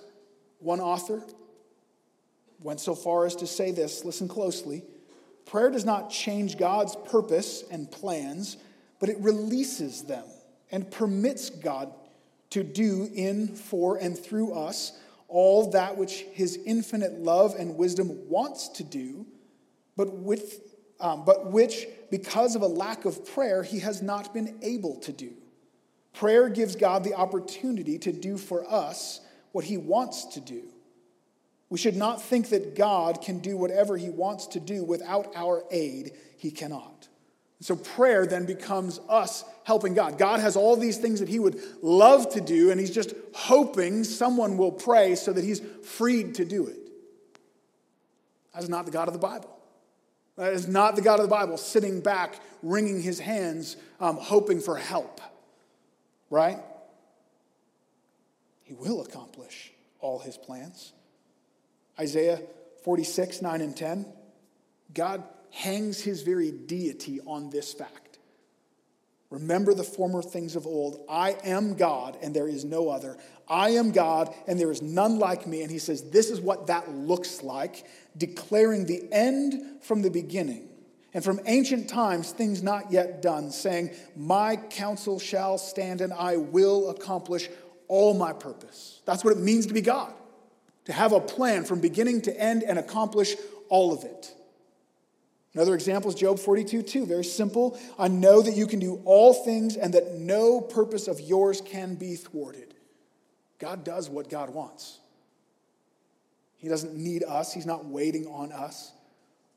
One 0.58 0.80
author 0.80 1.22
went 2.62 2.80
so 2.80 2.94
far 2.94 3.26
as 3.26 3.36
to 3.36 3.46
say 3.46 3.70
this 3.70 4.04
listen 4.04 4.28
closely 4.28 4.82
prayer 5.46 5.70
does 5.70 5.84
not 5.84 6.10
change 6.10 6.56
God's 6.56 6.94
purpose 7.08 7.64
and 7.72 7.90
plans, 7.90 8.56
but 9.00 9.08
it 9.08 9.18
releases 9.18 10.02
them 10.02 10.24
and 10.70 10.88
permits 10.88 11.50
God 11.50 11.92
to 12.50 12.62
do 12.62 13.08
in, 13.12 13.48
for, 13.48 13.96
and 13.96 14.16
through 14.16 14.54
us 14.54 14.92
all 15.26 15.70
that 15.70 15.96
which 15.96 16.24
his 16.32 16.58
infinite 16.66 17.20
love 17.20 17.54
and 17.58 17.76
wisdom 17.76 18.28
wants 18.28 18.68
to 18.68 18.84
do, 18.84 19.26
but, 19.96 20.12
with, 20.12 20.60
um, 21.00 21.24
but 21.24 21.50
which, 21.50 21.86
because 22.10 22.56
of 22.56 22.62
a 22.62 22.66
lack 22.66 23.04
of 23.04 23.24
prayer, 23.34 23.62
he 23.62 23.80
has 23.80 24.02
not 24.02 24.34
been 24.34 24.58
able 24.62 24.96
to 25.00 25.12
do. 25.12 25.32
Prayer 26.12 26.48
gives 26.48 26.76
God 26.76 27.04
the 27.04 27.14
opportunity 27.14 27.98
to 27.98 28.12
do 28.12 28.36
for 28.36 28.68
us 28.70 29.20
what 29.52 29.64
he 29.64 29.76
wants 29.76 30.24
to 30.26 30.40
do. 30.40 30.62
We 31.68 31.78
should 31.78 31.96
not 31.96 32.20
think 32.20 32.48
that 32.48 32.74
God 32.74 33.22
can 33.22 33.38
do 33.38 33.56
whatever 33.56 33.96
he 33.96 34.10
wants 34.10 34.48
to 34.48 34.60
do 34.60 34.82
without 34.82 35.32
our 35.36 35.64
aid. 35.70 36.12
He 36.36 36.50
cannot. 36.50 37.08
So 37.60 37.76
prayer 37.76 38.26
then 38.26 38.46
becomes 38.46 38.98
us 39.08 39.44
helping 39.64 39.94
God. 39.94 40.18
God 40.18 40.40
has 40.40 40.56
all 40.56 40.76
these 40.76 40.96
things 40.96 41.20
that 41.20 41.28
he 41.28 41.38
would 41.38 41.60
love 41.82 42.30
to 42.30 42.40
do, 42.40 42.70
and 42.70 42.80
he's 42.80 42.90
just 42.90 43.14
hoping 43.34 44.02
someone 44.02 44.56
will 44.56 44.72
pray 44.72 45.14
so 45.14 45.32
that 45.32 45.44
he's 45.44 45.60
freed 45.84 46.36
to 46.36 46.44
do 46.44 46.66
it. 46.66 46.78
That 48.54 48.62
is 48.62 48.68
not 48.68 48.86
the 48.86 48.90
God 48.90 49.08
of 49.08 49.14
the 49.14 49.20
Bible. 49.20 49.59
That 50.36 50.52
is 50.52 50.66
not 50.66 50.96
the 50.96 51.02
God 51.02 51.20
of 51.20 51.24
the 51.24 51.34
Bible 51.34 51.56
sitting 51.56 52.00
back, 52.00 52.40
wringing 52.62 53.02
his 53.02 53.18
hands, 53.18 53.76
um, 54.00 54.16
hoping 54.16 54.60
for 54.60 54.76
help. 54.76 55.20
Right? 56.30 56.58
He 58.62 58.74
will 58.74 59.02
accomplish 59.02 59.72
all 60.00 60.18
his 60.18 60.36
plans. 60.36 60.92
Isaiah 61.98 62.40
46, 62.84 63.42
9 63.42 63.60
and 63.60 63.76
10. 63.76 64.06
God 64.94 65.22
hangs 65.50 66.00
his 66.00 66.22
very 66.22 66.50
deity 66.50 67.20
on 67.26 67.50
this 67.50 67.72
fact. 67.72 68.09
Remember 69.30 69.74
the 69.74 69.84
former 69.84 70.22
things 70.22 70.56
of 70.56 70.66
old. 70.66 71.04
I 71.08 71.36
am 71.44 71.74
God, 71.74 72.18
and 72.20 72.34
there 72.34 72.48
is 72.48 72.64
no 72.64 72.88
other. 72.88 73.16
I 73.48 73.70
am 73.70 73.92
God, 73.92 74.34
and 74.48 74.58
there 74.58 74.72
is 74.72 74.82
none 74.82 75.20
like 75.20 75.46
me. 75.46 75.62
And 75.62 75.70
he 75.70 75.78
says, 75.78 76.10
This 76.10 76.30
is 76.30 76.40
what 76.40 76.66
that 76.66 76.90
looks 76.90 77.42
like, 77.42 77.86
declaring 78.16 78.86
the 78.86 79.08
end 79.12 79.82
from 79.82 80.02
the 80.02 80.10
beginning. 80.10 80.68
And 81.14 81.24
from 81.24 81.40
ancient 81.46 81.88
times, 81.88 82.32
things 82.32 82.62
not 82.62 82.90
yet 82.90 83.22
done, 83.22 83.52
saying, 83.52 83.90
My 84.16 84.56
counsel 84.56 85.20
shall 85.20 85.58
stand, 85.58 86.00
and 86.00 86.12
I 86.12 86.36
will 86.36 86.90
accomplish 86.90 87.48
all 87.86 88.14
my 88.14 88.32
purpose. 88.32 89.00
That's 89.04 89.24
what 89.24 89.36
it 89.36 89.40
means 89.40 89.66
to 89.66 89.74
be 89.74 89.80
God, 89.80 90.12
to 90.86 90.92
have 90.92 91.12
a 91.12 91.20
plan 91.20 91.64
from 91.64 91.80
beginning 91.80 92.22
to 92.22 92.40
end 92.40 92.64
and 92.64 92.80
accomplish 92.80 93.36
all 93.68 93.92
of 93.92 94.02
it. 94.04 94.34
Another 95.54 95.74
example 95.74 96.10
is 96.10 96.14
Job 96.14 96.38
42 96.38 96.82
2. 96.82 97.06
Very 97.06 97.24
simple. 97.24 97.78
I 97.98 98.08
know 98.08 98.40
that 98.40 98.56
you 98.56 98.66
can 98.66 98.78
do 98.78 99.00
all 99.04 99.32
things 99.34 99.76
and 99.76 99.94
that 99.94 100.14
no 100.14 100.60
purpose 100.60 101.08
of 101.08 101.20
yours 101.20 101.60
can 101.60 101.96
be 101.96 102.14
thwarted. 102.14 102.74
God 103.58 103.84
does 103.84 104.08
what 104.08 104.30
God 104.30 104.50
wants. 104.50 105.00
He 106.56 106.68
doesn't 106.68 106.94
need 106.94 107.24
us, 107.24 107.52
He's 107.52 107.66
not 107.66 107.86
waiting 107.86 108.26
on 108.26 108.52
us. 108.52 108.92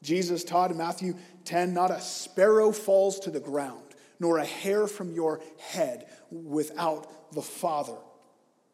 Jesus 0.02 0.44
taught 0.44 0.72
in 0.72 0.78
Matthew 0.78 1.16
10 1.46 1.74
not 1.74 1.92
a 1.92 2.02
sparrow 2.02 2.72
falls 2.72 3.20
to 3.22 3.32
the 3.32 3.40
ground, 3.40 3.84
nor 4.20 4.38
a 4.38 4.46
hair 4.46 4.88
from 4.88 5.14
your 5.14 5.42
head 5.58 6.08
without 6.32 7.32
the 7.34 7.42
Father 7.42 7.96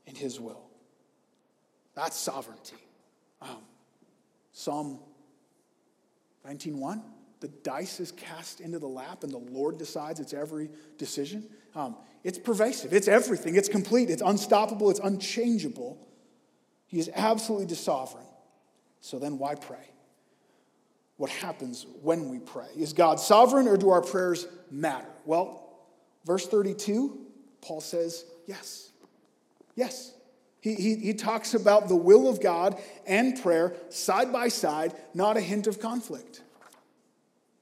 and 0.08 0.18
His 0.18 0.40
will. 0.40 0.62
That's 1.96 2.18
sovereignty. 2.18 2.78
Um, 3.42 3.64
Psalm 4.54 5.00
19.1, 6.48 7.02
the 7.40 7.48
dice 7.48 8.00
is 8.00 8.12
cast 8.12 8.60
into 8.60 8.80
the 8.80 8.88
lap 8.88 9.24
and 9.24 9.32
the 9.32 9.38
Lord 9.38 9.78
decides 9.78 10.20
it's 10.20 10.34
every 10.34 10.70
decision. 10.98 11.48
Um, 11.76 11.96
it's 12.24 12.38
pervasive, 12.38 12.94
it's 12.94 13.08
everything, 13.08 13.56
it's 13.56 13.70
complete, 13.70 14.10
it's 14.10 14.22
unstoppable, 14.22 14.90
it's 14.90 15.00
unchangeable. 15.00 16.06
He 16.88 17.00
is 17.00 17.10
absolutely 17.16 17.68
the 17.68 17.76
sovereign. 17.76 18.26
So 19.00 19.20
then 19.20 19.38
why 19.38 19.56
pray? 19.56 19.78
What 21.18 21.30
happens 21.30 21.86
when 22.02 22.30
we 22.30 22.40
pray? 22.40 22.68
Is 22.76 22.94
God 22.94 23.20
sovereign 23.20 23.68
or 23.68 23.78
do 23.78 23.90
our 23.90 24.02
prayers 24.02 24.48
matter? 24.72 25.08
Well, 25.26 25.80
verse 26.26 26.48
32, 26.48 27.26
Paul 27.62 27.82
says, 27.82 28.26
yes. 28.46 28.92
Yes. 29.76 30.14
He, 30.62 30.76
he, 30.76 30.96
he 30.96 31.14
talks 31.14 31.54
about 31.54 31.88
the 31.88 31.96
will 31.96 32.28
of 32.28 32.42
God 32.42 32.82
and 33.08 33.42
prayer 33.42 33.74
side 33.90 34.34
by 34.34 34.50
side, 34.50 34.94
not 35.14 35.38
a 35.38 35.42
hint 35.42 35.68
of 35.68 35.80
conflict. 35.80 36.42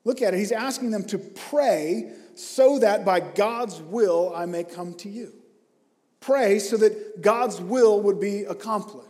Look 0.04 0.22
at 0.22 0.34
it. 0.34 0.38
He's 0.38 0.52
asking 0.52 0.92
them 0.92 1.04
to 1.06 1.18
pray 1.18 2.12
so 2.36 2.80
that 2.80 3.06
by 3.06 3.20
God's 3.20 3.82
will 3.82 4.34
I 4.36 4.46
may 4.46 4.64
come 4.64 4.94
to 4.96 5.10
you. 5.10 5.34
Pray 6.20 6.60
so 6.60 6.78
that 6.78 7.22
God's 7.22 7.62
will 7.62 8.02
would 8.02 8.20
be 8.20 8.44
accomplished. 8.44 9.06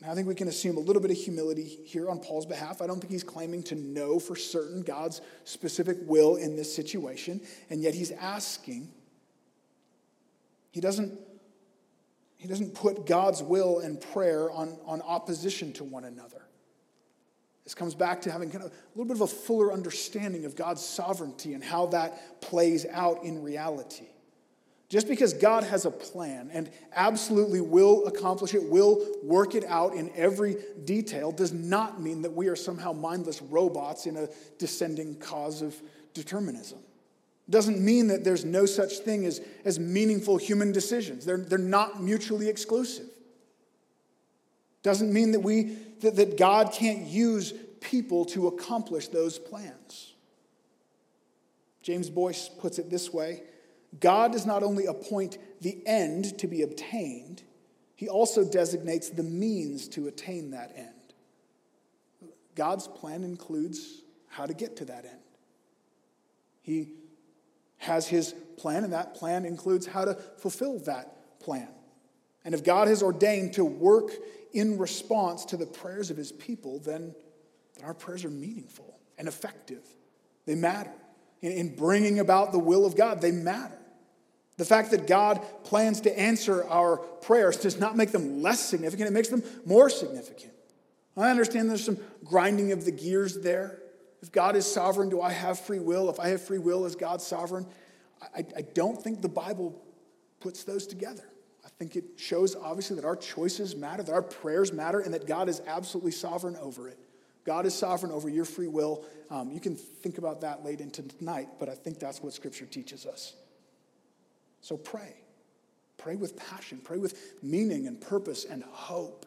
Now, 0.00 0.10
I 0.10 0.14
think 0.14 0.26
we 0.26 0.34
can 0.34 0.48
assume 0.48 0.78
a 0.78 0.80
little 0.80 1.02
bit 1.02 1.10
of 1.10 1.16
humility 1.18 1.64
here 1.84 2.08
on 2.08 2.20
Paul's 2.20 2.46
behalf. 2.46 2.80
I 2.80 2.86
don't 2.86 2.98
think 2.98 3.12
he's 3.12 3.22
claiming 3.22 3.62
to 3.64 3.74
know 3.74 4.18
for 4.18 4.34
certain 4.34 4.82
God's 4.82 5.20
specific 5.44 5.98
will 6.06 6.36
in 6.36 6.56
this 6.56 6.74
situation, 6.74 7.42
and 7.68 7.82
yet 7.82 7.94
he's 7.94 8.10
asking 8.10 8.90
he 10.70 10.80
doesn't, 10.80 11.18
he 12.36 12.48
doesn't 12.48 12.74
put 12.74 13.06
God's 13.06 13.42
will 13.42 13.80
and 13.80 14.00
prayer 14.00 14.50
on, 14.50 14.78
on 14.86 15.02
opposition 15.02 15.72
to 15.74 15.84
one 15.84 16.04
another. 16.04 16.42
This 17.64 17.74
comes 17.74 17.94
back 17.94 18.22
to 18.22 18.32
having 18.32 18.50
kind 18.50 18.64
of 18.64 18.70
a 18.70 18.74
little 18.94 19.06
bit 19.06 19.16
of 19.16 19.20
a 19.20 19.32
fuller 19.32 19.72
understanding 19.72 20.44
of 20.44 20.56
God's 20.56 20.84
sovereignty 20.84 21.54
and 21.54 21.62
how 21.62 21.86
that 21.86 22.40
plays 22.40 22.86
out 22.86 23.22
in 23.22 23.42
reality. 23.42 24.06
Just 24.88 25.06
because 25.06 25.34
God 25.34 25.62
has 25.62 25.84
a 25.84 25.90
plan 25.90 26.50
and 26.52 26.68
absolutely 26.92 27.60
will 27.60 28.06
accomplish 28.06 28.54
it, 28.54 28.64
will 28.68 29.06
work 29.22 29.54
it 29.54 29.64
out 29.66 29.94
in 29.94 30.10
every 30.16 30.56
detail, 30.84 31.30
does 31.30 31.52
not 31.52 32.00
mean 32.00 32.22
that 32.22 32.32
we 32.32 32.48
are 32.48 32.56
somehow 32.56 32.92
mindless 32.92 33.40
robots 33.40 34.06
in 34.06 34.16
a 34.16 34.28
descending 34.58 35.14
cause 35.14 35.62
of 35.62 35.80
determinism 36.12 36.80
doesn't 37.50 37.80
mean 37.80 38.06
that 38.08 38.24
there's 38.24 38.44
no 38.44 38.64
such 38.64 38.98
thing 38.98 39.26
as, 39.26 39.40
as 39.64 39.78
meaningful 39.78 40.36
human 40.36 40.72
decisions. 40.72 41.24
They're, 41.26 41.36
they're 41.36 41.58
not 41.58 42.02
mutually 42.02 42.48
exclusive. 42.48 43.06
Doesn't 44.82 45.12
mean 45.12 45.32
that, 45.32 45.40
we, 45.40 45.76
that, 46.00 46.16
that 46.16 46.38
God 46.38 46.72
can't 46.72 47.06
use 47.06 47.52
people 47.80 48.24
to 48.26 48.46
accomplish 48.46 49.08
those 49.08 49.38
plans. 49.38 50.14
James 51.82 52.08
Boyce 52.08 52.48
puts 52.48 52.78
it 52.78 52.90
this 52.90 53.12
way 53.12 53.42
God 53.98 54.32
does 54.32 54.46
not 54.46 54.62
only 54.62 54.86
appoint 54.86 55.38
the 55.60 55.82
end 55.86 56.38
to 56.38 56.46
be 56.46 56.62
obtained, 56.62 57.42
he 57.96 58.08
also 58.08 58.44
designates 58.44 59.10
the 59.10 59.24
means 59.24 59.88
to 59.88 60.06
attain 60.06 60.52
that 60.52 60.72
end. 60.76 60.88
God's 62.54 62.86
plan 62.86 63.24
includes 63.24 64.02
how 64.28 64.46
to 64.46 64.54
get 64.54 64.76
to 64.76 64.84
that 64.86 65.04
end. 65.04 65.18
He 66.62 66.92
has 67.80 68.06
his 68.06 68.34
plan, 68.56 68.84
and 68.84 68.92
that 68.92 69.14
plan 69.14 69.44
includes 69.44 69.86
how 69.86 70.04
to 70.04 70.14
fulfill 70.14 70.78
that 70.80 71.40
plan. 71.40 71.68
And 72.44 72.54
if 72.54 72.62
God 72.62 72.88
has 72.88 73.02
ordained 73.02 73.54
to 73.54 73.64
work 73.64 74.12
in 74.52 74.78
response 74.78 75.46
to 75.46 75.56
the 75.56 75.66
prayers 75.66 76.10
of 76.10 76.16
his 76.16 76.30
people, 76.30 76.78
then, 76.78 77.14
then 77.76 77.84
our 77.84 77.94
prayers 77.94 78.24
are 78.24 78.30
meaningful 78.30 78.98
and 79.18 79.28
effective. 79.28 79.82
They 80.46 80.54
matter. 80.54 80.92
In, 81.42 81.52
in 81.52 81.76
bringing 81.76 82.18
about 82.18 82.52
the 82.52 82.58
will 82.58 82.84
of 82.84 82.96
God, 82.96 83.20
they 83.20 83.32
matter. 83.32 83.78
The 84.58 84.64
fact 84.66 84.90
that 84.90 85.06
God 85.06 85.40
plans 85.64 86.02
to 86.02 86.18
answer 86.18 86.64
our 86.68 86.98
prayers 86.98 87.56
does 87.56 87.80
not 87.80 87.96
make 87.96 88.10
them 88.12 88.42
less 88.42 88.60
significant, 88.60 89.08
it 89.08 89.12
makes 89.12 89.28
them 89.28 89.42
more 89.64 89.88
significant. 89.88 90.52
I 91.16 91.30
understand 91.30 91.70
there's 91.70 91.84
some 91.84 91.98
grinding 92.24 92.72
of 92.72 92.84
the 92.84 92.92
gears 92.92 93.40
there. 93.40 93.79
If 94.22 94.32
God 94.32 94.56
is 94.56 94.70
sovereign, 94.70 95.08
do 95.08 95.20
I 95.20 95.32
have 95.32 95.58
free 95.58 95.78
will? 95.78 96.10
If 96.10 96.20
I 96.20 96.28
have 96.28 96.42
free 96.42 96.58
will, 96.58 96.84
is 96.84 96.94
God 96.94 97.22
sovereign? 97.22 97.66
I, 98.34 98.44
I 98.56 98.62
don't 98.74 99.02
think 99.02 99.22
the 99.22 99.28
Bible 99.28 99.80
puts 100.40 100.64
those 100.64 100.86
together. 100.86 101.24
I 101.64 101.68
think 101.78 101.96
it 101.96 102.04
shows 102.16 102.54
obviously 102.54 102.96
that 102.96 103.04
our 103.04 103.16
choices 103.16 103.74
matter, 103.74 104.02
that 104.02 104.12
our 104.12 104.22
prayers 104.22 104.72
matter, 104.72 105.00
and 105.00 105.14
that 105.14 105.26
God 105.26 105.48
is 105.48 105.62
absolutely 105.66 106.12
sovereign 106.12 106.56
over 106.56 106.88
it. 106.88 106.98
God 107.44 107.64
is 107.64 107.74
sovereign 107.74 108.12
over 108.12 108.28
your 108.28 108.44
free 108.44 108.68
will. 108.68 109.04
Um, 109.30 109.50
you 109.50 109.60
can 109.60 109.74
think 109.74 110.18
about 110.18 110.42
that 110.42 110.64
late 110.64 110.80
into 110.80 111.02
tonight, 111.02 111.48
but 111.58 111.68
I 111.70 111.74
think 111.74 111.98
that's 111.98 112.22
what 112.22 112.34
Scripture 112.34 112.66
teaches 112.66 113.06
us. 113.06 113.34
So 114.60 114.76
pray. 114.76 115.14
Pray 115.96 116.16
with 116.16 116.34
passion, 116.36 116.80
pray 116.82 116.96
with 116.96 117.34
meaning 117.42 117.86
and 117.86 118.00
purpose 118.00 118.46
and 118.46 118.64
hope. 118.64 119.26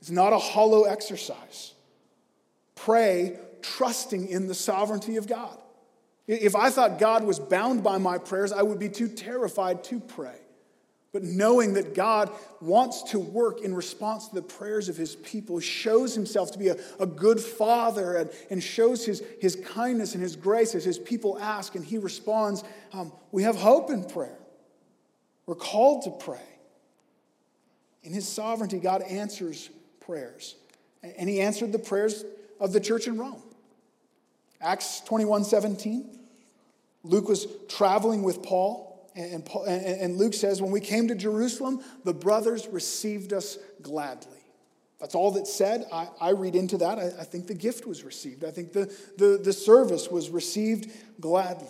It's 0.00 0.10
not 0.10 0.32
a 0.32 0.38
hollow 0.38 0.84
exercise. 0.84 1.74
Pray 2.74 3.38
trusting 3.62 4.28
in 4.28 4.46
the 4.46 4.54
sovereignty 4.54 5.16
of 5.16 5.26
God. 5.26 5.58
If 6.26 6.54
I 6.54 6.68
thought 6.70 6.98
God 6.98 7.24
was 7.24 7.38
bound 7.38 7.82
by 7.82 7.98
my 7.98 8.18
prayers, 8.18 8.52
I 8.52 8.62
would 8.62 8.78
be 8.78 8.90
too 8.90 9.08
terrified 9.08 9.82
to 9.84 9.98
pray. 9.98 10.36
But 11.10 11.22
knowing 11.22 11.72
that 11.74 11.94
God 11.94 12.30
wants 12.60 13.02
to 13.12 13.18
work 13.18 13.62
in 13.62 13.74
response 13.74 14.28
to 14.28 14.34
the 14.34 14.42
prayers 14.42 14.90
of 14.90 14.96
his 14.96 15.16
people 15.16 15.58
shows 15.58 16.14
himself 16.14 16.52
to 16.52 16.58
be 16.58 16.68
a, 16.68 16.76
a 17.00 17.06
good 17.06 17.40
father 17.40 18.16
and, 18.16 18.30
and 18.50 18.62
shows 18.62 19.06
his, 19.06 19.22
his 19.40 19.56
kindness 19.56 20.12
and 20.12 20.22
his 20.22 20.36
grace 20.36 20.74
as 20.74 20.84
his 20.84 20.98
people 20.98 21.38
ask 21.38 21.74
and 21.74 21.84
he 21.84 21.96
responds. 21.96 22.62
Um, 22.92 23.10
we 23.32 23.42
have 23.44 23.56
hope 23.56 23.90
in 23.90 24.04
prayer. 24.04 24.38
We're 25.46 25.54
called 25.54 26.02
to 26.02 26.10
pray. 26.10 26.44
In 28.02 28.12
his 28.12 28.28
sovereignty, 28.28 28.78
God 28.78 29.00
answers 29.00 29.70
prayers. 30.00 30.56
And 31.02 31.26
he 31.26 31.40
answered 31.40 31.72
the 31.72 31.78
prayers 31.78 32.22
of 32.60 32.74
the 32.74 32.80
church 32.80 33.06
in 33.06 33.16
Rome. 33.16 33.42
Acts 34.60 35.00
21 35.00 35.44
17. 35.44 36.18
Luke 37.04 37.28
was 37.28 37.46
traveling 37.68 38.22
with 38.22 38.42
Paul, 38.42 39.10
and, 39.14 39.44
Paul, 39.44 39.64
and 39.64 40.16
Luke 40.16 40.34
says, 40.34 40.60
When 40.60 40.72
we 40.72 40.80
came 40.80 41.08
to 41.08 41.14
Jerusalem, 41.14 41.82
the 42.04 42.12
brothers 42.12 42.66
received 42.66 43.32
us 43.32 43.56
gladly. 43.82 44.38
That's 45.00 45.14
all 45.14 45.30
that's 45.30 45.52
said. 45.52 45.86
I, 45.92 46.08
I 46.20 46.30
read 46.30 46.56
into 46.56 46.76
that. 46.78 46.98
I, 46.98 47.06
I, 47.20 47.24
think 47.24 47.46
the 47.46 47.54
gift 47.54 47.86
was 47.86 48.02
received. 48.02 48.44
I 48.44 48.50
think 48.50 48.72
the, 48.72 48.92
the, 49.16 49.40
the 49.42 49.52
service 49.52 50.10
was 50.10 50.28
received 50.28 50.90
gladly. 51.20 51.68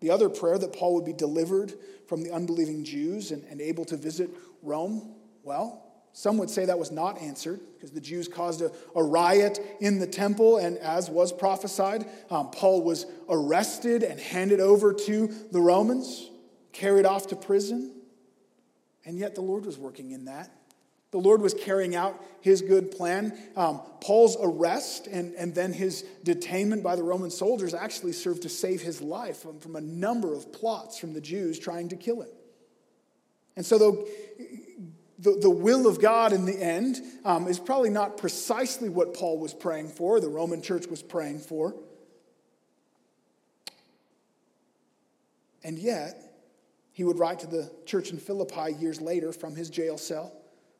The 0.00 0.10
other 0.10 0.28
prayer 0.28 0.58
that 0.58 0.72
Paul 0.72 0.94
would 0.94 1.04
be 1.04 1.12
delivered 1.12 1.74
from 2.06 2.22
the 2.22 2.30
unbelieving 2.30 2.84
Jews 2.84 3.32
and, 3.32 3.44
and 3.50 3.60
able 3.60 3.84
to 3.86 3.96
visit 3.96 4.30
Rome, 4.62 5.14
well, 5.42 5.89
some 6.12 6.38
would 6.38 6.50
say 6.50 6.64
that 6.64 6.78
was 6.78 6.90
not 6.90 7.20
answered 7.20 7.60
because 7.74 7.92
the 7.92 8.00
Jews 8.00 8.28
caused 8.28 8.62
a, 8.62 8.72
a 8.96 9.02
riot 9.02 9.60
in 9.80 9.98
the 9.98 10.06
temple, 10.06 10.58
and 10.58 10.76
as 10.78 11.08
was 11.08 11.32
prophesied, 11.32 12.04
um, 12.30 12.50
Paul 12.50 12.82
was 12.82 13.06
arrested 13.28 14.02
and 14.02 14.18
handed 14.18 14.60
over 14.60 14.92
to 14.92 15.28
the 15.52 15.60
Romans, 15.60 16.28
carried 16.72 17.06
off 17.06 17.28
to 17.28 17.36
prison. 17.36 17.94
And 19.04 19.18
yet 19.18 19.34
the 19.34 19.40
Lord 19.40 19.64
was 19.64 19.78
working 19.78 20.10
in 20.10 20.26
that. 20.26 20.50
The 21.10 21.18
Lord 21.18 21.42
was 21.42 21.54
carrying 21.54 21.96
out 21.96 22.22
his 22.40 22.62
good 22.62 22.92
plan. 22.92 23.36
Um, 23.56 23.80
Paul's 24.00 24.36
arrest 24.40 25.08
and, 25.08 25.34
and 25.34 25.54
then 25.54 25.72
his 25.72 26.04
detainment 26.24 26.82
by 26.84 26.94
the 26.94 27.02
Roman 27.02 27.30
soldiers 27.30 27.74
actually 27.74 28.12
served 28.12 28.42
to 28.42 28.48
save 28.48 28.80
his 28.80 29.00
life 29.00 29.38
from, 29.38 29.58
from 29.58 29.74
a 29.74 29.80
number 29.80 30.34
of 30.34 30.52
plots 30.52 30.98
from 30.98 31.12
the 31.12 31.20
Jews 31.20 31.58
trying 31.58 31.88
to 31.88 31.96
kill 31.96 32.22
him. 32.22 32.28
And 33.56 33.66
so, 33.66 33.78
though 33.78 34.06
the, 35.20 35.32
the 35.32 35.50
will 35.50 35.86
of 35.86 36.00
God 36.00 36.32
in 36.32 36.46
the 36.46 36.56
end 36.56 36.96
um, 37.24 37.46
is 37.46 37.58
probably 37.58 37.90
not 37.90 38.16
precisely 38.16 38.88
what 38.88 39.12
Paul 39.12 39.38
was 39.38 39.52
praying 39.52 39.88
for, 39.88 40.18
the 40.18 40.28
Roman 40.28 40.62
church 40.62 40.86
was 40.86 41.02
praying 41.02 41.40
for. 41.40 41.74
And 45.62 45.78
yet, 45.78 46.30
he 46.92 47.04
would 47.04 47.18
write 47.18 47.40
to 47.40 47.46
the 47.46 47.70
church 47.84 48.10
in 48.10 48.18
Philippi 48.18 48.72
years 48.80 49.00
later 49.00 49.32
from 49.32 49.54
his 49.54 49.68
jail 49.68 49.98
cell. 49.98 50.32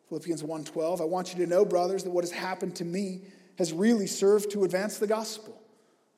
Philippians 0.08 0.42
1:12, 0.42 1.00
I 1.00 1.04
want 1.04 1.34
you 1.34 1.44
to 1.44 1.46
know, 1.46 1.64
brothers, 1.64 2.04
that 2.04 2.10
what 2.10 2.24
has 2.24 2.32
happened 2.32 2.76
to 2.76 2.84
me 2.84 3.22
has 3.58 3.72
really 3.72 4.06
served 4.06 4.50
to 4.52 4.64
advance 4.64 4.98
the 4.98 5.06
gospel. 5.06 5.60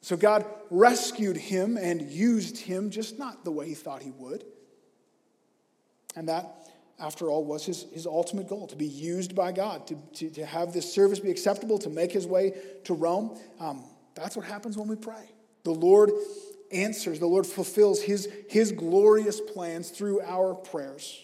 So 0.00 0.16
God 0.16 0.46
rescued 0.70 1.36
him 1.36 1.76
and 1.76 2.02
used 2.02 2.56
him 2.58 2.90
just 2.90 3.18
not 3.18 3.44
the 3.44 3.50
way 3.50 3.68
he 3.68 3.74
thought 3.74 4.02
he 4.02 4.12
would. 4.12 4.44
And 6.14 6.28
that 6.28 6.61
after 7.02 7.28
all, 7.28 7.44
was 7.44 7.66
his, 7.66 7.86
his 7.92 8.06
ultimate 8.06 8.48
goal 8.48 8.68
to 8.68 8.76
be 8.76 8.86
used 8.86 9.34
by 9.34 9.50
God, 9.50 9.86
to, 9.88 9.96
to, 10.14 10.30
to 10.30 10.46
have 10.46 10.72
this 10.72 10.90
service 10.90 11.18
be 11.18 11.30
acceptable, 11.30 11.78
to 11.78 11.90
make 11.90 12.12
his 12.12 12.26
way 12.26 12.54
to 12.84 12.94
Rome. 12.94 13.36
Um, 13.58 13.84
that's 14.14 14.36
what 14.36 14.46
happens 14.46 14.78
when 14.78 14.88
we 14.88 14.96
pray. 14.96 15.28
The 15.64 15.72
Lord 15.72 16.12
answers, 16.70 17.18
the 17.18 17.26
Lord 17.26 17.46
fulfills 17.46 18.00
his, 18.00 18.28
his 18.48 18.72
glorious 18.72 19.40
plans 19.40 19.90
through 19.90 20.20
our 20.22 20.54
prayers. 20.54 21.20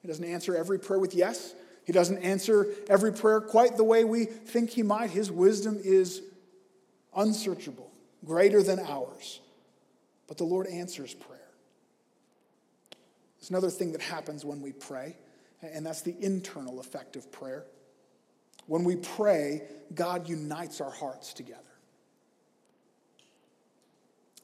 He 0.00 0.08
doesn't 0.08 0.24
answer 0.24 0.56
every 0.56 0.78
prayer 0.78 0.98
with 0.98 1.14
yes, 1.14 1.54
he 1.84 1.92
doesn't 1.92 2.18
answer 2.18 2.68
every 2.88 3.12
prayer 3.12 3.40
quite 3.40 3.76
the 3.76 3.84
way 3.84 4.04
we 4.04 4.24
think 4.24 4.70
he 4.70 4.82
might. 4.82 5.10
His 5.10 5.30
wisdom 5.30 5.78
is 5.82 6.22
unsearchable, 7.14 7.90
greater 8.24 8.62
than 8.62 8.78
ours. 8.78 9.40
But 10.28 10.38
the 10.38 10.44
Lord 10.44 10.66
answers 10.68 11.14
prayer. 11.14 11.39
There's 13.40 13.50
another 13.50 13.70
thing 13.70 13.92
that 13.92 14.02
happens 14.02 14.44
when 14.44 14.60
we 14.60 14.72
pray, 14.72 15.16
and 15.62 15.84
that's 15.84 16.02
the 16.02 16.14
internal 16.20 16.78
effect 16.78 17.16
of 17.16 17.32
prayer. 17.32 17.64
When 18.66 18.84
we 18.84 18.96
pray, 18.96 19.62
God 19.94 20.28
unites 20.28 20.80
our 20.80 20.90
hearts 20.90 21.32
together. 21.32 21.62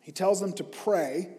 He 0.00 0.12
tells 0.12 0.40
them 0.40 0.52
to 0.54 0.64
pray 0.64 1.36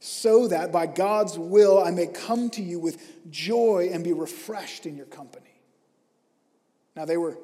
so 0.00 0.48
that 0.48 0.70
by 0.72 0.86
God's 0.86 1.38
will 1.38 1.82
I 1.82 1.90
may 1.92 2.08
come 2.08 2.50
to 2.50 2.62
you 2.62 2.78
with 2.78 3.30
joy 3.30 3.90
and 3.92 4.04
be 4.04 4.12
refreshed 4.12 4.84
in 4.84 4.96
your 4.96 5.06
company. 5.06 5.46
Now, 6.94 7.06
they 7.06 7.16
were 7.16 7.38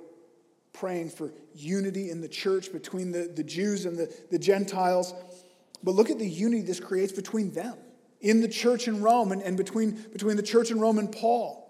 praying 0.75 1.11
for 1.11 1.33
unity 1.55 2.11
in 2.11 2.21
the 2.21 2.29
church 2.29 2.71
between 2.71 3.13
the, 3.13 3.33
the 3.35 3.45
Jews 3.45 3.87
and 3.87 3.97
the, 3.97 4.13
the 4.31 4.39
Gentiles, 4.39 5.15
but 5.83 5.95
look 5.95 6.11
at 6.11 6.19
the 6.19 6.29
unity 6.29 6.63
this 6.63 6.81
creates 6.81 7.13
between 7.13 7.53
them 7.53 7.77
in 8.21 8.41
the 8.41 8.49
church 8.49 8.89
in 8.89 9.03
Rome 9.03 9.33
and, 9.33 9.43
and 9.43 9.57
between, 9.57 9.93
between 10.12 10.37
the 10.37 10.43
church 10.43 10.71
in 10.71 10.81
Rome 10.81 10.99
and 10.99 11.11
Paul. 11.11 11.64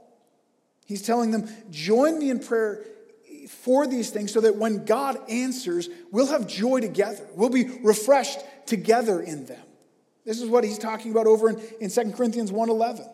He's 0.86 1.02
telling 1.02 1.30
them, 1.30 1.48
join 1.70 2.18
me 2.18 2.30
in 2.30 2.40
prayer 2.40 2.84
for 3.48 3.86
these 3.86 4.10
things 4.10 4.32
so 4.32 4.40
that 4.40 4.56
when 4.56 4.84
God 4.84 5.18
answers, 5.28 5.88
we'll 6.10 6.28
have 6.28 6.46
joy 6.46 6.80
together. 6.80 7.26
We'll 7.34 7.50
be 7.50 7.64
refreshed 7.82 8.40
together 8.66 9.20
in 9.20 9.46
them. 9.46 9.62
This 10.24 10.40
is 10.40 10.48
what 10.48 10.64
he's 10.64 10.78
talking 10.78 11.10
about 11.10 11.26
over 11.26 11.50
in, 11.50 11.60
in 11.80 11.90
2 11.90 12.12
Corinthians 12.12 12.50
1.11. 12.50 13.06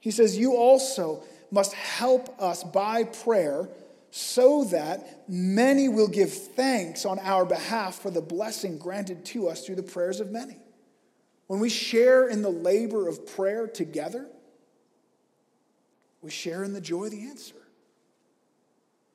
He 0.00 0.10
says, 0.10 0.36
you 0.36 0.56
also 0.56 1.22
must 1.50 1.72
help 1.74 2.40
us 2.40 2.64
by 2.64 3.04
prayer 3.04 3.68
so 4.10 4.64
that 4.64 5.28
many 5.28 5.88
will 5.88 6.08
give 6.08 6.32
thanks 6.32 7.04
on 7.06 7.18
our 7.20 7.44
behalf 7.44 7.96
for 7.96 8.10
the 8.10 8.20
blessing 8.20 8.78
granted 8.78 9.24
to 9.24 9.48
us 9.48 9.64
through 9.64 9.76
the 9.76 9.82
prayers 9.82 10.20
of 10.20 10.30
many. 10.30 10.56
When 11.46 11.60
we 11.60 11.68
share 11.68 12.28
in 12.28 12.42
the 12.42 12.50
labor 12.50 13.08
of 13.08 13.26
prayer 13.26 13.66
together, 13.66 14.26
we 16.22 16.30
share 16.30 16.64
in 16.64 16.72
the 16.72 16.80
joy 16.80 17.06
of 17.06 17.10
the 17.10 17.24
answer. 17.24 17.54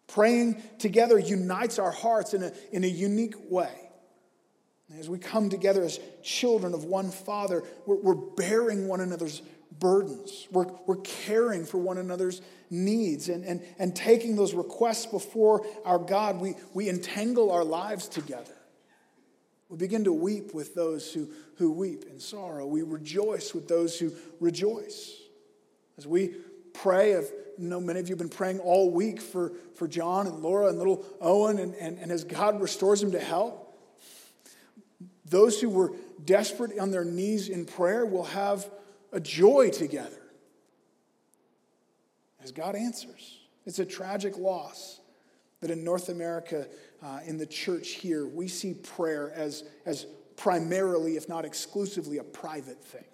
Praying 0.08 0.62
together 0.80 1.18
unites 1.18 1.80
our 1.80 1.92
hearts 1.92 2.34
in 2.34 2.44
a, 2.44 2.52
in 2.72 2.84
a 2.84 2.88
unique 2.88 3.36
way. 3.50 3.72
As 5.00 5.10
we 5.10 5.18
come 5.18 5.50
together 5.50 5.84
as 5.84 6.00
children 6.24 6.74
of 6.74 6.86
one 6.86 7.12
Father, 7.12 7.64
we're, 7.86 7.98
we're 7.98 8.16
bearing 8.16 8.88
one 8.88 9.02
another's 9.02 9.42
burdens. 9.80 10.48
We're, 10.52 10.68
we're 10.86 10.98
caring 10.98 11.66
for 11.66 11.78
one 11.78 11.98
another's 11.98 12.42
needs 12.70 13.28
and, 13.30 13.44
and, 13.44 13.62
and 13.80 13.96
taking 13.96 14.36
those 14.36 14.54
requests 14.54 15.06
before 15.06 15.66
our 15.84 16.00
God. 16.00 16.40
We, 16.40 16.56
we 16.74 16.88
entangle 16.90 17.52
our 17.52 17.66
lives 17.66 18.08
together. 18.08 18.57
We 19.70 19.78
begin 19.78 20.06
to 20.06 20.14
weep 20.14 20.54
with 20.54 20.76
those 20.76 21.12
who, 21.12 21.30
who 21.58 21.72
weep 21.72 22.06
in 22.10 22.20
sorrow. 22.20 22.66
We 22.66 22.84
rejoice 22.84 23.54
with 23.54 23.68
those 23.68 24.00
who 24.00 24.14
rejoice. 24.40 25.14
As 25.98 26.08
we 26.08 26.36
pray, 26.74 27.12
you 27.12 27.24
know, 27.58 27.82
many 27.82 28.00
of 28.00 28.08
you 28.08 28.14
have 28.14 28.20
been 28.20 28.30
praying 28.30 28.60
all 28.60 28.92
week 28.92 29.20
for, 29.20 29.52
for 29.76 29.88
John 29.88 30.28
and 30.28 30.40
Laura 30.40 30.68
and 30.68 30.78
little 30.78 31.06
Owen, 31.20 31.60
and, 31.60 31.74
and, 31.76 31.98
and 31.98 32.12
as 32.12 32.24
God 32.24 32.62
restores 32.62 33.02
them 33.02 33.12
to 33.12 33.20
health, 33.20 33.56
those 35.26 35.60
who 35.60 35.70
were 35.70 35.94
desperate 36.24 36.80
on 36.80 36.92
their 36.92 37.04
knees 37.04 37.50
in 37.50 37.66
prayer 37.66 38.06
will 38.06 38.24
have 38.24 38.70
a 39.12 39.20
joy 39.20 39.70
together. 39.70 40.22
as 42.44 42.52
God 42.52 42.76
answers. 42.76 43.40
It's 43.66 43.80
a 43.80 43.86
tragic 43.86 44.38
loss 44.38 45.02
that 45.60 45.72
in 45.72 45.84
North 45.84 46.08
America, 46.08 46.68
uh, 47.04 47.20
in 47.26 47.38
the 47.38 47.46
church 47.46 47.90
here, 47.90 48.28
we 48.28 48.48
see 48.48 48.74
prayer 48.74 49.32
as, 49.36 49.64
as 49.86 50.06
primarily, 50.36 51.18
if 51.18 51.30
not 51.30 51.46
exclusively, 51.46 52.18
a 52.18 52.24
private 52.24 52.84
thing. 52.84 53.06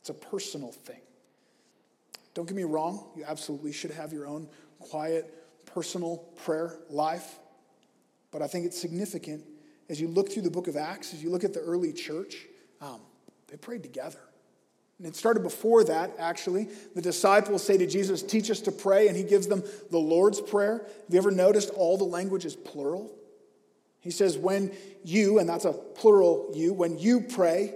It's 0.00 0.10
a 0.10 0.14
personal 0.14 0.72
thing. 0.72 1.00
Don't 2.34 2.46
get 2.46 2.56
me 2.56 2.64
wrong, 2.64 3.10
you 3.14 3.24
absolutely 3.24 3.72
should 3.72 3.90
have 3.90 4.12
your 4.12 4.26
own 4.26 4.48
quiet, 4.78 5.32
personal 5.66 6.16
prayer 6.44 6.78
life. 6.88 7.38
But 8.30 8.40
I 8.42 8.46
think 8.46 8.64
it's 8.64 8.80
significant 8.80 9.44
as 9.88 10.00
you 10.00 10.08
look 10.08 10.32
through 10.32 10.42
the 10.42 10.50
book 10.50 10.68
of 10.68 10.76
Acts, 10.76 11.12
as 11.12 11.22
you 11.22 11.30
look 11.30 11.44
at 11.44 11.52
the 11.52 11.60
early 11.60 11.92
church, 11.92 12.46
um, 12.80 13.00
they 13.48 13.58
prayed 13.58 13.82
together. 13.82 14.18
And 15.02 15.08
it 15.08 15.16
started 15.16 15.42
before 15.42 15.82
that, 15.82 16.12
actually. 16.16 16.68
The 16.94 17.02
disciples 17.02 17.64
say 17.64 17.76
to 17.76 17.88
Jesus, 17.88 18.22
Teach 18.22 18.52
us 18.52 18.60
to 18.60 18.70
pray, 18.70 19.08
and 19.08 19.16
he 19.16 19.24
gives 19.24 19.48
them 19.48 19.64
the 19.90 19.98
Lord's 19.98 20.40
Prayer. 20.40 20.78
Have 20.78 21.06
you 21.08 21.18
ever 21.18 21.32
noticed 21.32 21.70
all 21.70 21.98
the 21.98 22.04
language 22.04 22.44
is 22.44 22.54
plural? 22.54 23.12
He 23.98 24.12
says, 24.12 24.38
When 24.38 24.70
you, 25.02 25.40
and 25.40 25.48
that's 25.48 25.64
a 25.64 25.72
plural 25.72 26.52
you, 26.54 26.72
when 26.72 27.00
you 27.00 27.20
pray, 27.20 27.74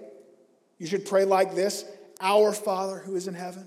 you 0.78 0.86
should 0.86 1.04
pray 1.04 1.24
like 1.24 1.56
this 1.56 1.84
Our 2.20 2.52
Father 2.52 2.98
who 2.98 3.16
is 3.16 3.26
in 3.26 3.34
heaven, 3.34 3.66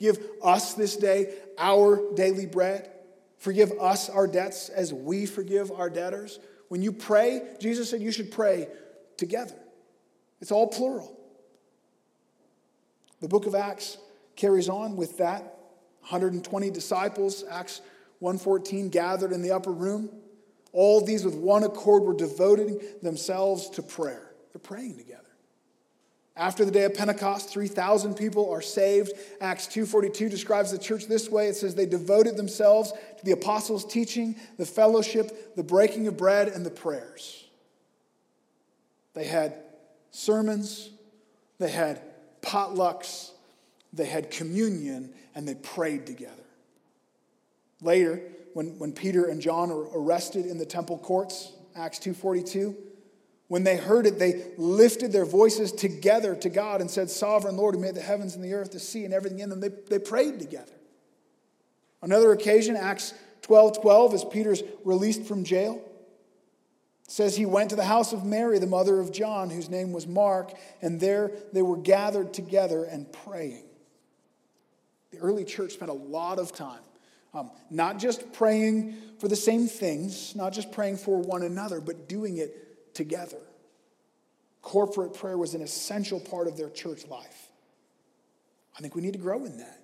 give 0.00 0.18
us 0.42 0.74
this 0.74 0.96
day 0.96 1.32
our 1.58 2.12
daily 2.14 2.46
bread. 2.46 2.90
Forgive 3.38 3.70
us 3.80 4.08
our 4.08 4.26
debts 4.26 4.68
as 4.68 4.92
we 4.92 5.26
forgive 5.26 5.70
our 5.70 5.90
debtors. 5.90 6.40
When 6.70 6.82
you 6.82 6.90
pray, 6.90 7.54
Jesus 7.60 7.88
said 7.88 8.00
you 8.00 8.10
should 8.10 8.32
pray 8.32 8.66
together. 9.16 9.54
It's 10.40 10.50
all 10.50 10.66
plural. 10.66 11.15
The 13.20 13.28
book 13.28 13.46
of 13.46 13.54
Acts 13.54 13.98
carries 14.36 14.68
on 14.68 14.96
with 14.96 15.18
that. 15.18 15.42
120 16.00 16.70
disciples, 16.70 17.44
Acts 17.50 17.80
1:14 18.20 18.90
gathered 18.90 19.32
in 19.32 19.42
the 19.42 19.50
upper 19.50 19.72
room. 19.72 20.10
All 20.72 21.00
these 21.00 21.24
with 21.24 21.34
one 21.34 21.64
accord 21.64 22.02
were 22.02 22.14
devoting 22.14 22.80
themselves 23.02 23.70
to 23.70 23.82
prayer. 23.82 24.34
They're 24.52 24.60
praying 24.60 24.96
together. 24.96 25.22
After 26.36 26.66
the 26.66 26.70
day 26.70 26.84
of 26.84 26.92
Pentecost, 26.92 27.48
3,000 27.48 28.14
people 28.14 28.50
are 28.50 28.60
saved. 28.60 29.12
Acts 29.40 29.66
2:42 29.66 30.28
describes 30.28 30.70
the 30.70 30.78
church 30.78 31.06
this 31.06 31.30
way. 31.30 31.48
It 31.48 31.56
says 31.56 31.74
they 31.74 31.86
devoted 31.86 32.36
themselves 32.36 32.92
to 32.92 33.24
the 33.24 33.32
apostles' 33.32 33.86
teaching, 33.86 34.36
the 34.58 34.66
fellowship, 34.66 35.56
the 35.56 35.62
breaking 35.62 36.06
of 36.06 36.18
bread, 36.18 36.48
and 36.48 36.64
the 36.64 36.70
prayers. 36.70 37.48
They 39.14 39.24
had 39.24 39.62
sermons, 40.10 40.90
they 41.58 41.70
had 41.70 42.02
potlucks, 42.42 43.30
they 43.92 44.06
had 44.06 44.30
communion, 44.30 45.12
and 45.34 45.46
they 45.46 45.54
prayed 45.54 46.06
together. 46.06 46.32
Later, 47.80 48.22
when, 48.54 48.78
when 48.78 48.92
Peter 48.92 49.26
and 49.26 49.40
John 49.40 49.70
are 49.70 49.86
arrested 49.94 50.46
in 50.46 50.58
the 50.58 50.66
temple 50.66 50.98
courts, 50.98 51.52
Acts 51.74 51.98
2:42, 51.98 52.74
when 53.48 53.62
they 53.62 53.76
heard 53.76 54.06
it, 54.06 54.18
they 54.18 54.44
lifted 54.56 55.12
their 55.12 55.24
voices 55.24 55.70
together 55.70 56.34
to 56.34 56.48
God 56.48 56.80
and 56.80 56.90
said, 56.90 57.10
Sovereign 57.10 57.56
Lord, 57.56 57.74
who 57.76 57.80
made 57.80 57.94
the 57.94 58.00
heavens 58.00 58.34
and 58.34 58.42
the 58.42 58.54
earth, 58.54 58.72
the 58.72 58.80
sea, 58.80 59.04
and 59.04 59.14
everything 59.14 59.38
in 59.38 59.50
them. 59.50 59.60
They, 59.60 59.68
they 59.68 59.98
prayed 59.98 60.40
together. 60.40 60.72
Another 62.02 62.32
occasion, 62.32 62.76
Acts 62.76 63.14
12 63.42 63.80
12, 63.80 64.14
as 64.14 64.24
Peter's 64.24 64.62
released 64.84 65.24
from 65.24 65.44
jail, 65.44 65.80
says 67.06 67.36
he 67.36 67.46
went 67.46 67.70
to 67.70 67.76
the 67.76 67.84
house 67.84 68.12
of 68.12 68.24
Mary, 68.24 68.58
the 68.58 68.66
mother 68.66 69.00
of 69.00 69.12
John, 69.12 69.50
whose 69.50 69.70
name 69.70 69.92
was 69.92 70.06
Mark, 70.06 70.52
and 70.82 71.00
there 71.00 71.30
they 71.52 71.62
were 71.62 71.76
gathered 71.76 72.34
together 72.34 72.84
and 72.84 73.10
praying. 73.12 73.64
The 75.12 75.18
early 75.18 75.44
church 75.44 75.72
spent 75.72 75.90
a 75.90 75.94
lot 75.94 76.38
of 76.38 76.52
time 76.52 76.80
um, 77.36 77.50
not 77.70 77.98
just 77.98 78.32
praying 78.32 78.96
for 79.18 79.28
the 79.28 79.36
same 79.36 79.66
things, 79.66 80.34
not 80.34 80.52
just 80.52 80.72
praying 80.72 80.96
for 80.96 81.18
one 81.18 81.42
another, 81.42 81.80
but 81.80 82.08
doing 82.08 82.38
it 82.38 82.94
together. 82.94 83.36
Corporate 84.62 85.14
prayer 85.14 85.36
was 85.36 85.54
an 85.54 85.60
essential 85.60 86.18
part 86.18 86.48
of 86.48 86.56
their 86.56 86.70
church 86.70 87.06
life. 87.06 87.50
I 88.76 88.80
think 88.80 88.94
we 88.94 89.02
need 89.02 89.12
to 89.12 89.18
grow 89.18 89.44
in 89.44 89.58
that. 89.58 89.80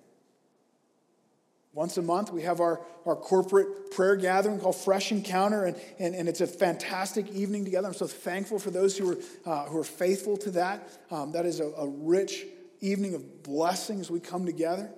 Once 1.73 1.97
a 1.97 2.01
month, 2.01 2.31
we 2.31 2.43
have 2.43 2.61
our, 2.61 2.79
our 3.05 3.15
corporate 3.15 3.91
prayer 3.91 4.15
gathering 4.15 4.59
called 4.59 4.75
Fresh 4.75 5.11
Encounter, 5.11 5.65
and, 5.65 5.75
and, 5.97 6.13
and 6.13 6.29
it's 6.29 6.41
a 6.41 6.47
fantastic 6.47 7.27
evening 7.31 7.65
together. 7.65 7.87
I'm 7.87 7.95
so 7.95 8.05
thankful 8.05 8.59
for 8.59 8.69
those 8.69 8.95
who 8.95 9.13
are, 9.13 9.17
uh, 9.45 9.65
who 9.65 9.79
are 9.79 9.83
faithful 9.83 10.37
to 10.37 10.51
that. 10.51 10.87
Um, 11.09 11.31
that 11.31 11.47
is 11.47 11.59
a, 11.59 11.65
a 11.65 11.87
rich 11.87 12.45
evening 12.79 13.15
of 13.15 13.41
blessing 13.41 13.99
as 13.99 14.11
we 14.11 14.19
come 14.19 14.45
together. 14.45 14.91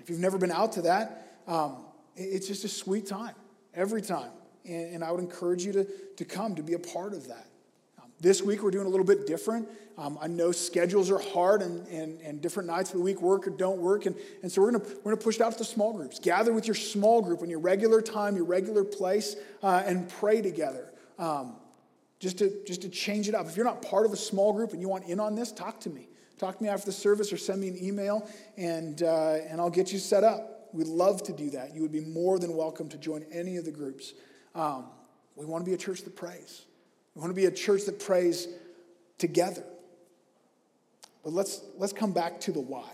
If 0.00 0.08
you've 0.08 0.20
never 0.20 0.38
been 0.38 0.52
out 0.52 0.72
to 0.72 0.82
that, 0.82 1.40
um, 1.48 1.84
it's 2.16 2.46
just 2.46 2.64
a 2.64 2.68
sweet 2.68 3.06
time 3.06 3.34
every 3.74 4.02
time. 4.02 4.30
And, 4.64 4.94
and 4.94 5.04
I 5.04 5.10
would 5.10 5.20
encourage 5.20 5.64
you 5.64 5.72
to, 5.72 5.86
to 6.16 6.24
come, 6.24 6.54
to 6.54 6.62
be 6.62 6.74
a 6.74 6.78
part 6.78 7.12
of 7.12 7.26
that. 7.26 7.48
This 8.20 8.42
week, 8.42 8.62
we're 8.62 8.70
doing 8.70 8.86
a 8.86 8.88
little 8.88 9.06
bit 9.06 9.26
different. 9.26 9.68
Um, 9.96 10.18
I 10.20 10.26
know 10.26 10.50
schedules 10.50 11.10
are 11.10 11.18
hard 11.18 11.62
and, 11.62 11.86
and, 11.88 12.20
and 12.20 12.40
different 12.40 12.68
nights 12.68 12.90
of 12.90 12.98
the 12.98 13.02
week 13.02 13.20
work 13.20 13.46
or 13.46 13.50
don't 13.50 13.78
work. 13.78 14.06
And, 14.06 14.16
and 14.42 14.50
so 14.50 14.62
we're 14.62 14.72
going 14.72 14.82
we're 15.04 15.12
gonna 15.12 15.16
push 15.16 15.36
it 15.36 15.42
out 15.42 15.56
to 15.58 15.64
small 15.64 15.92
groups. 15.92 16.18
Gather 16.18 16.52
with 16.52 16.66
your 16.66 16.74
small 16.74 17.22
group 17.22 17.42
in 17.42 17.50
your 17.50 17.60
regular 17.60 18.00
time, 18.00 18.34
your 18.34 18.44
regular 18.44 18.82
place, 18.82 19.36
uh, 19.62 19.82
and 19.86 20.08
pray 20.08 20.42
together. 20.42 20.92
Um, 21.18 21.56
just, 22.18 22.38
to, 22.38 22.64
just 22.64 22.82
to 22.82 22.88
change 22.88 23.28
it 23.28 23.34
up. 23.34 23.46
If 23.46 23.56
you're 23.56 23.66
not 23.66 23.82
part 23.82 24.06
of 24.06 24.12
a 24.12 24.16
small 24.16 24.52
group 24.52 24.72
and 24.72 24.80
you 24.80 24.88
want 24.88 25.04
in 25.04 25.20
on 25.20 25.34
this, 25.34 25.52
talk 25.52 25.78
to 25.80 25.90
me. 25.90 26.08
Talk 26.38 26.56
to 26.56 26.62
me 26.62 26.68
after 26.68 26.86
the 26.86 26.92
service 26.92 27.32
or 27.32 27.36
send 27.36 27.60
me 27.60 27.68
an 27.68 27.76
email, 27.80 28.28
and, 28.56 29.02
uh, 29.02 29.38
and 29.48 29.60
I'll 29.60 29.70
get 29.70 29.92
you 29.92 29.98
set 29.98 30.24
up. 30.24 30.68
We'd 30.72 30.88
love 30.88 31.22
to 31.24 31.32
do 31.32 31.50
that. 31.50 31.74
You 31.74 31.82
would 31.82 31.92
be 31.92 32.00
more 32.00 32.38
than 32.38 32.56
welcome 32.56 32.88
to 32.88 32.98
join 32.98 33.24
any 33.30 33.56
of 33.56 33.64
the 33.64 33.70
groups. 33.70 34.14
Um, 34.54 34.86
we 35.36 35.46
want 35.46 35.64
to 35.64 35.70
be 35.70 35.74
a 35.74 35.78
church 35.78 36.02
that 36.02 36.16
prays. 36.16 36.62
We 37.14 37.20
want 37.20 37.30
to 37.30 37.36
be 37.36 37.46
a 37.46 37.50
church 37.50 37.84
that 37.84 38.00
prays 38.00 38.48
together. 39.18 39.64
But 41.22 41.32
let's, 41.32 41.62
let's 41.78 41.92
come 41.92 42.12
back 42.12 42.40
to 42.40 42.52
the 42.52 42.60
why. 42.60 42.90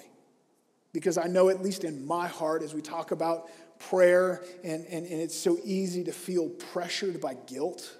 Because 0.92 1.18
I 1.18 1.26
know, 1.26 1.48
at 1.48 1.62
least 1.62 1.84
in 1.84 2.06
my 2.06 2.26
heart, 2.28 2.62
as 2.62 2.74
we 2.74 2.82
talk 2.82 3.12
about 3.12 3.48
prayer, 3.78 4.42
and, 4.62 4.84
and, 4.86 5.06
and 5.06 5.20
it's 5.20 5.36
so 5.36 5.58
easy 5.64 6.04
to 6.04 6.12
feel 6.12 6.48
pressured 6.48 7.20
by 7.20 7.34
guilt, 7.46 7.96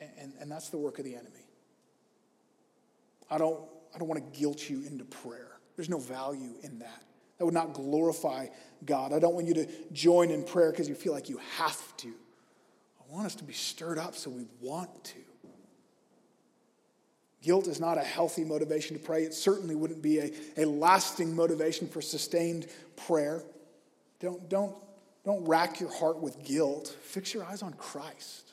and, 0.00 0.32
and 0.40 0.50
that's 0.50 0.70
the 0.70 0.78
work 0.78 0.98
of 0.98 1.04
the 1.04 1.14
enemy. 1.14 1.46
I 3.30 3.38
don't, 3.38 3.60
I 3.94 3.98
don't 3.98 4.08
want 4.08 4.32
to 4.32 4.38
guilt 4.38 4.68
you 4.68 4.82
into 4.86 5.04
prayer. 5.04 5.50
There's 5.76 5.88
no 5.88 5.98
value 5.98 6.54
in 6.62 6.78
that. 6.80 7.02
That 7.38 7.44
would 7.44 7.54
not 7.54 7.72
glorify 7.72 8.48
God. 8.84 9.12
I 9.12 9.18
don't 9.18 9.34
want 9.34 9.46
you 9.46 9.54
to 9.54 9.66
join 9.92 10.30
in 10.30 10.44
prayer 10.44 10.70
because 10.70 10.88
you 10.88 10.94
feel 10.94 11.12
like 11.12 11.28
you 11.28 11.40
have 11.56 11.96
to. 11.98 12.12
Want 13.10 13.26
us 13.26 13.34
to 13.36 13.44
be 13.44 13.52
stirred 13.52 13.98
up 13.98 14.14
so 14.14 14.30
we 14.30 14.46
want 14.60 15.04
to. 15.04 15.18
Guilt 17.42 17.66
is 17.66 17.80
not 17.80 17.98
a 17.98 18.02
healthy 18.02 18.44
motivation 18.44 18.96
to 18.96 19.02
pray. 19.02 19.24
It 19.24 19.34
certainly 19.34 19.74
wouldn't 19.74 20.02
be 20.02 20.18
a, 20.18 20.30
a 20.58 20.64
lasting 20.64 21.34
motivation 21.34 21.88
for 21.88 22.00
sustained 22.00 22.68
prayer. 22.96 23.42
Don't, 24.20 24.48
don't, 24.48 24.76
don't 25.24 25.44
rack 25.48 25.80
your 25.80 25.92
heart 25.92 26.18
with 26.18 26.44
guilt. 26.44 26.96
Fix 27.02 27.34
your 27.34 27.44
eyes 27.44 27.62
on 27.62 27.72
Christ. 27.72 28.52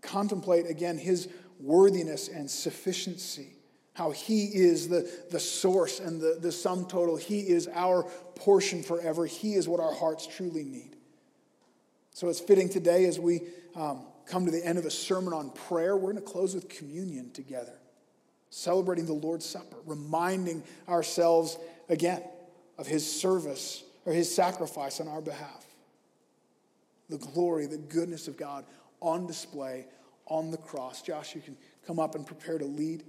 Contemplate 0.00 0.66
again 0.66 0.96
his 0.96 1.28
worthiness 1.60 2.28
and 2.28 2.48
sufficiency, 2.50 3.50
how 3.92 4.12
he 4.12 4.44
is 4.44 4.88
the, 4.88 5.10
the 5.30 5.40
source 5.40 6.00
and 6.00 6.20
the, 6.20 6.38
the 6.40 6.52
sum 6.52 6.86
total. 6.86 7.16
He 7.16 7.40
is 7.40 7.68
our 7.74 8.04
portion 8.36 8.82
forever. 8.82 9.26
He 9.26 9.54
is 9.54 9.68
what 9.68 9.80
our 9.80 9.92
hearts 9.92 10.26
truly 10.26 10.64
need. 10.64 10.97
So 12.18 12.28
it's 12.28 12.40
fitting 12.40 12.68
today 12.68 13.04
as 13.04 13.20
we 13.20 13.42
um, 13.76 14.00
come 14.26 14.44
to 14.44 14.50
the 14.50 14.66
end 14.66 14.76
of 14.76 14.84
a 14.84 14.90
sermon 14.90 15.32
on 15.32 15.50
prayer, 15.50 15.96
we're 15.96 16.10
going 16.10 16.16
to 16.16 16.20
close 16.20 16.52
with 16.52 16.68
communion 16.68 17.30
together, 17.30 17.78
celebrating 18.50 19.06
the 19.06 19.12
Lord's 19.12 19.46
Supper, 19.46 19.76
reminding 19.86 20.64
ourselves 20.88 21.56
again 21.88 22.20
of 22.76 22.88
his 22.88 23.08
service 23.08 23.84
or 24.04 24.12
his 24.12 24.34
sacrifice 24.34 24.98
on 24.98 25.06
our 25.06 25.20
behalf. 25.20 25.64
The 27.08 27.18
glory, 27.18 27.66
the 27.66 27.78
goodness 27.78 28.26
of 28.26 28.36
God 28.36 28.64
on 29.00 29.28
display 29.28 29.86
on 30.26 30.50
the 30.50 30.56
cross. 30.56 31.02
Josh, 31.02 31.36
you 31.36 31.40
can 31.40 31.56
come 31.86 32.00
up 32.00 32.16
and 32.16 32.26
prepare 32.26 32.58
to 32.58 32.64
lead. 32.64 33.04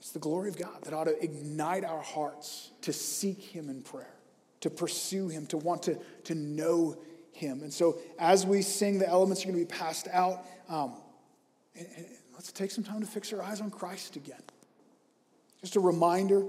It's 0.00 0.10
the 0.10 0.18
glory 0.18 0.48
of 0.48 0.58
God 0.58 0.82
that 0.82 0.92
ought 0.92 1.04
to 1.04 1.22
ignite 1.22 1.84
our 1.84 2.02
hearts 2.02 2.72
to 2.80 2.92
seek 2.92 3.40
him 3.40 3.70
in 3.70 3.82
prayer 3.82 4.16
to 4.60 4.70
pursue 4.70 5.28
him, 5.28 5.46
to 5.46 5.56
want 5.56 5.82
to, 5.84 5.98
to 6.24 6.34
know 6.34 6.96
him. 7.32 7.62
And 7.62 7.72
so 7.72 7.98
as 8.18 8.44
we 8.44 8.62
sing, 8.62 8.98
the 8.98 9.08
elements 9.08 9.42
are 9.42 9.48
going 9.48 9.58
to 9.58 9.64
be 9.64 9.78
passed 9.78 10.08
out. 10.12 10.44
Um, 10.68 10.94
and, 11.76 11.86
and 11.96 12.06
let's 12.34 12.52
take 12.52 12.70
some 12.70 12.84
time 12.84 13.00
to 13.00 13.06
fix 13.06 13.32
our 13.32 13.42
eyes 13.42 13.60
on 13.60 13.70
Christ 13.70 14.16
again. 14.16 14.42
Just 15.60 15.76
a 15.76 15.80
reminder, 15.80 16.44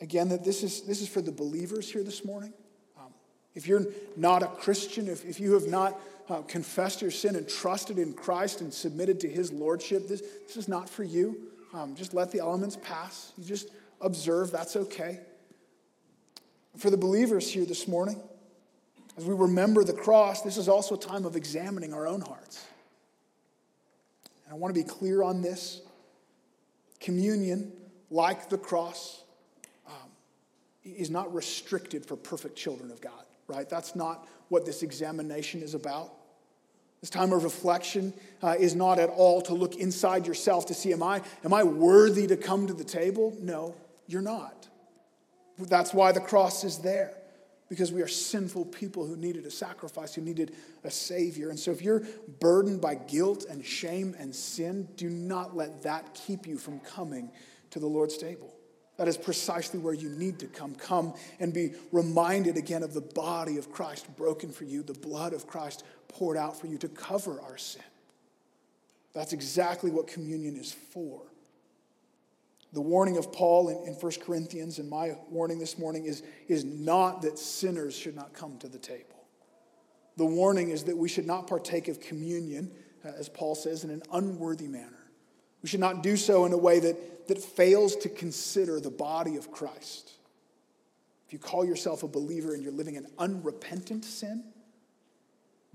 again, 0.00 0.28
that 0.30 0.44
this 0.44 0.62
is, 0.62 0.82
this 0.82 1.00
is 1.00 1.08
for 1.08 1.20
the 1.20 1.32
believers 1.32 1.90
here 1.90 2.02
this 2.02 2.24
morning. 2.24 2.52
Um, 2.98 3.12
if 3.54 3.66
you're 3.66 3.86
not 4.16 4.42
a 4.42 4.46
Christian, 4.46 5.08
if, 5.08 5.24
if 5.24 5.40
you 5.40 5.54
have 5.54 5.66
not 5.66 5.98
uh, 6.28 6.42
confessed 6.42 7.02
your 7.02 7.10
sin 7.10 7.36
and 7.36 7.48
trusted 7.48 7.98
in 7.98 8.12
Christ 8.12 8.60
and 8.60 8.72
submitted 8.72 9.20
to 9.20 9.28
his 9.28 9.52
lordship, 9.52 10.08
this, 10.08 10.22
this 10.46 10.56
is 10.56 10.68
not 10.68 10.88
for 10.88 11.04
you. 11.04 11.38
Um, 11.72 11.94
just 11.94 12.14
let 12.14 12.32
the 12.32 12.40
elements 12.40 12.78
pass. 12.82 13.32
You 13.36 13.44
just 13.44 13.68
observe, 14.00 14.50
that's 14.50 14.76
okay. 14.76 15.20
For 16.76 16.90
the 16.90 16.96
believers 16.96 17.50
here 17.50 17.64
this 17.64 17.88
morning, 17.88 18.20
as 19.16 19.24
we 19.24 19.34
remember 19.34 19.82
the 19.82 19.94
cross, 19.94 20.42
this 20.42 20.58
is 20.58 20.68
also 20.68 20.94
a 20.94 20.98
time 20.98 21.24
of 21.24 21.36
examining 21.36 21.94
our 21.94 22.06
own 22.06 22.20
hearts. 22.20 22.66
And 24.44 24.52
I 24.52 24.56
want 24.56 24.74
to 24.74 24.80
be 24.80 24.86
clear 24.86 25.22
on 25.22 25.40
this. 25.40 25.80
Communion, 27.00 27.72
like 28.10 28.50
the 28.50 28.58
cross, 28.58 29.22
um, 29.86 30.10
is 30.84 31.10
not 31.10 31.32
restricted 31.34 32.04
for 32.04 32.14
perfect 32.14 32.56
children 32.56 32.90
of 32.90 33.00
God, 33.00 33.24
right? 33.48 33.68
That's 33.68 33.96
not 33.96 34.28
what 34.48 34.66
this 34.66 34.82
examination 34.82 35.62
is 35.62 35.74
about. 35.74 36.12
This 37.00 37.10
time 37.10 37.32
of 37.32 37.42
reflection 37.44 38.12
uh, 38.42 38.56
is 38.58 38.74
not 38.74 38.98
at 38.98 39.08
all 39.08 39.40
to 39.42 39.54
look 39.54 39.76
inside 39.76 40.26
yourself 40.26 40.66
to 40.66 40.74
see, 40.74 40.92
am 40.92 41.02
I, 41.02 41.22
am 41.44 41.54
I 41.54 41.62
worthy 41.62 42.26
to 42.26 42.36
come 42.36 42.66
to 42.66 42.74
the 42.74 42.84
table? 42.84 43.34
No, 43.40 43.74
you're 44.06 44.22
not. 44.22 44.68
That's 45.58 45.94
why 45.94 46.12
the 46.12 46.20
cross 46.20 46.64
is 46.64 46.78
there, 46.78 47.14
because 47.68 47.90
we 47.92 48.02
are 48.02 48.08
sinful 48.08 48.66
people 48.66 49.06
who 49.06 49.16
needed 49.16 49.46
a 49.46 49.50
sacrifice, 49.50 50.14
who 50.14 50.20
needed 50.20 50.54
a 50.84 50.90
Savior. 50.90 51.50
And 51.50 51.58
so 51.58 51.70
if 51.70 51.82
you're 51.82 52.02
burdened 52.40 52.80
by 52.80 52.94
guilt 52.94 53.46
and 53.48 53.64
shame 53.64 54.14
and 54.18 54.34
sin, 54.34 54.88
do 54.96 55.08
not 55.08 55.56
let 55.56 55.82
that 55.82 56.14
keep 56.14 56.46
you 56.46 56.58
from 56.58 56.80
coming 56.80 57.30
to 57.70 57.78
the 57.78 57.86
Lord's 57.86 58.18
table. 58.18 58.52
That 58.98 59.08
is 59.08 59.16
precisely 59.16 59.78
where 59.78 59.94
you 59.94 60.08
need 60.08 60.38
to 60.38 60.46
come. 60.46 60.74
Come 60.74 61.14
and 61.38 61.52
be 61.52 61.74
reminded 61.92 62.56
again 62.56 62.82
of 62.82 62.94
the 62.94 63.02
body 63.02 63.58
of 63.58 63.70
Christ 63.70 64.06
broken 64.16 64.50
for 64.50 64.64
you, 64.64 64.82
the 64.82 64.94
blood 64.94 65.32
of 65.32 65.46
Christ 65.46 65.84
poured 66.08 66.36
out 66.36 66.58
for 66.58 66.66
you 66.66 66.78
to 66.78 66.88
cover 66.88 67.40
our 67.42 67.58
sin. 67.58 67.82
That's 69.12 69.32
exactly 69.32 69.90
what 69.90 70.06
communion 70.06 70.56
is 70.56 70.72
for. 70.72 71.22
The 72.76 72.82
warning 72.82 73.16
of 73.16 73.32
Paul 73.32 73.70
in, 73.70 73.88
in 73.88 73.94
1 73.94 74.12
Corinthians 74.20 74.78
and 74.78 74.90
my 74.90 75.16
warning 75.30 75.58
this 75.58 75.78
morning 75.78 76.04
is, 76.04 76.22
is 76.46 76.62
not 76.62 77.22
that 77.22 77.38
sinners 77.38 77.96
should 77.96 78.14
not 78.14 78.34
come 78.34 78.58
to 78.58 78.68
the 78.68 78.76
table. 78.76 79.24
The 80.18 80.26
warning 80.26 80.68
is 80.68 80.84
that 80.84 80.94
we 80.94 81.08
should 81.08 81.26
not 81.26 81.46
partake 81.46 81.88
of 81.88 82.00
communion, 82.00 82.70
uh, 83.02 83.12
as 83.16 83.30
Paul 83.30 83.54
says, 83.54 83.82
in 83.82 83.88
an 83.88 84.02
unworthy 84.12 84.68
manner. 84.68 85.08
We 85.62 85.70
should 85.70 85.80
not 85.80 86.02
do 86.02 86.18
so 86.18 86.44
in 86.44 86.52
a 86.52 86.58
way 86.58 86.78
that, 86.80 87.28
that 87.28 87.38
fails 87.38 87.96
to 87.96 88.10
consider 88.10 88.78
the 88.78 88.90
body 88.90 89.36
of 89.36 89.50
Christ. 89.50 90.12
If 91.26 91.32
you 91.32 91.38
call 91.38 91.64
yourself 91.64 92.02
a 92.02 92.08
believer 92.08 92.52
and 92.52 92.62
you're 92.62 92.72
living 92.72 92.96
in 92.96 93.06
unrepentant 93.18 94.04
sin, 94.04 94.44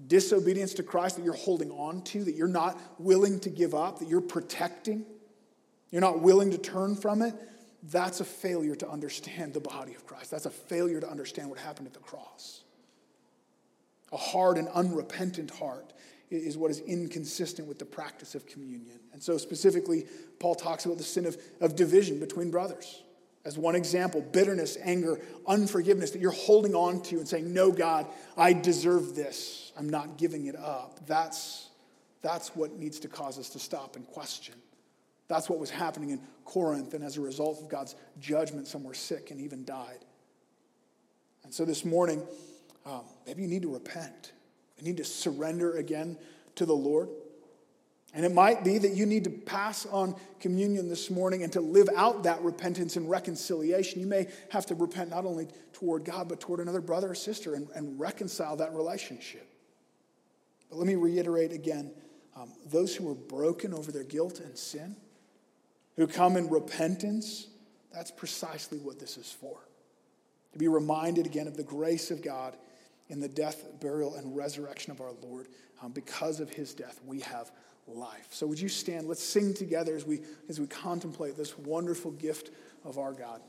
disobedience 0.06 0.76
to 0.76 0.84
Christ 0.84 1.16
that 1.16 1.26
you're 1.26 1.34
holding 1.34 1.72
on 1.72 2.04
to, 2.04 2.24
that 2.26 2.36
you're 2.36 2.48
not 2.48 2.80
willing 3.00 3.40
to 3.40 3.50
give 3.50 3.74
up, 3.74 3.98
that 3.98 4.08
you're 4.08 4.22
protecting, 4.22 5.04
you're 5.92 6.02
not 6.02 6.22
willing 6.22 6.52
to 6.52 6.58
turn 6.58 6.96
from 6.96 7.22
it, 7.22 7.36
that's 7.84 8.20
a 8.20 8.26
failure 8.26 8.76
to 8.76 8.90
understand 8.90 9.54
the 9.54 9.60
body 9.60 9.94
of 9.94 10.06
Christ. 10.06 10.32
That's 10.32 10.46
a 10.46 10.52
failure 10.52 11.00
to 11.00 11.10
understand 11.10 11.50
what 11.50 11.60
happened 11.60 11.88
at 11.88 11.94
the 11.94 12.00
cross. 12.00 12.62
A 14.12 14.18
hard 14.18 14.58
and 14.58 14.68
unrepentant 14.70 15.52
heart 15.52 15.94
is 16.30 16.58
what 16.58 16.72
is 16.72 16.80
inconsistent 16.80 17.68
with 17.68 17.80
the 17.80 17.86
practice 17.86 18.36
of 18.36 18.46
communion. 18.46 19.00
And 19.14 19.22
so, 19.22 19.38
specifically, 19.38 20.06
Paul 20.40 20.56
talks 20.56 20.86
about 20.86 20.98
the 20.98 21.04
sin 21.04 21.26
of, 21.26 21.38
of 21.60 21.76
division 21.76 22.20
between 22.20 22.52
brothers. 22.52 23.04
As 23.44 23.58
one 23.58 23.76
example, 23.76 24.22
bitterness, 24.22 24.78
anger, 24.84 25.20
unforgiveness 25.48 26.12
that 26.12 26.22
you're 26.22 26.32
holding 26.32 26.76
on 26.76 27.02
to 27.04 27.18
and 27.18 27.28
saying, 27.28 27.52
No, 27.52 27.72
God, 27.72 28.08
I 28.38 28.54
deserve 28.54 29.16
this. 29.16 29.72
I'm 29.78 29.90
not 29.90 30.18
giving 30.18 30.46
it 30.46 30.56
up. 30.56 31.00
That's, 31.08 31.70
that's 32.22 32.56
what 32.56 32.78
needs 32.78 33.00
to 33.00 33.08
cause 33.08 33.40
us 33.40 33.50
to 33.50 33.60
stop 33.60 33.96
and 33.96 34.06
question. 34.08 34.56
That's 35.32 35.50
what 35.50 35.60
was 35.60 35.70
happening 35.70 36.10
in 36.10 36.20
Corinth, 36.44 36.94
and 36.94 37.02
as 37.06 37.16
a 37.16 37.22
result 37.22 37.62
of 37.62 37.70
God's 37.70 37.96
judgment, 38.20 38.68
some 38.68 38.84
were 38.84 38.94
sick 38.94 39.32
and 39.32 39.40
even 39.40 39.64
died. 39.64 40.00
And 41.46 41.54
so 41.54 41.64
this 41.64 41.86
morning, 41.86 42.22
um, 42.86 43.04
maybe 43.26 43.42
you 43.42 43.48
need 43.48 43.62
to 43.62 43.74
repent. 43.74 44.34
You 44.78 44.84
need 44.84 44.98
to 44.98 45.06
surrender 45.06 45.78
again 45.78 46.18
to 46.56 46.66
the 46.66 46.76
Lord. 46.76 47.08
And 48.14 48.26
it 48.26 48.34
might 48.34 48.66
be 48.66 48.78
that 48.78 48.92
you 48.92 49.06
need 49.06 49.24
to 49.24 49.30
pass 49.30 49.86
on 49.86 50.16
communion 50.42 50.90
this 50.90 51.10
morning 51.10 51.44
and 51.44 51.54
to 51.54 51.62
live 51.62 51.88
out 51.96 52.24
that 52.24 52.42
repentance 52.42 52.98
and 52.98 53.10
reconciliation. 53.10 54.02
You 54.02 54.08
may 54.08 54.28
have 54.50 54.66
to 54.66 54.76
repent 54.76 55.12
not 55.12 55.24
only 55.24 55.48
toward 55.72 56.04
God, 56.04 56.28
but 56.28 56.42
toward 56.42 56.60
another 56.60 56.82
brother 56.82 57.12
or 57.12 57.16
sister 57.16 57.56
and, 57.56 57.70
and 57.74 57.98
reconcile 57.98 58.58
that 58.58 58.74
relationship. 58.74 59.48
But 60.70 60.78
let 60.78 60.88
me 60.88 60.96
reiterate 60.96 61.54
again 61.54 61.94
um, 62.36 62.52
those 62.70 62.94
who 62.94 63.10
are 63.10 63.16
broken 63.16 63.74
over 63.74 63.94
their 63.94 64.04
guilt 64.04 64.42
and 64.42 64.58
sin, 64.58 64.98
who 66.02 66.08
come 66.08 66.38
in 66.38 66.50
repentance, 66.50 67.48
that's 67.94 68.12
precisely 68.12 68.80
what 68.80 69.00
this 69.00 69.18
is 69.18 69.32
for. 69.32 69.58
To 70.54 70.60
be 70.60 70.68
reminded 70.68 71.26
again 71.26 71.48
of 71.48 71.56
the 71.56 71.64
grace 71.64 72.12
of 72.12 72.22
God 72.22 72.58
in 73.10 73.20
the 73.20 73.28
death, 73.28 73.64
burial, 73.80 74.16
and 74.16 74.36
resurrection 74.36 74.92
of 74.92 75.02
our 75.02 75.12
Lord. 75.22 75.48
Um, 75.82 75.92
because 75.92 76.40
of 76.40 76.50
his 76.50 76.74
death, 76.74 77.00
we 77.06 77.20
have 77.22 77.52
life. 77.88 78.28
So 78.32 78.48
would 78.48 78.60
you 78.60 78.70
stand? 78.70 79.08
Let's 79.08 79.24
sing 79.24 79.54
together 79.54 79.96
as 79.96 80.06
we 80.06 80.22
as 80.50 80.60
we 80.60 80.68
contemplate 80.68 81.36
this 81.36 81.58
wonderful 81.58 82.12
gift 82.12 82.52
of 82.86 82.98
our 82.98 83.14
God. 83.14 83.42